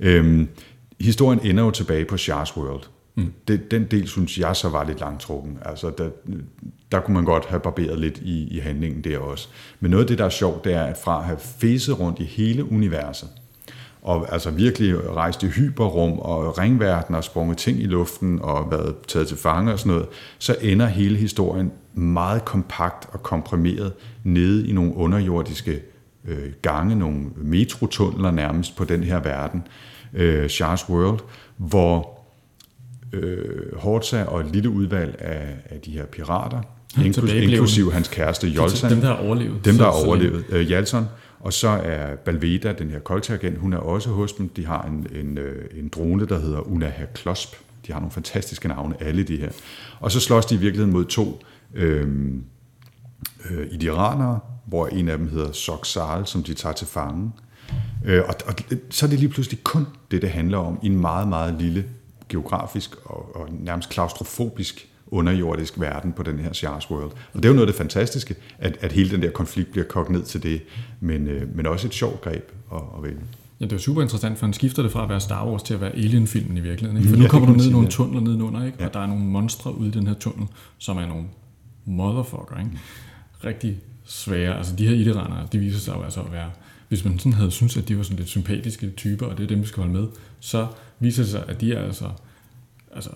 Øhm, 0.00 0.48
historien 1.00 1.40
ender 1.42 1.64
jo 1.64 1.70
tilbage 1.70 2.04
på 2.04 2.16
Shars 2.16 2.56
World. 2.56 2.82
Mm. 3.14 3.32
Det, 3.48 3.70
den 3.70 3.84
del 3.84 4.08
synes 4.08 4.38
jeg 4.38 4.56
så 4.56 4.68
var 4.68 4.84
lidt 4.84 5.00
langtrukken. 5.00 5.58
Altså, 5.62 5.92
der, 5.98 6.10
der 6.92 7.00
kunne 7.00 7.14
man 7.14 7.24
godt 7.24 7.46
have 7.46 7.60
barberet 7.60 7.98
lidt 7.98 8.18
i, 8.18 8.48
i 8.48 8.58
handlingen 8.58 9.04
der 9.04 9.18
også. 9.18 9.48
Men 9.80 9.90
noget 9.90 10.04
af 10.04 10.08
det, 10.08 10.18
der 10.18 10.24
er 10.24 10.28
sjovt, 10.28 10.64
det 10.64 10.72
er, 10.72 10.82
at 10.82 10.96
fra 11.04 11.18
at 11.18 11.24
have 11.24 11.38
fæset 11.38 12.00
rundt 12.00 12.18
i 12.18 12.24
hele 12.24 12.72
universet, 12.72 13.28
og 14.06 14.32
altså 14.32 14.50
virkelig 14.50 15.10
rejst 15.16 15.42
i 15.42 15.46
hyperrum 15.46 16.18
og 16.18 16.58
ringverden 16.58 17.14
og 17.14 17.24
sprunget 17.24 17.58
ting 17.58 17.80
i 17.80 17.84
luften 17.84 18.38
og 18.42 18.70
været 18.70 18.94
taget 19.08 19.28
til 19.28 19.36
fange 19.36 19.72
og 19.72 19.78
sådan 19.78 19.92
noget, 19.92 20.06
så 20.38 20.56
ender 20.60 20.86
hele 20.86 21.16
historien 21.16 21.72
meget 21.94 22.44
kompakt 22.44 23.08
og 23.12 23.22
komprimeret 23.22 23.92
nede 24.24 24.68
i 24.68 24.72
nogle 24.72 24.96
underjordiske 24.96 25.82
øh, 26.28 26.38
gange, 26.62 26.96
nogle 26.96 27.20
metrotunneler 27.36 28.30
nærmest 28.30 28.76
på 28.76 28.84
den 28.84 29.02
her 29.02 29.20
verden, 29.20 29.66
øh, 30.14 30.48
Shars 30.48 30.88
World, 30.90 31.20
hvor 31.56 32.20
øh, 33.12 33.76
Horta 33.76 34.24
og 34.24 34.40
et 34.40 34.46
lille 34.52 34.70
udvalg 34.70 35.16
af, 35.18 35.54
af 35.70 35.80
de 35.80 35.90
her 35.90 36.06
pirater, 36.06 36.60
inklusive 37.42 37.92
hans 37.92 38.08
kæreste 38.08 38.48
Jolsan, 38.48 38.90
Dem, 38.90 39.00
der 39.00 39.06
har 39.08 39.26
overlevet. 39.26 39.64
dem, 39.64 39.76
der 39.76 39.84
har 39.84 40.06
overlevet, 40.06 40.44
øh, 40.48 40.70
Jalson, 40.70 41.06
og 41.46 41.52
så 41.52 41.68
er 41.68 42.16
Balveda, 42.16 42.72
den 42.72 42.90
her 42.90 42.98
koldtagent, 42.98 43.58
hun 43.58 43.72
er 43.72 43.78
også 43.78 44.10
hos 44.10 44.32
dem. 44.32 44.48
De 44.48 44.66
har 44.66 44.82
en, 44.82 45.06
en, 45.14 45.38
øh, 45.38 45.78
en 45.78 45.88
drone, 45.88 46.26
der 46.26 46.38
hedder 46.38 46.60
Unaha 46.60 47.04
Klosp. 47.14 47.54
De 47.86 47.92
har 47.92 48.00
nogle 48.00 48.12
fantastiske 48.12 48.68
navne, 48.68 49.02
alle 49.02 49.22
de 49.22 49.36
her. 49.36 49.50
Og 50.00 50.12
så 50.12 50.20
slås 50.20 50.46
de 50.46 50.54
i 50.54 50.58
virkeligheden 50.58 50.92
mod 50.92 51.04
to 51.04 51.42
øhm, 51.74 52.44
øh, 53.50 53.58
øh, 53.58 53.66
iranere, 53.80 54.40
hvor 54.64 54.86
en 54.86 55.08
af 55.08 55.18
dem 55.18 55.28
hedder 55.28 55.52
Soksal, 55.52 56.26
som 56.26 56.42
de 56.42 56.54
tager 56.54 56.72
til 56.72 56.86
fange. 56.86 57.32
Øh, 58.04 58.22
og, 58.28 58.34
og 58.46 58.54
så 58.90 59.06
er 59.06 59.10
det 59.10 59.18
lige 59.18 59.28
pludselig 59.28 59.64
kun 59.64 59.86
det, 60.10 60.22
det 60.22 60.30
handler 60.30 60.58
om, 60.58 60.78
i 60.82 60.86
en 60.86 61.00
meget, 61.00 61.28
meget 61.28 61.54
lille 61.54 61.84
geografisk 62.28 62.96
og, 63.04 63.36
og 63.36 63.48
nærmest 63.50 63.88
klaustrofobisk 63.88 64.88
underjordisk 65.06 65.80
verden 65.80 66.12
på 66.12 66.22
den 66.22 66.38
her 66.38 66.52
Shars 66.52 66.90
World. 66.90 67.10
Og 67.32 67.42
det 67.42 67.44
er 67.44 67.48
jo 67.48 67.54
noget 67.54 67.66
af 67.66 67.72
det 67.72 67.78
fantastiske, 67.78 68.34
at, 68.58 68.78
at 68.80 68.92
hele 68.92 69.10
den 69.10 69.22
der 69.22 69.30
konflikt 69.30 69.72
bliver 69.72 69.86
kogt 69.86 70.10
ned 70.10 70.22
til 70.22 70.42
det, 70.42 70.62
men, 71.00 71.26
øh, 71.26 71.56
men 71.56 71.66
også 71.66 71.86
et 71.86 71.94
sjovt 71.94 72.20
greb 72.20 72.52
at, 72.72 72.82
at 72.96 73.02
vælge. 73.02 73.20
Ja, 73.60 73.64
det 73.64 73.72
er 73.72 73.78
super 73.78 74.02
interessant, 74.02 74.38
for 74.38 74.46
han 74.46 74.52
skifter 74.52 74.82
det 74.82 74.92
fra 74.92 75.02
at 75.02 75.08
være 75.08 75.20
Star 75.20 75.46
Wars 75.46 75.62
til 75.62 75.74
at 75.74 75.80
være 75.80 75.92
Alien-filmen 75.92 76.56
i 76.56 76.60
virkeligheden. 76.60 76.96
Ikke? 76.96 77.08
For 77.10 77.16
Ja, 77.16 77.18
nu 77.18 77.22
det 77.22 77.30
kommer 77.30 77.48
du 77.48 77.54
ned 77.54 77.66
i 77.66 77.70
nogle 77.70 77.86
ja. 77.86 77.90
tunneler 77.90 78.20
nedenunder, 78.20 78.64
ikke? 78.64 78.78
Ja. 78.80 78.86
og 78.86 78.94
der 78.94 79.00
er 79.00 79.06
nogle 79.06 79.24
monstre 79.24 79.78
ude 79.78 79.88
i 79.88 79.90
den 79.90 80.06
her 80.06 80.14
tunnel, 80.14 80.48
som 80.78 80.96
er 80.96 81.06
nogle 81.06 81.24
motherfucker. 81.84 82.58
Ikke? 82.58 82.70
Rigtig 83.44 83.80
svære. 84.04 84.56
Altså 84.56 84.76
de 84.76 84.88
her 84.88 84.94
ideraner, 84.94 85.46
de 85.46 85.58
viser 85.58 85.78
sig 85.78 85.94
jo 85.96 86.02
altså 86.02 86.20
at 86.20 86.32
være, 86.32 86.50
hvis 86.88 87.04
man 87.04 87.18
sådan 87.18 87.32
havde 87.32 87.50
syntes, 87.50 87.76
at 87.76 87.88
de 87.88 87.96
var 87.96 88.02
sådan 88.02 88.16
lidt 88.16 88.28
sympatiske 88.28 88.90
typer, 88.90 89.26
og 89.26 89.38
det 89.38 89.44
er 89.44 89.48
dem, 89.48 89.60
vi 89.60 89.66
skal 89.66 89.82
holde 89.82 89.98
med, 89.98 90.08
så 90.40 90.66
viser 91.00 91.22
det 91.22 91.30
sig, 91.30 91.44
at 91.48 91.60
de 91.60 91.72
er 91.72 91.82
altså, 91.82 92.10
altså 92.94 93.10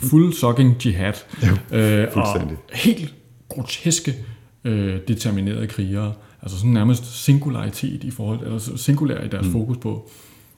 full 0.00 0.32
sucking 0.32 0.86
jihad. 0.86 1.12
øh, 1.72 2.08
og 2.12 2.40
helt 2.72 3.14
groteske, 3.48 4.14
øh, 4.64 5.00
determinerede 5.08 5.66
krigere. 5.66 6.12
Altså 6.42 6.58
sådan 6.58 6.70
nærmest 6.70 7.24
singularitet 7.24 8.04
i 8.04 8.10
forhold, 8.10 8.40
eller 8.40 8.58
singulær 8.76 9.24
i 9.24 9.28
deres 9.28 9.46
mm. 9.46 9.52
fokus 9.52 9.76
på, 9.76 10.10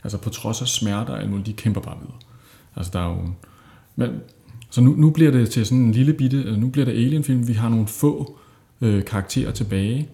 altså 0.05 0.19
på 0.19 0.31
trods 0.31 0.63
af 0.63 0.69
smerter 0.69 1.13
og 1.13 1.21
alt 1.21 1.31
muligt, 1.31 1.47
de 1.47 1.53
kæmper 1.53 1.81
bare 1.81 1.97
videre. 2.01 2.17
Altså 2.77 2.91
der 2.93 3.01
er 3.01 3.09
jo, 3.09 3.19
men, 3.97 4.11
så 4.71 4.81
nu, 4.81 4.95
nu 4.97 5.11
bliver 5.11 5.31
det 5.31 5.51
til 5.51 5.67
sådan 5.67 5.79
en 5.79 5.93
lille 5.93 6.13
bitte, 6.13 6.57
nu 6.57 6.69
bliver 6.69 6.85
det 6.85 6.93
Alien-film, 6.93 7.49
vi 7.49 7.53
har 7.53 7.69
nogle 7.69 7.87
få 7.87 8.39
øh, 8.81 9.05
karakterer 9.05 9.51
tilbage, 9.51 10.09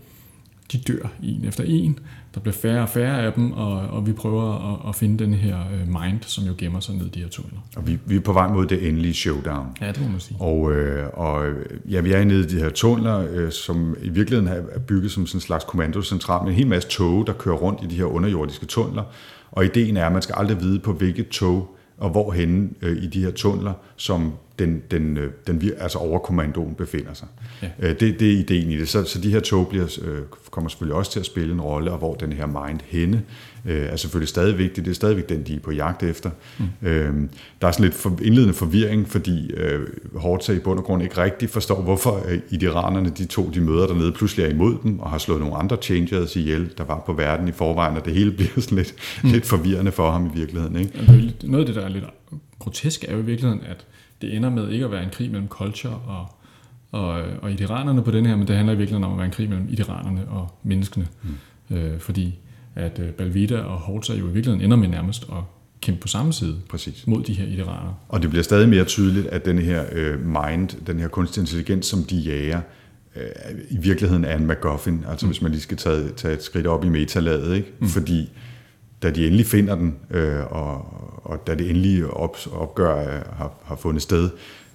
de 0.72 0.78
dør 0.78 1.08
en 1.22 1.44
efter 1.44 1.64
en, 1.66 1.98
der 2.34 2.40
bliver 2.40 2.54
færre 2.54 2.82
og 2.82 2.88
færre 2.88 3.22
af 3.22 3.32
dem, 3.32 3.52
og, 3.52 3.72
og 3.72 4.06
vi 4.06 4.12
prøver 4.12 4.72
at, 4.72 4.88
at 4.88 4.94
finde 4.94 5.24
den 5.24 5.34
her 5.34 5.58
øh, 5.60 5.88
mind, 5.88 6.18
som 6.22 6.44
jo 6.44 6.54
gemmer 6.58 6.80
sig 6.80 6.94
ned 6.94 7.06
i 7.06 7.08
de 7.08 7.20
her 7.20 7.28
tunneler. 7.28 7.60
Og 7.76 7.86
vi, 7.86 7.98
vi 8.06 8.16
er 8.16 8.20
på 8.20 8.32
vej 8.32 8.48
mod 8.48 8.66
det 8.66 8.88
endelige 8.88 9.14
showdown. 9.14 9.66
Ja, 9.80 9.88
det 9.88 10.00
må 10.02 10.08
man 10.08 10.20
sige. 10.20 10.36
Og, 10.40 10.72
øh, 10.72 11.08
og 11.12 11.46
ja, 11.90 12.00
vi 12.00 12.12
er 12.12 12.24
nede 12.24 12.40
i 12.40 12.46
de 12.46 12.58
her 12.58 12.70
tunneler, 12.70 13.26
øh, 13.30 13.52
som 13.52 13.96
i 14.02 14.08
virkeligheden 14.08 14.64
er 14.72 14.78
bygget 14.78 15.10
som 15.10 15.26
sådan 15.26 15.36
en 15.36 15.40
slags 15.40 15.64
kommandocentral, 15.64 16.44
med 16.44 16.52
en 16.52 16.56
hel 16.56 16.66
masse 16.66 16.88
tog, 16.88 17.26
der 17.26 17.32
kører 17.32 17.56
rundt 17.56 17.82
i 17.82 17.86
de 17.86 17.96
her 17.96 18.04
underjordiske 18.04 18.66
tunneler. 18.66 19.02
Og 19.50 19.64
ideen 19.64 19.96
er, 19.96 20.06
at 20.06 20.12
man 20.12 20.22
skal 20.22 20.34
aldrig 20.38 20.60
vide 20.60 20.78
på 20.78 20.92
hvilket 20.92 21.28
tog 21.28 21.76
og 21.98 22.10
hvorhenne 22.10 22.68
øh, 22.82 23.02
i 23.02 23.06
de 23.06 23.20
her 23.24 23.30
tunneler, 23.30 23.72
som 23.96 24.32
den, 24.58 24.82
den, 24.90 25.16
øh, 25.16 25.30
den 25.46 25.62
altså 25.78 25.98
overkommandoen 25.98 26.74
befinder 26.74 27.14
sig. 27.14 27.28
Ja. 27.62 27.68
Øh, 27.78 28.00
det, 28.00 28.20
det 28.20 28.32
er 28.32 28.38
ideen 28.38 28.70
i 28.70 28.76
det. 28.76 28.88
Så, 28.88 29.04
så 29.04 29.20
de 29.20 29.30
her 29.30 29.40
tog 29.40 29.68
bliver, 29.68 29.98
øh, 30.04 30.18
kommer 30.50 30.70
selvfølgelig 30.70 30.96
også 30.96 31.12
til 31.12 31.20
at 31.20 31.26
spille 31.26 31.54
en 31.54 31.60
rolle, 31.60 31.92
og 31.92 31.98
hvor 31.98 32.14
den 32.14 32.32
her 32.32 32.46
mind 32.46 32.80
henne 32.84 33.22
er 33.64 33.96
selvfølgelig 33.96 34.28
stadig 34.28 34.58
vigtig. 34.58 34.84
Det 34.84 34.90
er 34.90 34.94
stadigvæk 34.94 35.28
den, 35.28 35.42
de 35.42 35.54
er 35.54 35.60
på 35.60 35.70
jagt 35.72 36.02
efter. 36.02 36.30
Mm. 36.58 36.88
Øh, 36.88 37.14
der 37.60 37.68
er 37.68 37.72
sådan 37.72 37.84
lidt 37.84 38.22
indledende 38.22 38.54
forvirring, 38.54 39.08
fordi 39.08 39.50
Horta 40.14 40.52
i 40.52 40.58
bund 40.58 40.78
og 40.78 40.84
grund 40.84 41.02
ikke 41.02 41.18
rigtig 41.18 41.50
forstår, 41.50 41.82
hvorfor 41.82 42.22
idiranerne, 42.50 43.10
de 43.10 43.24
to, 43.26 43.50
de 43.54 43.60
møder 43.60 43.86
dernede, 43.86 44.12
pludselig 44.12 44.44
er 44.46 44.50
imod 44.50 44.76
dem, 44.82 44.98
og 45.00 45.10
har 45.10 45.18
slået 45.18 45.40
nogle 45.40 45.56
andre 45.56 45.76
changers 45.82 46.36
ihjel, 46.36 46.70
der 46.78 46.84
var 46.84 47.02
på 47.06 47.12
verden 47.12 47.48
i 47.48 47.52
forvejen, 47.52 47.96
og 47.96 48.04
det 48.04 48.14
hele 48.14 48.30
bliver 48.36 48.50
sådan 48.60 48.78
lidt, 48.78 48.94
mm. 49.24 49.30
lidt 49.30 49.46
forvirrende 49.46 49.92
for 49.92 50.10
ham 50.10 50.26
i 50.26 50.38
virkeligheden. 50.38 50.76
Ikke? 50.76 50.98
Lidt- 51.12 51.48
Noget 51.50 51.62
af 51.64 51.66
det, 51.66 51.74
der 51.74 51.82
er 51.82 51.88
lidt 51.88 52.04
grotesk, 52.58 53.04
er 53.08 53.12
jo 53.12 53.18
i 53.18 53.24
virkeligheden, 53.24 53.62
at 53.66 53.84
det 54.22 54.36
ender 54.36 54.50
med 54.50 54.70
ikke 54.70 54.84
at 54.84 54.90
være 54.90 55.02
en 55.02 55.10
krig 55.10 55.30
mellem 55.30 55.48
culture 55.48 55.94
og, 55.94 56.26
og, 56.92 57.22
og 57.42 57.52
idiranerne 57.52 58.02
på 58.02 58.10
den 58.10 58.26
her, 58.26 58.36
men 58.36 58.48
det 58.48 58.56
handler 58.56 58.72
i 58.74 58.76
virkeligheden 58.76 59.04
om 59.04 59.12
at 59.12 59.18
være 59.18 59.26
en 59.26 59.32
krig 59.32 59.48
mellem 59.48 59.68
idiranerne 59.70 60.28
og 60.28 60.58
menneskene. 60.62 61.06
Mm. 61.68 61.76
Øh, 61.76 62.00
fordi 62.00 62.38
at 62.74 62.98
øh, 62.98 63.10
Balvita 63.10 63.56
og 63.56 63.78
Horta 63.78 64.12
jo 64.12 64.28
i 64.28 64.32
virkeligheden 64.32 64.64
ender 64.64 64.76
med 64.76 64.88
nærmest 64.88 65.22
at 65.22 65.42
kæmpe 65.80 66.00
på 66.00 66.08
samme 66.08 66.32
side 66.32 66.56
Præcis. 66.68 67.06
mod 67.06 67.22
de 67.22 67.32
her 67.32 67.46
itterater. 67.46 67.94
Og 68.08 68.22
det 68.22 68.30
bliver 68.30 68.42
stadig 68.42 68.68
mere 68.68 68.84
tydeligt, 68.84 69.26
at 69.26 69.44
den 69.44 69.58
her 69.58 69.84
øh, 69.92 70.26
mind, 70.26 70.84
den 70.86 71.00
her 71.00 71.08
kunstig 71.08 71.40
intelligens, 71.40 71.86
som 71.86 72.04
de 72.04 72.16
jager, 72.16 72.60
øh, 73.16 73.22
i 73.70 73.78
virkeligheden 73.78 74.24
er 74.24 74.36
en 74.36 74.46
MacGuffin. 74.46 75.04
Altså 75.08 75.26
mm. 75.26 75.30
hvis 75.30 75.42
man 75.42 75.50
lige 75.50 75.60
skal 75.60 75.76
tage, 75.76 76.08
tage 76.16 76.34
et 76.34 76.42
skridt 76.42 76.66
op 76.66 76.84
i 76.84 76.88
metalaget, 76.88 77.56
ikke? 77.56 77.72
Mm. 77.78 77.88
Fordi 77.88 78.30
da 79.04 79.10
de 79.10 79.26
endelig 79.26 79.46
finder 79.46 79.74
den, 79.74 79.96
øh, 80.10 80.52
og, 80.52 80.74
og 81.24 81.46
da 81.46 81.54
det 81.54 81.70
endelig 81.70 82.06
op, 82.06 82.36
opgør 82.52 82.98
øh, 83.00 83.22
har, 83.36 83.52
har 83.64 83.76
fundet 83.76 84.02
sted, 84.02 84.30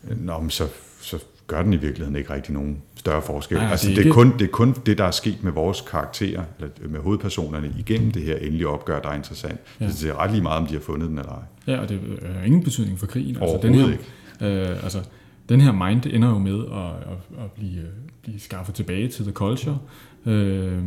øh, 0.09 0.25
nå, 0.25 0.49
så, 0.49 0.67
så 1.01 1.17
gør 1.47 1.61
den 1.61 1.73
i 1.73 1.77
virkeligheden 1.77 2.15
ikke 2.15 2.34
rigtig 2.34 2.53
nogen 2.53 2.82
større 2.95 3.21
forskel. 3.21 3.57
Nej, 3.57 3.67
altså, 3.71 3.88
det 3.88 3.91
er 3.91 3.95
det, 3.95 4.01
er 4.01 4.05
ikke- 4.05 4.13
kun, 4.13 4.34
det 4.39 4.41
er 4.41 4.51
kun 4.51 4.75
det, 4.86 4.97
der 4.97 5.03
er 5.03 5.11
sket 5.11 5.43
med 5.43 5.51
vores 5.51 5.82
karakterer, 5.82 6.43
eller 6.59 6.71
med 6.89 6.99
hovedpersonerne 6.99 7.73
igennem 7.80 8.11
det 8.11 8.21
her 8.21 8.36
endelige 8.36 8.67
opgør, 8.67 8.99
der 9.01 9.09
er 9.09 9.15
interessant. 9.15 9.59
Ja. 9.82 9.89
Så 9.91 10.05
det 10.05 10.09
er 10.11 10.19
ret 10.19 10.32
lige 10.32 10.41
meget, 10.41 10.57
om 10.61 10.67
de 10.67 10.73
har 10.73 10.82
fundet 10.82 11.09
den 11.09 11.17
eller 11.19 11.32
ej. 11.32 11.73
Ja, 11.73 11.80
og 11.82 11.89
det 11.89 11.99
øh, 12.21 12.36
har 12.36 12.43
ingen 12.43 12.63
betydning 12.63 12.99
for 12.99 13.05
krigen. 13.05 13.36
Altså, 13.41 13.59
den 13.61 13.73
her, 13.75 13.88
Øh, 14.41 14.84
altså, 14.84 14.99
den 15.49 15.61
her 15.61 15.71
mind 15.71 16.05
ender 16.05 16.30
jo 16.30 16.38
med 16.38 16.59
at, 16.71 17.11
at, 17.11 17.43
at 17.45 17.51
blive, 17.51 17.80
øh, 17.80 17.86
blive 18.21 18.39
skaffet 18.39 18.75
tilbage 18.75 19.07
til 19.07 19.23
The 19.25 19.34
Culture. 19.34 19.77
Øh, 20.25 20.82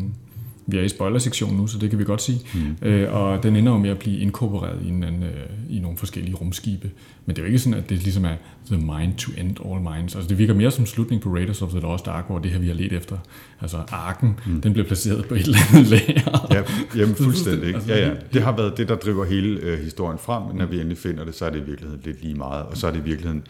vi 0.67 0.79
er 0.79 0.83
i 0.83 0.89
spoilersektionen 0.89 1.57
nu, 1.57 1.67
så 1.67 1.79
det 1.79 1.91
kan 1.91 1.99
vi 1.99 2.05
godt 2.05 2.23
sige. 2.23 2.41
Mm. 2.55 2.89
Øh, 2.89 3.15
og 3.15 3.43
den 3.43 3.57
ender 3.57 3.73
jo 3.73 3.79
med 3.79 3.91
at 3.91 3.99
blive 3.99 4.19
inkorporeret 4.19 4.83
i, 4.85 4.89
en, 4.89 5.05
anden, 5.05 5.23
øh, 5.23 5.31
i 5.71 5.79
nogle 5.79 5.99
forskellige 5.99 6.35
rumskibe. 6.35 6.91
Men 7.27 7.37
det 7.37 7.43
er 7.43 7.47
jo 7.47 7.47
ikke 7.47 7.59
sådan, 7.59 7.79
at 7.79 7.91
det 7.91 8.03
ligesom 8.03 8.25
er 8.25 8.35
the 8.67 8.77
mind 8.77 9.15
to 9.17 9.33
end 9.39 9.57
all 9.65 9.81
minds. 9.81 10.15
Altså 10.15 10.29
det 10.29 10.39
virker 10.39 10.55
mere 10.55 10.71
som 10.71 10.87
slutning 10.87 11.23
på 11.23 11.35
Raiders 11.35 11.63
of 11.63 11.71
the 11.71 11.81
Lost 11.81 12.09
Ark, 12.09 12.27
hvor 12.27 12.39
det 12.39 12.51
her 12.51 12.59
vi 12.59 12.67
har 12.67 12.75
let 12.75 12.93
efter. 12.93 13.19
Altså 13.61 13.77
arken, 13.93 14.41
mm. 14.47 14.61
den 14.61 14.73
bliver 14.73 14.87
placeret 14.87 15.25
på 15.29 15.35
et 15.35 15.41
eller 15.41 15.59
andet 15.71 15.91
lager. 15.91 16.47
Ja, 16.51 16.63
jamen 17.01 17.15
fuldstændig. 17.25 17.75
Altså, 17.75 17.93
Ja, 17.93 18.09
ja. 18.09 18.15
Det 18.33 18.43
har 18.43 18.57
været 18.57 18.77
det, 18.77 18.89
der 18.89 18.97
driver 18.97 19.25
hele 19.25 19.61
øh, 19.61 19.79
historien 19.81 20.19
frem, 20.19 20.43
men 20.43 20.57
når 20.57 20.67
vi 20.67 20.77
endelig 20.77 20.99
finder 20.99 21.25
det, 21.25 21.35
så 21.35 21.45
er 21.45 21.51
det 21.51 21.59
i 21.59 21.65
virkeligheden 21.65 22.03
lidt 22.05 22.23
lige 22.23 22.35
meget. 22.35 22.67
Og 22.67 22.77
så 22.77 22.87
er 22.87 22.91
det 22.91 22.99
i 22.99 23.03
virkeligheden 23.03 23.43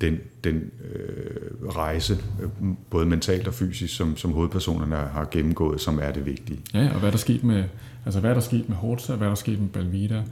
den, 0.00 0.18
den 0.44 0.70
øh, 0.94 1.68
rejse, 1.68 2.18
øh, 2.42 2.48
både 2.90 3.06
mentalt 3.06 3.48
og 3.48 3.54
fysisk, 3.54 3.96
som, 3.96 4.16
som 4.16 4.32
hovedpersonerne 4.32 4.96
har 4.96 5.28
gennemgået, 5.30 5.80
som 5.80 5.98
er 6.02 6.12
det 6.12 6.26
vigtige. 6.26 6.60
Ja, 6.74 6.88
og 6.94 6.98
hvad 6.98 7.08
er 7.08 7.10
der 7.10 7.18
sket 7.18 7.44
med, 7.44 7.64
altså 8.04 8.20
hvad 8.20 8.30
er 8.30 8.34
der 8.34 8.40
sket 8.40 8.68
med 8.68 8.76
Horta, 8.76 9.14
hvad 9.14 9.26
er 9.26 9.30
der 9.30 9.36
sket 9.36 9.60
med 9.60 9.68
Balvida? 9.68 10.20
Mm. 10.20 10.26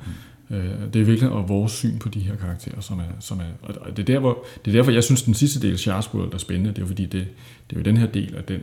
Øh, 0.51 0.64
det 0.92 1.01
er 1.01 1.05
virkelig 1.05 1.30
og 1.30 1.48
vores 1.48 1.72
syn 1.72 1.98
på 1.98 2.09
de 2.09 2.20
her 2.20 2.36
karakterer, 2.36 2.80
som 2.80 2.98
er, 2.98 3.05
som 3.20 3.40
er 3.40 3.44
og 3.62 3.96
det 3.96 3.98
er, 3.98 4.14
der, 4.14 4.18
hvor, 4.18 4.44
det 4.64 4.70
er 4.70 4.76
derfor, 4.76 4.90
jeg 4.90 5.05
synes, 5.05 5.22
den 5.22 5.34
sidste 5.34 5.61
del 5.61 5.72
af 5.72 5.78
Charles 5.78 6.14
World 6.14 6.34
er 6.34 6.38
spændende. 6.38 6.70
Det 6.70 6.82
er 6.82 6.86
fordi, 6.86 7.03
det, 7.03 7.26
det 7.70 7.76
er 7.76 7.80
jo 7.80 7.82
den 7.82 7.96
her 7.96 8.07
del 8.07 8.34
af 8.36 8.44
den 8.44 8.61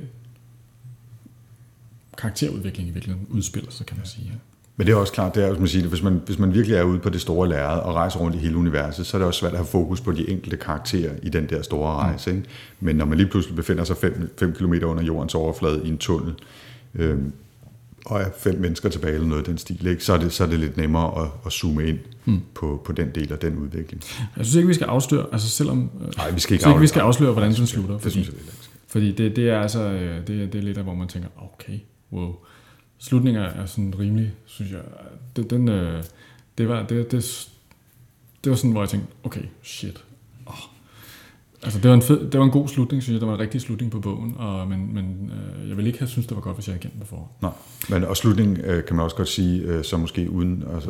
karakterudvikling 2.18 2.90
i 2.90 2.92
virkeligheden 2.92 3.28
udspiller 3.30 3.72
sig, 3.72 3.86
kan 3.86 3.98
man 3.98 4.06
sige. 4.06 4.26
Ja. 4.26 4.38
Men 4.78 4.88
det 4.88 4.94
er 4.94 4.98
også 4.98 5.14
klart, 5.14 5.36
det 5.36 5.44
er, 5.44 5.48
hvis 5.50 5.60
man, 5.60 5.68
siger 5.68 5.82
det, 5.82 5.90
hvis, 5.90 6.04
man, 6.04 6.22
hvis 6.26 6.40
man 6.40 6.54
virkelig 6.54 6.78
er 6.78 6.84
ude 6.84 7.00
på 7.00 7.10
det 7.10 7.22
store 7.22 7.50
lærred 7.50 7.80
og 7.80 7.96
rejser 7.96 8.20
rundt 8.20 8.36
i 8.36 8.40
hele 8.40 8.58
universet, 8.58 9.06
så 9.06 9.18
er 9.18 9.20
det 9.20 9.28
også 9.28 9.40
svært 9.40 9.52
at 9.52 9.58
have 9.58 9.68
fokus 9.68 10.02
på 10.02 10.12
de 10.12 10.30
enkelte 10.30 10.58
karakterer 10.58 11.14
i 11.24 11.30
den 11.30 11.50
der 11.50 11.62
store 11.62 11.94
rejse. 11.94 12.32
Ikke? 12.32 12.44
Men 12.80 12.96
når 12.96 13.06
man 13.06 13.18
lige 13.18 13.30
pludselig 13.30 13.56
befinder 13.56 13.84
sig 13.84 13.98
5 14.38 14.54
km 14.54 14.74
under 14.84 15.04
jordens 15.04 15.36
overflade 15.36 15.82
i 15.86 15.90
en 15.90 15.98
tunnel, 15.98 16.34
øh, 16.96 17.18
og 18.08 18.22
er 18.22 18.30
fem 18.38 18.56
mennesker 18.60 18.90
tilbage 18.90 19.14
eller 19.14 19.28
noget 19.28 19.42
af 19.42 19.46
den 19.46 19.58
stil, 19.58 19.88
ikke? 19.88 20.04
Så, 20.04 20.14
er 20.14 20.18
det, 20.18 20.34
så 20.34 20.44
er 20.44 20.48
det 20.48 20.60
lidt 20.60 20.78
nemmere 20.78 21.24
at, 21.24 21.30
at 21.46 21.52
zoome 21.52 21.88
ind 21.88 22.00
mm. 22.26 22.42
på, 22.54 22.82
på 22.86 22.92
den 22.92 23.10
del 23.16 23.32
af 23.34 23.40
den 23.40 23.58
udvikling. 23.58 24.04
Jeg 24.38 24.46
synes 24.46 24.56
ikke, 24.56 24.68
vi 24.68 24.74
skal 24.74 24.86
afsløre, 24.86 25.26
altså 25.32 25.50
selvom... 25.50 25.90
Nej, 26.18 26.32
vi 26.32 26.40
skal 26.40 26.54
ikke 26.54 26.70
ikke, 26.70 26.80
vi 26.82 26.88
skal 26.88 27.02
afsløre- 27.02 27.32
hvordan 27.32 27.54
den 27.54 27.68
slutter. 27.68 27.94
Det 27.94 28.02
Fordi, 28.02 28.12
synes 28.12 28.28
jeg 28.28 28.36
ikke. 28.36 28.52
Fordi 28.88 29.12
det, 29.12 29.36
det 29.36 29.50
er 29.50 29.60
altså, 29.62 29.82
øh, 29.84 30.28
det, 30.28 30.54
det 30.54 30.60
er 30.60 30.64
lidt 30.64 30.78
af, 30.78 30.84
hvor 30.84 30.94
man 30.94 31.08
tænker, 31.08 31.30
okay, 31.38 31.80
wow. 32.12 32.36
Slutninger 33.00 33.42
er 33.42 33.66
sådan 33.66 33.94
rimelig, 34.00 34.34
synes 34.46 34.72
jeg, 34.72 34.82
det, 35.36 35.50
den, 35.50 35.70
øh, 35.70 36.04
det, 36.58 36.70
var, 36.70 36.86
det, 36.88 37.12
det, 37.12 37.48
det 38.44 38.50
var 38.50 38.56
sådan, 38.56 38.72
hvor 38.72 38.82
jeg 38.82 38.90
tænkte, 38.90 39.14
okay, 39.24 39.44
shit. 39.64 40.04
Altså, 41.64 41.80
det 41.80 41.90
var, 41.90 41.96
en 41.96 42.02
fed, 42.02 42.32
det 42.32 42.40
var 42.40 42.46
en 42.46 42.52
god 42.52 42.68
slutning, 42.68 43.04
synes 43.04 43.14
jeg. 43.14 43.22
Det 43.22 43.28
var 43.28 43.34
en 43.34 43.40
rigtig 43.40 43.62
slutning 43.62 43.92
på 43.92 44.00
bogen, 44.00 44.36
og, 44.38 44.68
men, 44.68 44.94
men 44.94 45.32
øh, 45.32 45.70
jeg 45.70 45.78
ville 45.78 45.90
ikke 45.90 46.00
have 46.00 46.10
synes 46.10 46.28
det 46.28 46.36
var 46.36 46.42
godt, 46.42 46.56
hvis 46.56 46.68
jeg 46.68 46.74
havde 46.74 46.82
kendt 46.82 46.96
den 46.96 47.06
forhånd. 47.06 47.30
Nej, 47.42 47.52
men 47.90 48.04
og 48.04 48.18
slutningen 48.18 48.58
øh, 48.58 48.86
kan 48.86 48.96
man 48.96 49.04
også 49.04 49.16
godt 49.16 49.28
sige, 49.28 49.62
øh, 49.62 49.84
så 49.84 49.98
måske 49.98 50.30
uden 50.30 50.64
altså, 50.76 50.90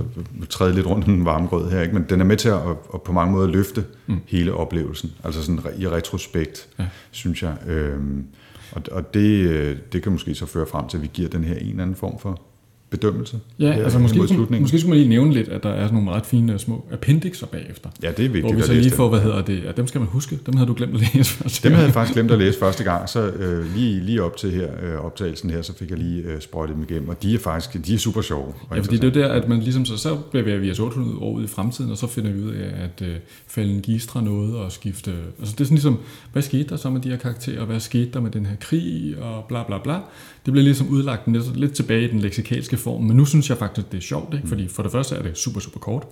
træde 0.49 0.73
lidt 0.73 0.87
rundt 0.87 1.07
i 1.07 1.11
den 1.11 1.25
varme 1.25 1.47
grød 1.47 1.71
her, 1.71 1.81
ikke? 1.81 1.93
men 1.93 2.05
den 2.09 2.21
er 2.21 2.25
med 2.25 2.37
til 2.37 2.49
at, 2.49 2.61
at 2.93 3.01
på 3.01 3.11
mange 3.11 3.31
måder 3.31 3.47
løfte 3.47 3.85
mm. 4.07 4.19
hele 4.25 4.53
oplevelsen, 4.53 5.11
altså 5.23 5.43
sådan 5.43 5.59
i 5.79 5.87
retrospekt, 5.87 6.69
ja. 6.79 6.85
Synes 7.11 7.43
jeg. 7.43 7.57
Øhm, 7.67 8.25
og 8.71 8.81
og 8.91 9.13
det, 9.13 9.49
øh, 9.49 9.77
det 9.91 10.03
kan 10.03 10.11
måske 10.11 10.35
så 10.35 10.45
føre 10.45 10.65
frem 10.65 10.87
til, 10.87 10.97
at 10.97 11.03
vi 11.03 11.09
giver 11.13 11.29
den 11.29 11.43
her 11.43 11.55
en 11.55 11.69
eller 11.69 11.81
anden 11.81 11.95
form 11.95 12.19
for 12.19 12.41
bedømmelse. 12.89 13.39
Ja, 13.59 13.71
her 13.71 13.83
altså 13.83 13.99
måske, 13.99 14.27
skulle, 14.27 14.59
måske 14.59 14.79
skulle 14.79 14.89
man 14.89 14.97
lige 14.97 15.09
nævne 15.09 15.33
lidt, 15.33 15.49
at 15.49 15.63
der 15.63 15.69
er 15.69 15.87
sådan 15.87 15.93
nogle 15.93 16.11
ret 16.11 16.25
fine 16.25 16.53
øh, 16.53 16.59
små 16.59 16.85
appendixer 16.91 17.47
bagefter. 17.47 17.89
Ja, 18.03 18.07
det 18.07 18.25
er 18.25 18.29
vigtigt 18.29 18.43
Hvor 18.43 18.53
vi 18.53 18.59
at 18.59 18.65
så 18.65 18.73
lige 18.73 18.91
får, 18.91 19.09
hvad 19.09 19.19
hedder 19.19 19.41
det, 19.41 19.63
ja, 19.63 19.71
dem 19.71 19.87
skal 19.87 20.01
man 20.01 20.09
huske, 20.11 20.39
dem 20.45 20.55
havde 20.55 20.67
du 20.67 20.73
glemt 20.73 20.93
at 20.93 21.15
læse 21.15 21.31
først. 21.37 21.63
Dem 21.63 21.71
havde 21.71 21.85
jeg 21.85 21.93
faktisk 21.93 22.13
glemt 22.13 22.31
at 22.31 22.39
læse 22.39 22.59
første 22.59 22.83
gang, 22.83 23.09
så 23.09 23.27
øh, 23.27 23.75
lige, 23.75 23.99
lige 23.99 24.23
op 24.23 24.37
til 24.37 24.51
her, 24.51 24.67
øh, 24.83 25.05
optagelsen 25.05 25.49
her, 25.49 25.61
så 25.61 25.73
fik 25.77 25.89
jeg 25.89 25.97
lige 25.97 26.23
øh, 26.23 26.41
sprøjtet 26.41 26.75
dem 26.75 26.83
igennem, 26.83 27.09
og 27.09 27.23
de 27.23 27.33
er 27.33 27.39
faktisk 27.39 27.85
de 27.85 27.93
er 27.93 27.97
super 27.97 28.21
sjove. 28.21 28.53
og 28.69 28.75
Ja, 28.75 28.81
fordi 28.81 28.97
det 28.97 29.17
er 29.17 29.21
der, 29.21 29.33
at 29.33 29.47
man 29.47 29.59
ligesom 29.59 29.85
så, 29.85 29.97
så 29.97 30.17
bevæger 30.31 30.57
vi 30.57 30.71
os 30.71 30.79
800 30.79 31.17
år 31.19 31.31
ud 31.31 31.43
i 31.43 31.47
fremtiden, 31.47 31.91
og 31.91 31.97
så 31.97 32.07
finder 32.07 32.31
vi 32.31 32.41
ud 32.41 32.51
af, 32.51 32.83
at 32.83 33.07
øh, 33.07 33.15
Fallen 33.47 33.81
Gistra 33.81 34.21
nåede 34.21 34.59
at 34.65 34.71
skifte... 34.71 35.11
Altså 35.39 35.53
det 35.53 35.61
er 35.61 35.65
sådan 35.65 35.75
ligesom, 35.75 35.99
hvad 36.33 36.41
skete 36.41 36.69
der 36.69 36.75
så 36.75 36.89
med 36.89 37.01
de 37.01 37.09
her 37.09 37.17
karakterer, 37.17 37.59
og 37.59 37.65
hvad 37.65 37.79
skete 37.79 38.11
der 38.11 38.19
med 38.19 38.31
den 38.31 38.45
her 38.45 38.55
krig, 38.59 39.15
og 39.21 39.45
bla 39.47 39.63
bla 39.63 39.77
bla. 39.83 39.99
Det 40.47 40.51
bliver 40.51 40.63
ligesom 40.63 40.87
udlagt 40.87 41.27
lidt, 41.27 41.57
lidt 41.57 41.73
tilbage 41.73 42.07
i 42.07 42.11
den 42.11 42.19
leksikalske 42.19 42.77
form, 42.77 43.03
men 43.03 43.17
nu 43.17 43.25
synes 43.25 43.49
jeg 43.49 43.57
faktisk, 43.57 43.91
det 43.91 43.97
er 43.97 44.01
sjovt, 44.01 44.33
ikke? 44.33 44.47
fordi 44.47 44.67
for 44.67 44.83
det 44.83 44.91
første 44.91 45.15
er 45.15 45.21
det 45.21 45.37
super, 45.37 45.59
super 45.59 45.79
kort. 45.79 46.07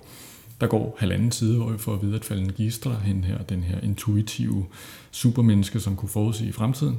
Der 0.60 0.66
går 0.66 0.96
halvanden 0.98 1.32
side, 1.32 1.56
hvor 1.56 1.70
vi 1.70 1.78
får 1.78 1.94
at 1.94 2.02
vide, 2.02 2.14
at 2.14 2.24
Fallen 2.24 2.52
Gistra, 2.52 2.98
hende 3.04 3.24
her, 3.24 3.42
den 3.42 3.62
her 3.62 3.80
intuitive 3.80 4.66
supermenneske, 5.10 5.80
som 5.80 5.96
kunne 5.96 6.08
forudsige 6.08 6.52
fremtiden, 6.52 6.98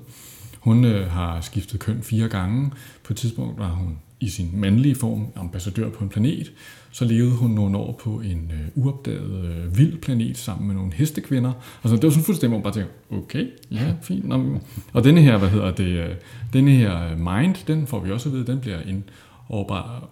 hun 0.59 0.85
øh, 0.85 1.11
har 1.11 1.41
skiftet 1.41 1.79
køn 1.79 2.01
fire 2.01 2.29
gange. 2.29 2.71
På 3.03 3.13
et 3.13 3.17
tidspunkt 3.17 3.59
var 3.59 3.69
hun 3.69 3.97
i 4.20 4.30
sin 4.30 4.49
mandlige 4.53 4.95
form 4.95 5.28
ambassadør 5.36 5.89
på 5.89 6.03
en 6.03 6.09
planet. 6.09 6.51
Så 6.91 7.05
levede 7.05 7.32
hun 7.32 7.51
nogle 7.51 7.78
år 7.78 8.01
på 8.03 8.09
en 8.09 8.51
øh, 8.53 8.84
uopdaget 8.84 9.45
øh, 9.45 9.78
vild 9.78 9.97
planet 9.97 10.38
sammen 10.38 10.68
med 10.68 10.76
nogle 10.76 10.93
hestekvinder. 10.93 11.51
Altså, 11.84 11.95
det 11.95 12.03
var 12.03 12.09
sådan 12.09 12.24
fuldstændig, 12.24 12.49
hvor 12.49 12.57
man 12.57 12.63
bare 12.63 12.74
tænker, 12.74 13.24
okay, 13.24 13.47
ja, 13.72 13.93
fint. 14.01 14.28
Nå, 14.28 14.59
og 14.93 15.03
denne 15.03 15.22
her, 15.22 15.38
hvad 15.38 15.49
hedder 15.49 15.72
det, 15.72 15.86
øh, 15.86 16.15
denne 16.53 16.72
her 16.72 17.11
øh, 17.11 17.20
mind, 17.20 17.55
den 17.68 17.88
får 17.88 17.99
vi 17.99 18.11
også 18.11 18.30
at 18.30 18.36
vide, 18.36 18.47
den 18.47 18.59
bliver 18.59 18.82
ind, 18.82 19.03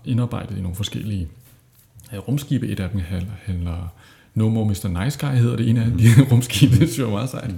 indarbejdet 0.06 0.58
i 0.58 0.62
nogle 0.62 0.76
forskellige 0.76 1.28
øh, 2.14 2.20
rumskibe. 2.20 2.68
Et 2.68 2.80
af 2.80 2.90
dem 2.90 3.02
handler 3.46 3.94
No 4.36 4.50
More 4.50 4.66
Mr. 4.66 5.04
Nice 5.04 5.28
Guy, 5.28 5.36
hedder 5.36 5.56
det 5.56 5.70
ene 5.70 5.84
af 5.84 5.92
de 5.98 6.08
her 6.08 6.24
rumskibe. 6.32 6.72
Det 6.72 6.90
synes 6.90 6.98
jeg 6.98 7.06
er 7.06 7.12
meget 7.12 7.30
sejt. 7.30 7.52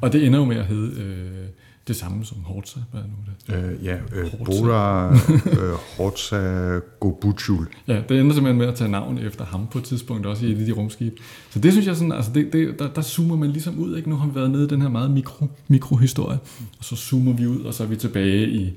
Og 0.00 0.12
det 0.12 0.26
ender 0.26 0.38
jo 0.38 0.44
med 0.44 0.56
at 0.56 0.66
hedde 0.66 1.00
øh, 1.00 1.48
det 1.88 1.96
samme 1.96 2.24
som 2.24 2.38
Hortza. 2.44 2.80
Hvad 2.90 3.00
er 3.00 3.04
nu 3.04 3.12
det? 3.26 3.70
Øh, 3.70 3.84
ja, 3.84 3.96
øh. 4.12 4.30
Bora 4.44 5.12
øh, 5.58 5.74
Hortza 5.96 6.78
Gobuchul. 7.00 7.66
Ja, 7.88 8.02
det 8.08 8.20
ender 8.20 8.34
simpelthen 8.34 8.58
med 8.58 8.66
at 8.66 8.74
tage 8.74 8.90
navn 8.90 9.18
efter 9.18 9.44
ham 9.44 9.66
på 9.66 9.78
et 9.78 9.84
tidspunkt, 9.84 10.26
også 10.26 10.46
i 10.46 10.52
et 10.52 10.58
af 10.60 10.66
de 10.66 10.72
rumskibe. 10.72 11.16
Så 11.50 11.58
det 11.58 11.72
synes 11.72 11.86
jeg 11.86 11.96
sådan, 11.96 12.12
altså 12.12 12.30
det, 12.34 12.52
det, 12.52 12.78
der, 12.78 12.88
der 12.88 13.02
zoomer 13.02 13.36
man 13.36 13.50
ligesom 13.50 13.78
ud, 13.78 13.96
ikke? 13.96 14.10
Nu 14.10 14.16
har 14.16 14.26
vi 14.26 14.34
været 14.34 14.50
nede 14.50 14.64
i 14.64 14.68
den 14.68 14.82
her 14.82 14.88
meget 14.88 15.10
mikro, 15.10 15.46
mikrohistorie, 15.68 16.38
og 16.78 16.84
så 16.84 16.96
zoomer 16.96 17.32
vi 17.32 17.46
ud, 17.46 17.60
og 17.60 17.74
så 17.74 17.82
er 17.82 17.86
vi 17.86 17.96
tilbage 17.96 18.48
i, 18.48 18.72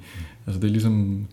altså 0.48 0.62
det 0.62 0.68
er 0.68 0.72
ligesom, 0.72 1.28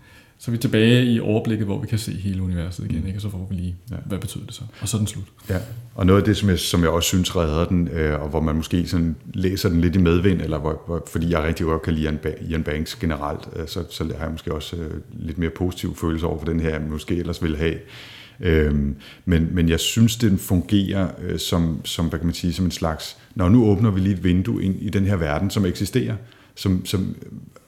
så 0.45 0.51
er 0.51 0.53
vi 0.53 0.59
tilbage 0.59 1.05
i 1.05 1.21
overblikket, 1.21 1.67
hvor 1.67 1.81
vi 1.81 1.87
kan 1.87 1.99
se 1.99 2.13
hele 2.13 2.43
universet 2.43 2.85
igen, 2.91 3.07
ikke? 3.07 3.19
Og 3.19 3.23
så 3.23 3.31
får 3.31 3.47
vi 3.51 3.55
lige, 3.57 3.77
Ja. 3.91 3.97
hvad 4.07 4.19
betyder 4.19 4.45
det 4.47 4.55
så? 4.55 4.63
Og 4.81 4.89
så 4.89 4.97
er 4.97 4.99
den 4.99 5.07
slut. 5.07 5.25
Ja, 5.51 5.59
og 5.95 6.07
noget 6.07 6.21
af 6.21 6.25
det, 6.25 6.37
som 6.37 6.49
jeg, 6.49 6.59
som 6.59 6.81
jeg 6.83 6.91
også 6.91 7.07
synes 7.09 7.37
redder 7.37 7.65
den, 7.65 7.89
øh, 7.89 8.23
og 8.23 8.29
hvor 8.29 8.41
man 8.41 8.57
måske 8.57 8.87
sådan 8.89 9.17
læser 9.35 9.69
den 9.69 9.81
lidt 9.81 9.97
i 9.97 9.99
medvind, 9.99 10.41
eller 10.41 10.59
hvor, 10.59 10.83
hvor, 10.87 11.07
fordi 11.13 11.31
jeg 11.31 11.43
rigtig 11.43 11.67
godt 11.67 11.83
kan 11.83 11.95
lide 11.95 12.05
Ian, 12.05 12.19
ba- 12.27 12.45
Ian 12.51 12.63
Banks 12.63 12.95
generelt, 12.97 13.49
øh, 13.57 13.69
så, 13.69 13.85
så 13.91 14.05
har 14.05 14.25
jeg 14.25 14.31
måske 14.33 14.55
også 14.55 14.77
øh, 14.77 14.91
lidt 15.13 15.39
mere 15.39 15.51
positiv 15.51 15.97
følelse 15.97 16.27
over 16.27 16.39
for 16.39 16.47
den 16.47 16.61
her, 16.61 16.71
jeg 16.71 16.81
måske 16.91 17.17
ellers 17.17 17.43
ville 17.43 17.57
have. 17.57 17.75
Øhm, 18.41 18.97
men, 19.25 19.49
men 19.53 19.69
jeg 19.69 19.81
synes, 19.81 20.17
den 20.17 20.39
fungerer 20.39 21.09
øh, 21.23 21.39
som, 21.39 21.81
som, 21.85 22.07
hvad 22.07 22.19
kan 22.19 22.27
man 22.27 22.35
sige, 22.35 22.53
som 22.53 22.65
en 22.65 22.71
slags, 22.71 23.17
når 23.35 23.49
nu 23.49 23.65
åbner 23.65 23.91
vi 23.91 24.01
lige 24.01 24.15
et 24.15 24.25
vindue 24.25 24.63
ind 24.63 24.77
i 24.83 24.89
den 24.89 25.05
her 25.07 25.17
verden, 25.17 25.51
som 25.51 25.67
eksisterer, 25.67 26.15
som, 26.55 26.87
som, 26.87 27.17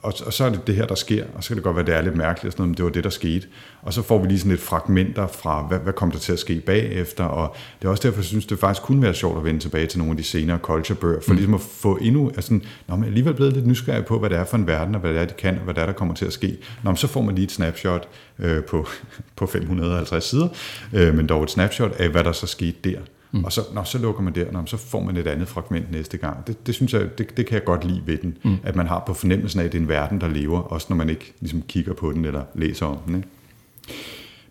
og, 0.05 0.13
og 0.27 0.33
så 0.33 0.45
er 0.45 0.51
det 0.51 0.67
det 0.67 0.75
her, 0.75 0.87
der 0.87 0.95
sker, 0.95 1.25
og 1.35 1.45
så 1.45 1.49
kan 1.49 1.57
det 1.57 1.65
godt 1.65 1.77
være, 1.77 1.87
det 1.87 1.95
er 1.95 2.03
lidt 2.03 2.17
mærkeligt, 2.17 2.47
og 2.47 2.53
sådan 2.53 2.63
noget, 2.63 2.69
men 2.69 2.77
det 2.77 2.85
var 2.85 2.91
det, 2.91 3.05
der 3.05 3.11
skete. 3.11 3.47
Og 3.83 3.93
så 3.93 4.03
får 4.03 4.19
vi 4.19 4.29
lige 4.29 4.39
sådan 4.39 4.51
lidt 4.51 4.61
fragmenter 4.61 5.27
fra, 5.27 5.63
hvad, 5.63 5.79
hvad 5.79 5.93
kom 5.93 6.11
der 6.11 6.19
til 6.19 6.33
at 6.33 6.39
ske 6.39 6.61
bagefter, 6.61 7.25
og 7.25 7.57
det 7.81 7.87
er 7.87 7.91
også 7.91 8.03
derfor, 8.03 8.19
jeg 8.19 8.25
synes, 8.25 8.47
det 8.47 8.59
faktisk 8.59 8.83
kunne 8.83 9.03
være 9.03 9.15
sjovt 9.15 9.39
at 9.39 9.45
vende 9.45 9.61
tilbage 9.61 9.87
til 9.87 9.99
nogle 9.99 10.11
af 10.11 10.17
de 10.17 10.23
senere 10.23 10.59
culture-bøger, 10.59 11.21
for 11.21 11.33
mm. 11.33 11.37
ligesom 11.37 11.55
at 11.55 11.61
få 11.61 11.97
endnu, 11.97 12.29
altså, 12.37 12.61
nå, 12.89 12.97
men 12.97 13.05
alligevel 13.05 13.35
blevet 13.35 13.53
lidt 13.53 13.67
nysgerrig 13.67 14.05
på, 14.05 14.19
hvad 14.19 14.31
det 14.31 14.39
er 14.39 14.45
for 14.45 14.57
en 14.57 14.67
verden, 14.67 14.95
og 14.95 15.01
hvad 15.01 15.15
det 15.15 15.21
er, 15.21 15.25
de 15.25 15.35
kan, 15.35 15.57
og 15.59 15.65
hvad 15.65 15.75
det 15.75 15.83
er, 15.83 15.87
der 15.87 15.93
kommer 15.93 16.15
til 16.15 16.27
at 16.27 16.33
ske. 16.33 16.57
Nå, 16.83 16.91
men 16.91 16.97
så 16.97 17.07
får 17.07 17.23
man 17.23 17.35
lige 17.35 17.45
et 17.45 17.53
snapshot 17.53 18.09
øh, 18.39 18.65
på, 18.65 18.87
på 19.37 19.47
550 19.47 20.25
sider, 20.25 20.49
øh, 20.93 21.15
men 21.15 21.27
dog 21.27 21.43
et 21.43 21.51
snapshot 21.51 21.93
af, 21.93 22.09
hvad 22.09 22.25
der 22.25 22.33
så 22.33 22.47
skete 22.47 22.91
der. 22.91 22.99
Mm. 23.35 23.45
Og 23.45 23.53
så, 23.53 23.61
når 23.75 23.85
så 23.85 23.99
lukker 23.99 24.23
man 24.23 24.35
der, 24.35 24.53
når 24.53 24.65
så 24.67 24.77
får 24.77 25.03
man 25.03 25.17
et 25.17 25.27
andet 25.27 25.49
fragment 25.49 25.93
næste 25.93 26.17
gang. 26.17 26.47
Det, 26.47 26.67
det 26.67 26.75
synes 26.75 26.93
jeg, 26.93 27.19
det, 27.19 27.37
det 27.37 27.47
kan 27.47 27.55
jeg 27.55 27.65
godt 27.65 27.85
lide 27.85 28.03
ved 28.07 28.19
den, 28.19 28.39
mm. 28.45 28.57
at 28.63 28.77
man 28.77 28.87
har 28.87 29.03
på 29.07 29.15
fornemmelsen 29.15 29.61
af, 29.61 29.65
at 29.65 29.73
det 29.73 29.79
er 29.79 29.83
en 29.83 29.89
verden, 29.89 30.21
der 30.21 30.29
lever, 30.29 30.61
også 30.61 30.87
når 30.91 30.97
man 30.97 31.11
ikke 31.11 31.35
ligesom 31.41 31.63
kigger 31.63 31.95
på 31.95 32.13
den 32.13 32.25
eller 32.25 32.45
læser 32.55 32.87
om 32.87 32.99
den. 33.07 33.17
Ikke? 33.17 33.29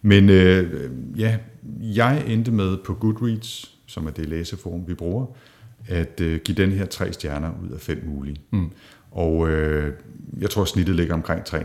Men 0.01 0.29
øh, 0.29 0.89
ja, 1.17 1.37
jeg 1.81 2.23
endte 2.27 2.51
med 2.51 2.77
på 2.85 2.93
Goodreads, 2.93 3.75
som 3.85 4.07
er 4.07 4.11
det 4.11 4.29
læseforum, 4.29 4.87
vi 4.87 4.93
bruger, 4.93 5.25
at 5.87 6.21
øh, 6.21 6.39
give 6.45 6.55
den 6.55 6.71
her 6.71 6.85
tre 6.85 7.13
stjerner 7.13 7.51
ud 7.63 7.69
af 7.69 7.79
fem 7.79 8.03
mulige. 8.05 8.37
Mm. 8.51 8.71
Og 9.11 9.49
øh, 9.49 9.93
jeg 10.39 10.49
tror, 10.49 10.65
snittet 10.65 10.95
ligger 10.95 11.13
omkring 11.13 11.41
3,5, 11.41 11.55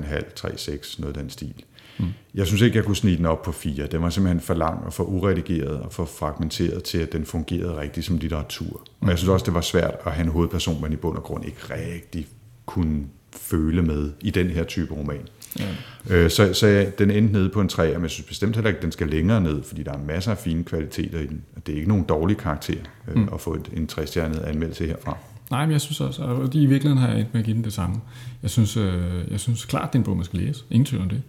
3,6, 0.40 1.00
noget 1.00 1.16
af 1.16 1.22
den 1.22 1.30
stil. 1.30 1.64
Mm. 1.98 2.06
Jeg 2.34 2.46
synes 2.46 2.62
ikke, 2.62 2.76
jeg 2.76 2.84
kunne 2.84 2.96
snige 2.96 3.16
den 3.16 3.26
op 3.26 3.42
på 3.42 3.52
4. 3.52 3.86
Den 3.86 4.02
var 4.02 4.10
simpelthen 4.10 4.40
for 4.40 4.54
lang 4.54 4.84
og 4.84 4.92
for 4.92 5.04
uredigeret 5.04 5.80
og 5.80 5.92
for 5.92 6.04
fragmenteret 6.04 6.82
til, 6.82 6.98
at 6.98 7.12
den 7.12 7.24
fungerede 7.24 7.80
rigtigt 7.80 8.06
som 8.06 8.18
litteratur. 8.18 8.86
Mm. 9.00 9.04
Og 9.06 9.10
jeg 9.10 9.18
synes 9.18 9.28
også, 9.28 9.46
det 9.46 9.54
var 9.54 9.60
svært 9.60 9.94
at 10.06 10.12
have 10.12 10.24
en 10.24 10.32
hovedperson, 10.32 10.80
man 10.82 10.92
i 10.92 10.96
bund 10.96 11.16
og 11.16 11.22
grund 11.22 11.44
ikke 11.44 11.60
rigtig 11.70 12.26
kunne 12.66 13.04
føle 13.36 13.82
med 13.82 14.10
i 14.20 14.30
den 14.30 14.50
her 14.50 14.64
type 14.64 14.94
roman. 14.94 15.28
Ja. 15.58 15.64
Øh, 16.10 16.30
så, 16.30 16.54
så 16.54 16.66
ja, 16.66 16.90
den 16.90 17.10
endte 17.10 17.32
nede 17.32 17.48
på 17.48 17.60
en 17.60 17.68
3, 17.68 17.92
men 17.92 18.02
jeg 18.02 18.10
synes 18.10 18.26
bestemt 18.26 18.56
heller 18.56 18.68
ikke, 18.68 18.78
at 18.78 18.82
den 18.82 18.92
skal 18.92 19.08
længere 19.08 19.40
ned, 19.40 19.62
fordi 19.62 19.82
der 19.82 19.92
er 19.92 19.98
masser 19.98 20.30
af 20.30 20.38
fine 20.38 20.64
kvaliteter 20.64 21.18
i 21.20 21.26
den. 21.26 21.42
Det 21.66 21.72
er 21.72 21.76
ikke 21.76 21.88
nogen 21.88 22.04
dårlig 22.04 22.36
karakter 22.36 22.78
øh, 23.08 23.16
mm. 23.16 23.28
at 23.34 23.40
få 23.40 23.54
et, 23.54 23.68
en 23.76 23.88
3-stjernet 23.92 24.40
anmeldelse 24.40 24.86
herfra. 24.86 25.16
Nej, 25.50 25.66
men 25.66 25.72
jeg 25.72 25.80
synes 25.80 26.00
også, 26.00 26.24
at 26.24 26.54
i 26.54 26.66
virkeligheden 26.66 26.98
har 26.98 27.08
jeg 27.08 27.20
endt 27.20 27.34
med 27.34 27.40
at 27.40 27.44
give 27.44 27.56
den 27.56 27.64
det 27.64 27.72
samme. 27.72 27.96
Jeg 28.42 28.50
synes, 28.50 28.76
øh, 28.76 29.02
jeg 29.30 29.40
synes 29.40 29.64
klart, 29.64 29.92
det 29.92 29.94
er 29.94 30.00
en 30.00 30.04
bog, 30.04 30.16
man 30.16 30.24
skal 30.24 30.38
læse. 30.38 30.64
Ingen 30.70 30.86
tvivl 30.86 31.02
om 31.02 31.08
det. 31.08 31.22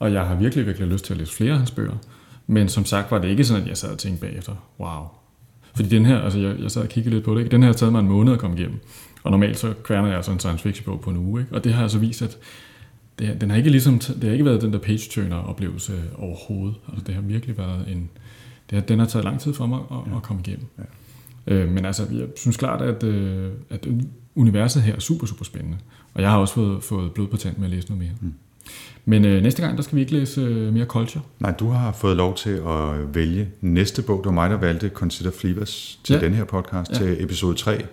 Og 0.00 0.12
jeg 0.12 0.26
har 0.26 0.34
virkelig, 0.34 0.66
virkelig 0.66 0.88
lyst 0.88 1.04
til 1.04 1.14
at 1.14 1.18
læse 1.18 1.32
flere 1.32 1.52
af 1.52 1.58
hans 1.58 1.70
bøger. 1.70 1.96
Men 2.46 2.68
som 2.68 2.84
sagt 2.84 3.10
var 3.10 3.18
det 3.18 3.28
ikke 3.28 3.44
sådan, 3.44 3.62
at 3.62 3.68
jeg 3.68 3.76
sad 3.76 3.90
og 3.90 3.98
tænkte 3.98 4.20
bagefter, 4.20 4.52
wow. 4.80 5.04
Fordi 5.74 5.88
den 5.88 6.06
her, 6.06 6.18
altså 6.18 6.38
jeg, 6.38 6.60
jeg 6.60 6.70
sad 6.70 6.82
og 6.82 6.88
kiggede 6.88 7.14
lidt 7.14 7.24
på 7.24 7.34
det, 7.34 7.40
ikke? 7.40 7.50
den 7.50 7.62
her 7.62 7.68
har 7.68 7.74
taget 7.74 7.92
mig 7.92 8.00
en 8.00 8.08
måned 8.08 8.32
at 8.32 8.38
komme 8.38 8.58
igennem. 8.58 8.80
Og 9.22 9.30
normalt 9.30 9.58
så 9.58 9.74
kværner 9.84 10.08
jeg 10.08 10.24
sådan 10.24 10.36
en 10.36 10.38
science 10.38 10.62
fiction 10.62 10.84
bog 10.84 11.00
på 11.00 11.10
en 11.10 11.16
uge. 11.16 11.40
Ikke? 11.40 11.54
Og 11.54 11.64
det 11.64 11.72
har 11.72 11.82
altså 11.82 11.98
vist, 11.98 12.22
at 12.22 12.38
det, 13.18 13.40
den 13.40 13.50
har 13.50 13.56
ikke 13.56 13.70
ligesom, 13.70 13.98
det 13.98 14.24
har 14.24 14.30
ikke 14.30 14.44
været 14.44 14.62
den 14.62 14.72
der 14.72 14.78
page-turner 14.78 15.36
oplevelse 15.36 15.92
overhovedet. 16.18 16.76
Altså 16.88 17.04
det 17.06 17.14
har 17.14 17.22
virkelig 17.22 17.58
været 17.58 17.88
en, 17.88 18.10
det 18.70 18.78
har, 18.78 18.80
den 18.80 18.98
har 18.98 19.06
taget 19.06 19.24
lang 19.24 19.40
tid 19.40 19.54
for 19.54 19.66
mig 19.66 19.78
at, 19.90 19.96
ja. 20.10 20.16
at 20.16 20.22
komme 20.22 20.42
igennem. 20.46 20.66
Ja. 20.78 21.54
Øh, 21.54 21.68
men 21.68 21.84
altså, 21.84 22.06
jeg 22.12 22.26
synes 22.36 22.56
klart, 22.56 22.82
at, 22.82 23.02
øh, 23.02 23.50
at 23.70 23.88
universet 24.34 24.82
her 24.82 24.94
er 24.94 25.00
super, 25.00 25.26
super 25.26 25.44
spændende. 25.44 25.78
Og 26.14 26.22
jeg 26.22 26.30
har 26.30 26.38
også 26.38 26.54
fået, 26.54 26.84
fået 26.84 27.12
blod 27.12 27.26
på 27.26 27.36
tand 27.36 27.56
med 27.56 27.64
at 27.64 27.70
læse 27.70 27.88
noget 27.88 28.02
mere. 28.02 28.12
Mm. 28.20 28.34
Men 29.04 29.24
øh, 29.24 29.42
næste 29.42 29.62
gang, 29.62 29.76
der 29.76 29.82
skal 29.82 29.96
vi 29.96 30.00
ikke 30.00 30.12
læse 30.12 30.40
øh, 30.40 30.72
mere 30.72 30.84
culture. 30.84 31.22
Nej, 31.40 31.50
du 31.50 31.68
har 31.68 31.92
fået 31.92 32.16
lov 32.16 32.36
til 32.36 32.50
at 32.50 33.14
vælge 33.14 33.48
næste 33.60 34.02
bog. 34.02 34.18
Det 34.18 34.26
var 34.26 34.32
mig, 34.32 34.50
der 34.50 34.56
valgte 34.56 34.88
Consider 34.88 35.30
Fleabas 35.30 35.98
til 36.04 36.14
ja. 36.14 36.20
den 36.20 36.34
her 36.34 36.44
podcast, 36.44 36.90
ja. 36.90 36.96
til 36.96 37.24
episode 37.24 37.56
3. 37.56 37.84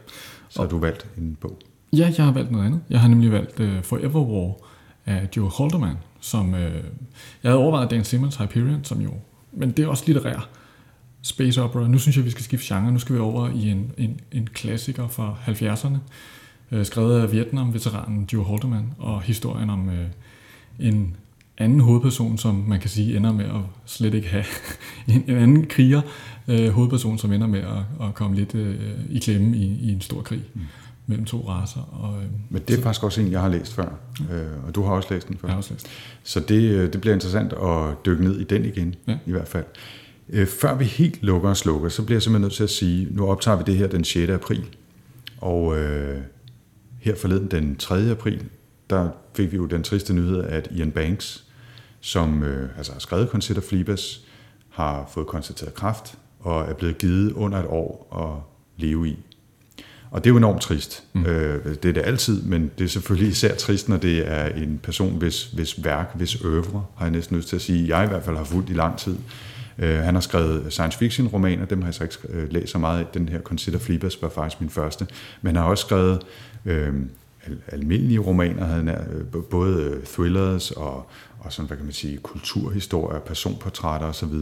Så 0.50 0.62
har 0.62 0.70
du 0.70 0.78
valgt 0.80 1.06
en 1.18 1.38
bog. 1.42 1.60
Ja, 1.94 2.14
jeg 2.18 2.26
har 2.26 2.32
valgt 2.32 2.52
noget 2.52 2.66
andet. 2.66 2.82
Jeg 2.90 3.00
har 3.00 3.08
nemlig 3.08 3.32
valgt 3.32 3.60
uh, 3.60 3.82
Forever 3.84 4.22
War 4.22 4.54
af 5.06 5.30
Joe 5.38 5.52
Haldeman, 5.58 5.96
som 6.20 6.54
uh, 6.54 6.60
jeg 6.60 6.72
havde 7.44 7.58
overvejet 7.58 7.92
Dan 7.92 8.04
Simmons 8.04 8.36
Hyperion, 8.36 8.84
som 8.84 9.02
jo, 9.02 9.12
men 9.54 9.72
det 9.72 9.86
er 9.86 9.88
også 9.88 10.04
litterær 10.08 10.50
space 11.22 11.62
opera. 11.62 11.88
Nu 11.88 11.98
synes 11.98 12.18
jeg, 12.18 12.26
vi 12.26 12.30
skal 12.30 12.44
skifte 12.44 12.76
genre. 12.76 12.92
Nu 12.92 13.00
skal 13.00 13.16
vi 13.16 13.20
over 13.20 13.50
i 13.50 13.70
en, 13.70 13.92
en, 13.98 14.20
en 14.32 14.48
klassiker 14.54 15.08
fra 15.08 15.36
70'erne, 15.48 15.98
uh, 16.72 16.86
skrevet 16.86 17.22
af 17.22 17.32
Vietnam-veteranen 17.32 18.30
Joe 18.34 18.46
Haldeman, 18.46 18.94
og 18.98 19.22
historien 19.22 19.70
om 19.70 19.88
uh, 19.88 19.94
en 20.80 21.16
anden 21.58 21.80
hovedperson, 21.80 22.38
som 22.38 22.56
man 22.56 22.80
kan 22.80 22.90
sige 22.90 23.18
ender 23.18 23.32
med 23.32 23.46
at 23.46 23.62
slet 23.86 24.14
ikke 24.14 24.28
have 24.28 24.46
en, 25.08 25.24
en 25.28 25.38
anden 25.38 25.66
kriger, 25.66 26.02
øh, 26.48 26.70
hovedperson, 26.70 27.18
som 27.18 27.34
ender 27.34 27.48
med 27.48 27.60
at, 27.60 28.08
at 28.08 28.14
komme 28.14 28.36
lidt 28.36 28.56
øh, 28.56 28.76
i 29.10 29.20
klemme 29.20 29.58
i, 29.58 29.80
i 29.82 29.94
en 29.94 30.02
stor 30.02 30.22
krig 30.22 30.44
mm. 30.54 30.62
mellem 31.08 31.26
to 31.26 31.46
raser. 31.48 31.82
Og, 31.92 32.24
øh, 32.24 32.30
Men 32.50 32.62
det 32.62 32.74
er 32.74 32.78
så, 32.78 32.84
faktisk 32.84 33.04
også 33.04 33.22
en, 33.22 33.32
jeg 33.32 33.42
har 33.42 33.50
læst 33.50 33.74
før, 33.74 33.90
øh, 34.32 34.68
og 34.68 34.76
du 34.76 34.84
har 34.84 34.92
også 34.92 35.14
læst 35.14 35.28
den 35.28 35.38
før. 35.38 35.48
Jeg 35.48 35.54
har 35.54 35.58
også 35.58 35.74
læst 35.74 35.88
Så 36.24 36.40
det, 36.40 36.72
øh, 36.72 36.94
det 36.94 37.02
bliver 37.02 37.14
interessant 37.14 37.54
at 37.54 38.06
dykke 38.06 38.24
ned 38.24 38.40
i 38.40 38.44
den 38.44 38.66
igen, 38.66 38.96
ja. 39.08 39.18
i 39.26 39.32
hvert 39.32 39.48
fald. 39.48 39.66
Øh, 40.30 40.48
før 40.48 40.76
vi 40.76 40.86
helt 40.86 41.24
lukker 41.24 41.50
og 41.50 41.58
slukker, 41.58 41.90
så 41.90 42.04
bliver 42.04 42.16
jeg 42.16 42.22
simpelthen 42.22 42.42
nødt 42.42 42.54
til 42.54 42.64
at 42.64 42.70
sige, 42.70 43.08
nu 43.12 43.28
optager 43.28 43.58
vi 43.58 43.64
det 43.66 43.76
her 43.76 43.88
den 43.88 44.04
6. 44.04 44.32
april, 44.32 44.66
og 45.38 45.78
øh, 45.78 46.22
her 47.00 47.16
forleden 47.16 47.52
den 47.52 47.76
3. 47.76 48.12
april, 48.12 48.44
der 48.90 49.10
fik 49.36 49.52
vi 49.52 49.58
jo 49.58 49.66
den 49.66 49.84
triste 49.84 50.14
nyhed, 50.14 50.44
at 50.44 50.68
Ian 50.72 50.92
Banks, 50.92 51.44
som 52.00 52.44
øh, 52.44 52.70
altså 52.78 52.92
har 52.92 53.00
skrevet 53.00 53.30
Consider 53.30 53.62
Fleabas, 53.62 54.22
har 54.70 55.10
fået 55.14 55.28
konstateret 55.28 55.74
kræft 55.74 56.18
og 56.40 56.62
er 56.62 56.74
blevet 56.74 56.98
givet 56.98 57.32
under 57.32 57.58
et 57.58 57.66
år 57.66 58.18
at 58.26 58.44
leve 58.84 59.08
i. 59.08 59.18
Og 60.12 60.24
det 60.24 60.30
er 60.30 60.34
jo 60.34 60.38
enormt 60.38 60.62
trist. 60.62 61.04
Mm. 61.14 61.26
Øh, 61.26 61.76
det 61.84 61.86
er 61.86 61.94
det 61.94 62.02
altid, 62.06 62.42
men 62.42 62.72
det 62.78 62.84
er 62.84 62.90
selvfølgelig 62.90 63.30
især 63.30 63.56
trist, 63.56 63.90
når 63.90 63.98
det 63.98 64.28
er 64.28 64.46
en 64.46 64.80
person, 64.84 65.18
hvis, 65.18 65.46
hvis 65.46 65.84
værk, 65.84 66.12
hvis 66.16 66.42
øvre, 66.44 66.86
har 66.98 67.06
jeg 67.06 67.12
næsten 67.12 67.38
lyst 67.38 67.48
til 67.48 67.56
at 67.56 67.62
sige, 67.62 67.98
jeg 67.98 68.06
i 68.06 68.08
hvert 68.08 68.24
fald 68.24 68.38
har 68.38 68.44
fulgt 68.44 68.70
i 68.70 68.74
lang 68.74 68.98
tid. 68.98 69.18
Øh, 69.78 69.98
han 70.00 70.14
har 70.14 70.22
skrevet 70.22 70.74
science 70.74 70.98
fiction 70.98 71.28
romaner, 71.28 71.66
dem 71.66 71.82
har 71.82 71.88
jeg 71.88 71.94
så 71.94 72.04
ikke 72.04 72.16
øh, 72.30 72.54
læst 72.54 72.72
så 72.72 72.78
meget 72.78 73.00
af. 73.00 73.06
Den 73.14 73.30
her 73.30 73.42
Consider 73.42 73.80
Fleabas 73.80 74.22
var 74.22 74.30
faktisk 74.30 74.62
min 74.62 74.70
første. 74.70 75.08
Men 75.42 75.56
han 75.56 75.64
har 75.64 75.70
også 75.70 75.86
skrevet 75.86 76.22
øh, 76.66 76.94
almindelige 77.68 78.20
romaner, 78.20 78.66
havde 78.66 79.06
øh, 79.34 79.44
både 79.44 79.84
øh, 79.84 80.04
thrillers 80.04 80.72
og, 80.72 81.10
og 81.40 81.54
sådan, 81.54 81.68
hvad 81.68 81.78
kan 81.78 81.86
man 81.86 81.94
sige, 81.94 82.18
kulturhistorier, 82.18 83.20
personportrætter 83.20 84.08
osv. 84.08 84.34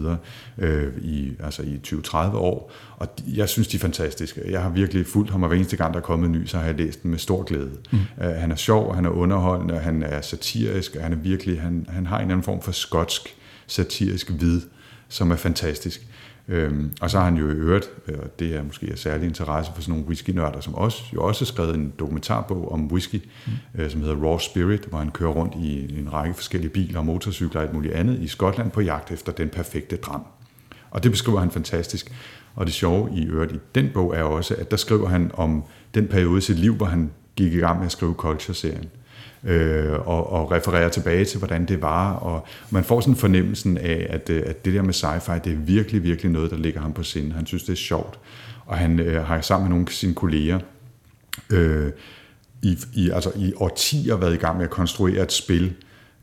Øh, 0.58 0.93
i, 1.01 1.32
altså 1.39 1.64
i 1.64 1.80
20-30 1.88 2.18
år. 2.36 2.72
Og 2.97 3.08
jeg 3.28 3.49
synes, 3.49 3.68
de 3.68 3.78
er 3.78 3.80
fantastiske. 3.80 4.41
Jeg 4.49 4.62
har 4.62 4.70
virkelig 4.70 5.06
fulgt 5.06 5.32
ham, 5.32 5.43
og 5.43 5.47
hver 5.47 5.58
eneste 5.58 5.78
gang, 5.78 5.93
der 5.93 5.99
er 5.99 6.03
kommet 6.03 6.30
ny, 6.30 6.45
så 6.45 6.58
har 6.58 6.66
jeg 6.66 6.76
læst 6.76 7.03
dem 7.03 7.12
med 7.12 7.20
stor 7.20 7.43
glæde. 7.43 7.72
Mm. 7.91 7.99
Uh, 8.18 8.26
han 8.26 8.51
er 8.51 8.56
sjov, 8.56 8.95
han 8.95 9.06
er 9.06 9.10
underholdende, 9.10 9.80
han 9.80 10.03
er 10.03 10.22
satirisk, 10.22 10.95
og 10.95 11.03
han 11.03 11.12
er 11.14 11.18
virkelig, 11.18 11.62
han, 11.62 11.86
han 11.89 12.06
har 12.06 12.20
en 12.20 12.32
anden 12.32 12.43
form 12.43 12.62
for 12.62 12.72
skotsk 12.72 13.36
satirisk 13.68 14.32
vid, 14.39 14.62
som 15.10 15.32
er 15.32 15.36
fantastisk. 15.36 16.08
Øhm, 16.48 16.91
og 17.02 17.10
så 17.10 17.18
har 17.18 17.26
han 17.26 17.38
jo 17.38 17.50
i 17.50 17.54
øvrigt, 17.54 17.89
øh, 18.08 18.16
og 18.24 18.39
det 18.39 18.56
er 18.56 18.64
måske 18.64 18.88
af 18.91 18.98
særlig 18.98 19.28
interesse 19.28 19.72
for 19.76 19.82
sådan 19.82 19.91
nogle 19.91 20.06
whisky-nørder, 20.08 20.60
som 20.60 20.76
også, 20.76 21.04
jo 21.14 21.24
også 21.24 21.46
skrevet 21.46 21.76
en 21.76 21.93
dokumentarbog 22.00 22.72
om 22.72 22.91
whisky, 22.91 23.16
mm. 23.16 23.52
øh, 23.76 23.91
som 23.91 24.02
hedder 24.02 24.16
Raw 24.16 24.38
Spirit, 24.38 24.86
hvor 24.86 24.98
han 24.98 25.12
kører 25.12 25.32
rundt 25.32 25.54
i 25.56 26.00
en 26.00 26.14
række 26.14 26.34
forskellige 26.34 26.72
biler 26.72 27.00
og 27.00 27.06
motorcykler 27.06 27.62
og 27.62 27.66
alt 27.66 27.74
muligt 27.74 27.93
andet 27.93 28.20
i 28.20 28.28
Skotland 28.28 28.72
på 28.72 28.82
jagt 28.82 29.12
efter 29.12 29.32
den 29.32 29.50
perfekte 29.50 29.96
dram. 29.96 30.26
Og 30.91 31.04
det 31.04 31.12
beskriver 31.12 31.39
han 31.39 31.52
fantastisk. 31.52 32.12
Og 32.56 32.66
det 32.66 32.74
sjove 32.74 33.10
i 33.16 33.26
øvrigt 33.26 33.52
i 33.52 33.60
den 33.76 33.89
bog 33.93 34.16
er 34.16 34.24
også, 34.24 34.56
at 34.56 34.72
der 34.72 34.78
skriver 34.78 35.08
han 35.08 35.32
om 35.34 35.64
den 35.93 36.08
periode 36.08 36.38
i 36.38 36.41
sit 36.41 36.60
liv, 36.60 36.76
hvor 36.76 36.86
han 36.86 37.12
gik 37.36 37.54
i 37.54 37.58
gang 37.58 37.78
med 37.78 37.86
at 37.86 37.91
skrive 37.91 38.14
Culture-serien 38.14 38.89
øh, 39.46 40.08
og, 40.08 40.32
og 40.32 40.52
refererer 40.52 40.89
tilbage 40.89 41.26
til, 41.26 41.38
hvordan 41.38 41.66
det 41.66 41.82
var. 41.82 42.14
Og 42.14 42.48
man 42.70 42.84
får 42.84 43.02
sådan 43.02 43.16
fornemmelsen 43.16 43.78
af, 43.78 44.08
at, 44.10 44.30
øh, 44.30 44.43
at 44.46 44.66
det 44.66 44.74
der 44.74 44.82
med 44.82 44.93
sci-fi, 44.93 45.39
det 45.39 45.54
er 45.54 45.58
virkelig, 45.58 46.04
virkelig 46.04 46.32
noget, 46.32 46.52
der 46.52 46.58
ligger 46.58 46.82
ham 46.82 46.93
på 46.93 47.04
sinde. 47.04 47.32
Han 47.34 47.46
synes, 47.46 47.64
det 47.64 47.72
er 47.72 47.78
sjovt. 47.78 48.20
Og 48.66 48.78
han 48.78 49.00
øh, 49.00 49.26
har 49.26 49.41
sammen 49.41 49.64
med 49.64 49.70
nogle 49.70 49.86
af 49.88 49.93
sine 49.93 50.14
kolleger 50.14 50.60
øh, 51.50 51.91
i, 52.62 52.78
i, 52.93 53.10
altså 53.10 53.32
i 53.36 53.54
årtier 53.56 54.16
været 54.16 54.34
i 54.34 54.38
gang 54.38 54.58
med 54.58 54.66
at 54.66 54.72
konstruere 54.72 55.24
et 55.24 55.32
spil, 55.32 55.74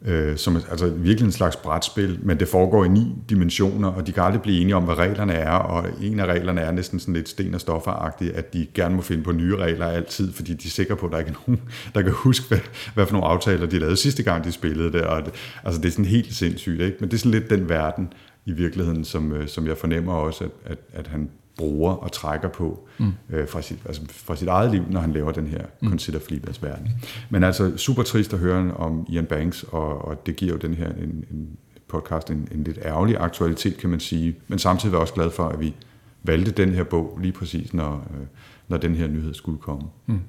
øh, 0.04 0.36
som 0.36 0.56
altså 0.56 0.90
virkelig 0.90 1.26
en 1.26 1.32
slags 1.32 1.56
brætspil, 1.56 2.18
men 2.22 2.40
det 2.40 2.48
foregår 2.48 2.84
i 2.84 2.88
ni 2.88 3.14
dimensioner, 3.30 3.88
og 3.88 4.06
de 4.06 4.12
kan 4.12 4.22
aldrig 4.22 4.42
blive 4.42 4.60
enige 4.60 4.76
om, 4.76 4.84
hvad 4.84 4.98
reglerne 4.98 5.32
er, 5.32 5.52
og 5.52 5.86
en 6.02 6.20
af 6.20 6.26
reglerne 6.26 6.60
er 6.60 6.72
næsten 6.72 7.00
sådan 7.00 7.14
lidt 7.14 7.28
sten 7.28 7.54
og 7.54 7.60
stofferagtigt, 7.60 8.32
at 8.32 8.52
de 8.52 8.66
gerne 8.74 8.96
må 8.96 9.02
finde 9.02 9.22
på 9.22 9.32
nye 9.32 9.56
regler 9.56 9.86
altid, 9.86 10.32
fordi 10.32 10.54
de 10.54 10.68
er 10.68 10.70
sikre 10.70 10.96
på, 10.96 11.06
at 11.06 11.12
der 11.12 11.18
ikke 11.18 11.30
er 11.30 11.34
nogen, 11.46 11.60
der 11.94 12.02
kan 12.02 12.12
huske, 12.12 12.48
hvad, 12.48 12.58
hvad 12.94 13.06
for 13.06 13.12
nogle 13.12 13.28
aftaler 13.28 13.66
de 13.66 13.78
lavede 13.78 13.96
sidste 13.96 14.22
gang, 14.22 14.44
de 14.44 14.52
spillede 14.52 14.92
det, 14.92 15.02
og 15.02 15.24
det, 15.24 15.34
altså 15.64 15.80
det 15.80 15.88
er 15.88 15.92
sådan 15.92 16.04
helt 16.04 16.34
sindssygt, 16.34 16.80
ikke? 16.80 16.96
men 17.00 17.08
det 17.08 17.14
er 17.14 17.18
sådan 17.18 17.40
lidt 17.40 17.50
den 17.50 17.68
verden 17.68 18.12
i 18.46 18.52
virkeligheden, 18.52 19.04
som, 19.04 19.32
øh, 19.32 19.48
som 19.48 19.66
jeg 19.66 19.76
fornemmer 19.76 20.12
også, 20.12 20.44
at, 20.44 20.50
at, 20.64 20.78
at 20.92 21.06
han 21.06 21.30
bruger 21.56 21.92
og 21.92 22.12
trækker 22.12 22.48
på 22.48 22.88
mm. 22.98 23.12
øh, 23.30 23.48
fra, 23.48 23.62
sit, 23.62 23.78
altså 23.86 24.02
fra 24.10 24.36
sit 24.36 24.48
eget 24.48 24.70
liv, 24.70 24.82
når 24.90 25.00
han 25.00 25.12
laver 25.12 25.32
den 25.32 25.46
her 25.46 25.64
mm. 25.80 25.88
Consider 25.88 26.18
Fleabas 26.18 26.62
verden. 26.62 26.88
Men 27.30 27.44
altså 27.44 27.76
super 27.76 28.02
trist 28.02 28.32
at 28.32 28.38
høre 28.38 28.74
om 28.74 29.06
Ian 29.08 29.26
Banks, 29.26 29.62
og, 29.62 30.04
og 30.04 30.26
det 30.26 30.36
giver 30.36 30.52
jo 30.52 30.58
den 30.58 30.74
her 30.74 30.88
en, 30.88 31.24
en 31.30 31.48
podcast 31.88 32.30
en, 32.30 32.48
en 32.52 32.64
lidt 32.64 32.78
ærgerlig 32.84 33.16
aktualitet, 33.20 33.76
kan 33.76 33.90
man 33.90 34.00
sige. 34.00 34.36
Men 34.48 34.58
samtidig 34.58 34.92
var 34.92 34.98
jeg 34.98 35.02
også 35.02 35.14
glad 35.14 35.30
for, 35.30 35.48
at 35.48 35.60
vi 35.60 35.74
valgte 36.22 36.50
den 36.50 36.74
her 36.74 36.84
bog 36.84 37.18
lige 37.22 37.32
præcis, 37.32 37.74
når, 37.74 38.08
øh, 38.14 38.26
når 38.68 38.76
den 38.76 38.94
her 38.94 39.06
nyhed 39.06 39.34
skulle 39.34 39.58
komme. 39.58 39.88
Mm. 40.06 40.20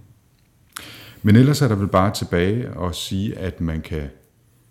Men 1.22 1.36
ellers 1.36 1.62
er 1.62 1.68
der 1.68 1.76
vel 1.76 1.88
bare 1.88 2.14
tilbage 2.14 2.68
at 2.88 2.96
sige, 2.96 3.38
at 3.38 3.62
man 3.62 3.82
kan 3.82 4.04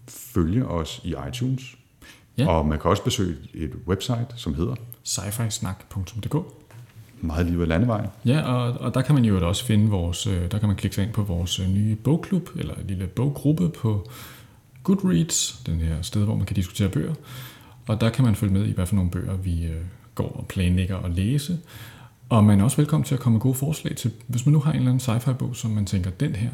følge 0.08 0.66
os 0.66 1.00
i 1.04 1.14
iTunes, 1.28 1.76
Ja. 2.38 2.48
Og 2.48 2.66
man 2.66 2.78
kan 2.78 2.90
også 2.90 3.04
besøge 3.04 3.36
et 3.54 3.72
website, 3.86 4.26
som 4.36 4.54
hedder 4.54 4.74
sci-fi-snak.dk 5.04 6.36
Meget 7.20 7.46
lige 7.46 7.58
ved 7.58 7.66
landevejen. 7.66 8.06
Ja, 8.24 8.40
og, 8.40 8.72
og 8.80 8.94
der 8.94 9.02
kan 9.02 9.14
man 9.14 9.24
jo 9.24 9.48
også 9.48 9.64
finde 9.64 9.90
vores, 9.90 10.26
øh, 10.26 10.50
der 10.50 10.58
kan 10.58 10.68
man 10.68 10.76
klikke 10.76 10.94
sig 10.94 11.04
ind 11.04 11.12
på 11.12 11.22
vores 11.22 11.60
øh, 11.60 11.68
nye 11.68 11.96
bogklub, 11.96 12.48
eller 12.56 12.74
en 12.74 12.86
lille 12.86 13.06
boggruppe 13.06 13.68
på 13.68 14.10
Goodreads, 14.82 15.62
den 15.66 15.80
her 15.80 16.02
sted, 16.02 16.24
hvor 16.24 16.34
man 16.34 16.46
kan 16.46 16.56
diskutere 16.56 16.88
bøger. 16.88 17.14
Og 17.86 18.00
der 18.00 18.10
kan 18.10 18.24
man 18.24 18.34
følge 18.34 18.52
med 18.52 18.66
i, 18.66 18.72
hvad 18.72 18.86
for 18.86 18.94
nogle 18.94 19.10
bøger 19.10 19.36
vi 19.36 19.64
øh, 19.64 19.80
går 20.14 20.28
og 20.28 20.46
planlægger 20.46 20.98
at 20.98 21.10
læse. 21.10 21.58
Og 22.28 22.44
man 22.44 22.60
er 22.60 22.64
også 22.64 22.76
velkommen 22.76 23.04
til 23.04 23.14
at 23.14 23.20
komme 23.20 23.34
med 23.34 23.40
gode 23.40 23.54
forslag 23.54 23.96
til, 23.96 24.10
hvis 24.26 24.46
man 24.46 24.52
nu 24.52 24.60
har 24.60 24.72
en 24.72 24.78
eller 24.78 24.90
anden 24.90 25.00
sci-fi-bog, 25.00 25.56
som 25.56 25.70
man 25.70 25.86
tænker, 25.86 26.10
den 26.10 26.34
her, 26.34 26.50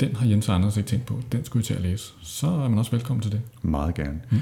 den 0.00 0.16
har 0.16 0.26
Jens 0.26 0.48
Anders 0.48 0.76
ikke 0.76 0.88
tænkt 0.88 1.06
på, 1.06 1.20
den 1.32 1.44
skulle 1.44 1.60
vi 1.60 1.66
til 1.66 1.74
at 1.74 1.80
læse, 1.80 2.12
så 2.22 2.46
er 2.46 2.68
man 2.68 2.78
også 2.78 2.90
velkommen 2.90 3.22
til 3.22 3.32
det. 3.32 3.40
Meget 3.62 3.94
gerne. 3.94 4.20
Mm. 4.30 4.40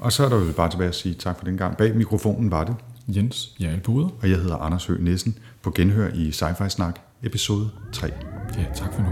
Og 0.00 0.12
så 0.12 0.24
er 0.24 0.28
der 0.28 0.36
jo 0.36 0.52
bare 0.52 0.70
tilbage 0.70 0.88
at 0.88 0.94
sige 0.94 1.14
tak 1.14 1.38
for 1.38 1.44
den 1.44 1.56
gang. 1.56 1.76
Bag 1.76 1.96
mikrofonen 1.96 2.50
var 2.50 2.64
det, 2.64 2.76
Jens 3.08 3.56
Jarlbude. 3.60 4.10
Og 4.22 4.30
jeg 4.30 4.38
hedder 4.38 4.56
Anders 4.56 4.86
Høgh 4.86 5.00
Nissen 5.02 5.38
på 5.62 5.70
Genhør 5.70 6.08
i 6.14 6.30
Sci-Fi 6.30 6.68
Snak, 6.68 7.00
episode 7.22 7.70
3. 7.92 8.06
Ja, 8.58 8.64
tak 8.74 8.94
for 8.94 9.02
nu. 9.02 9.08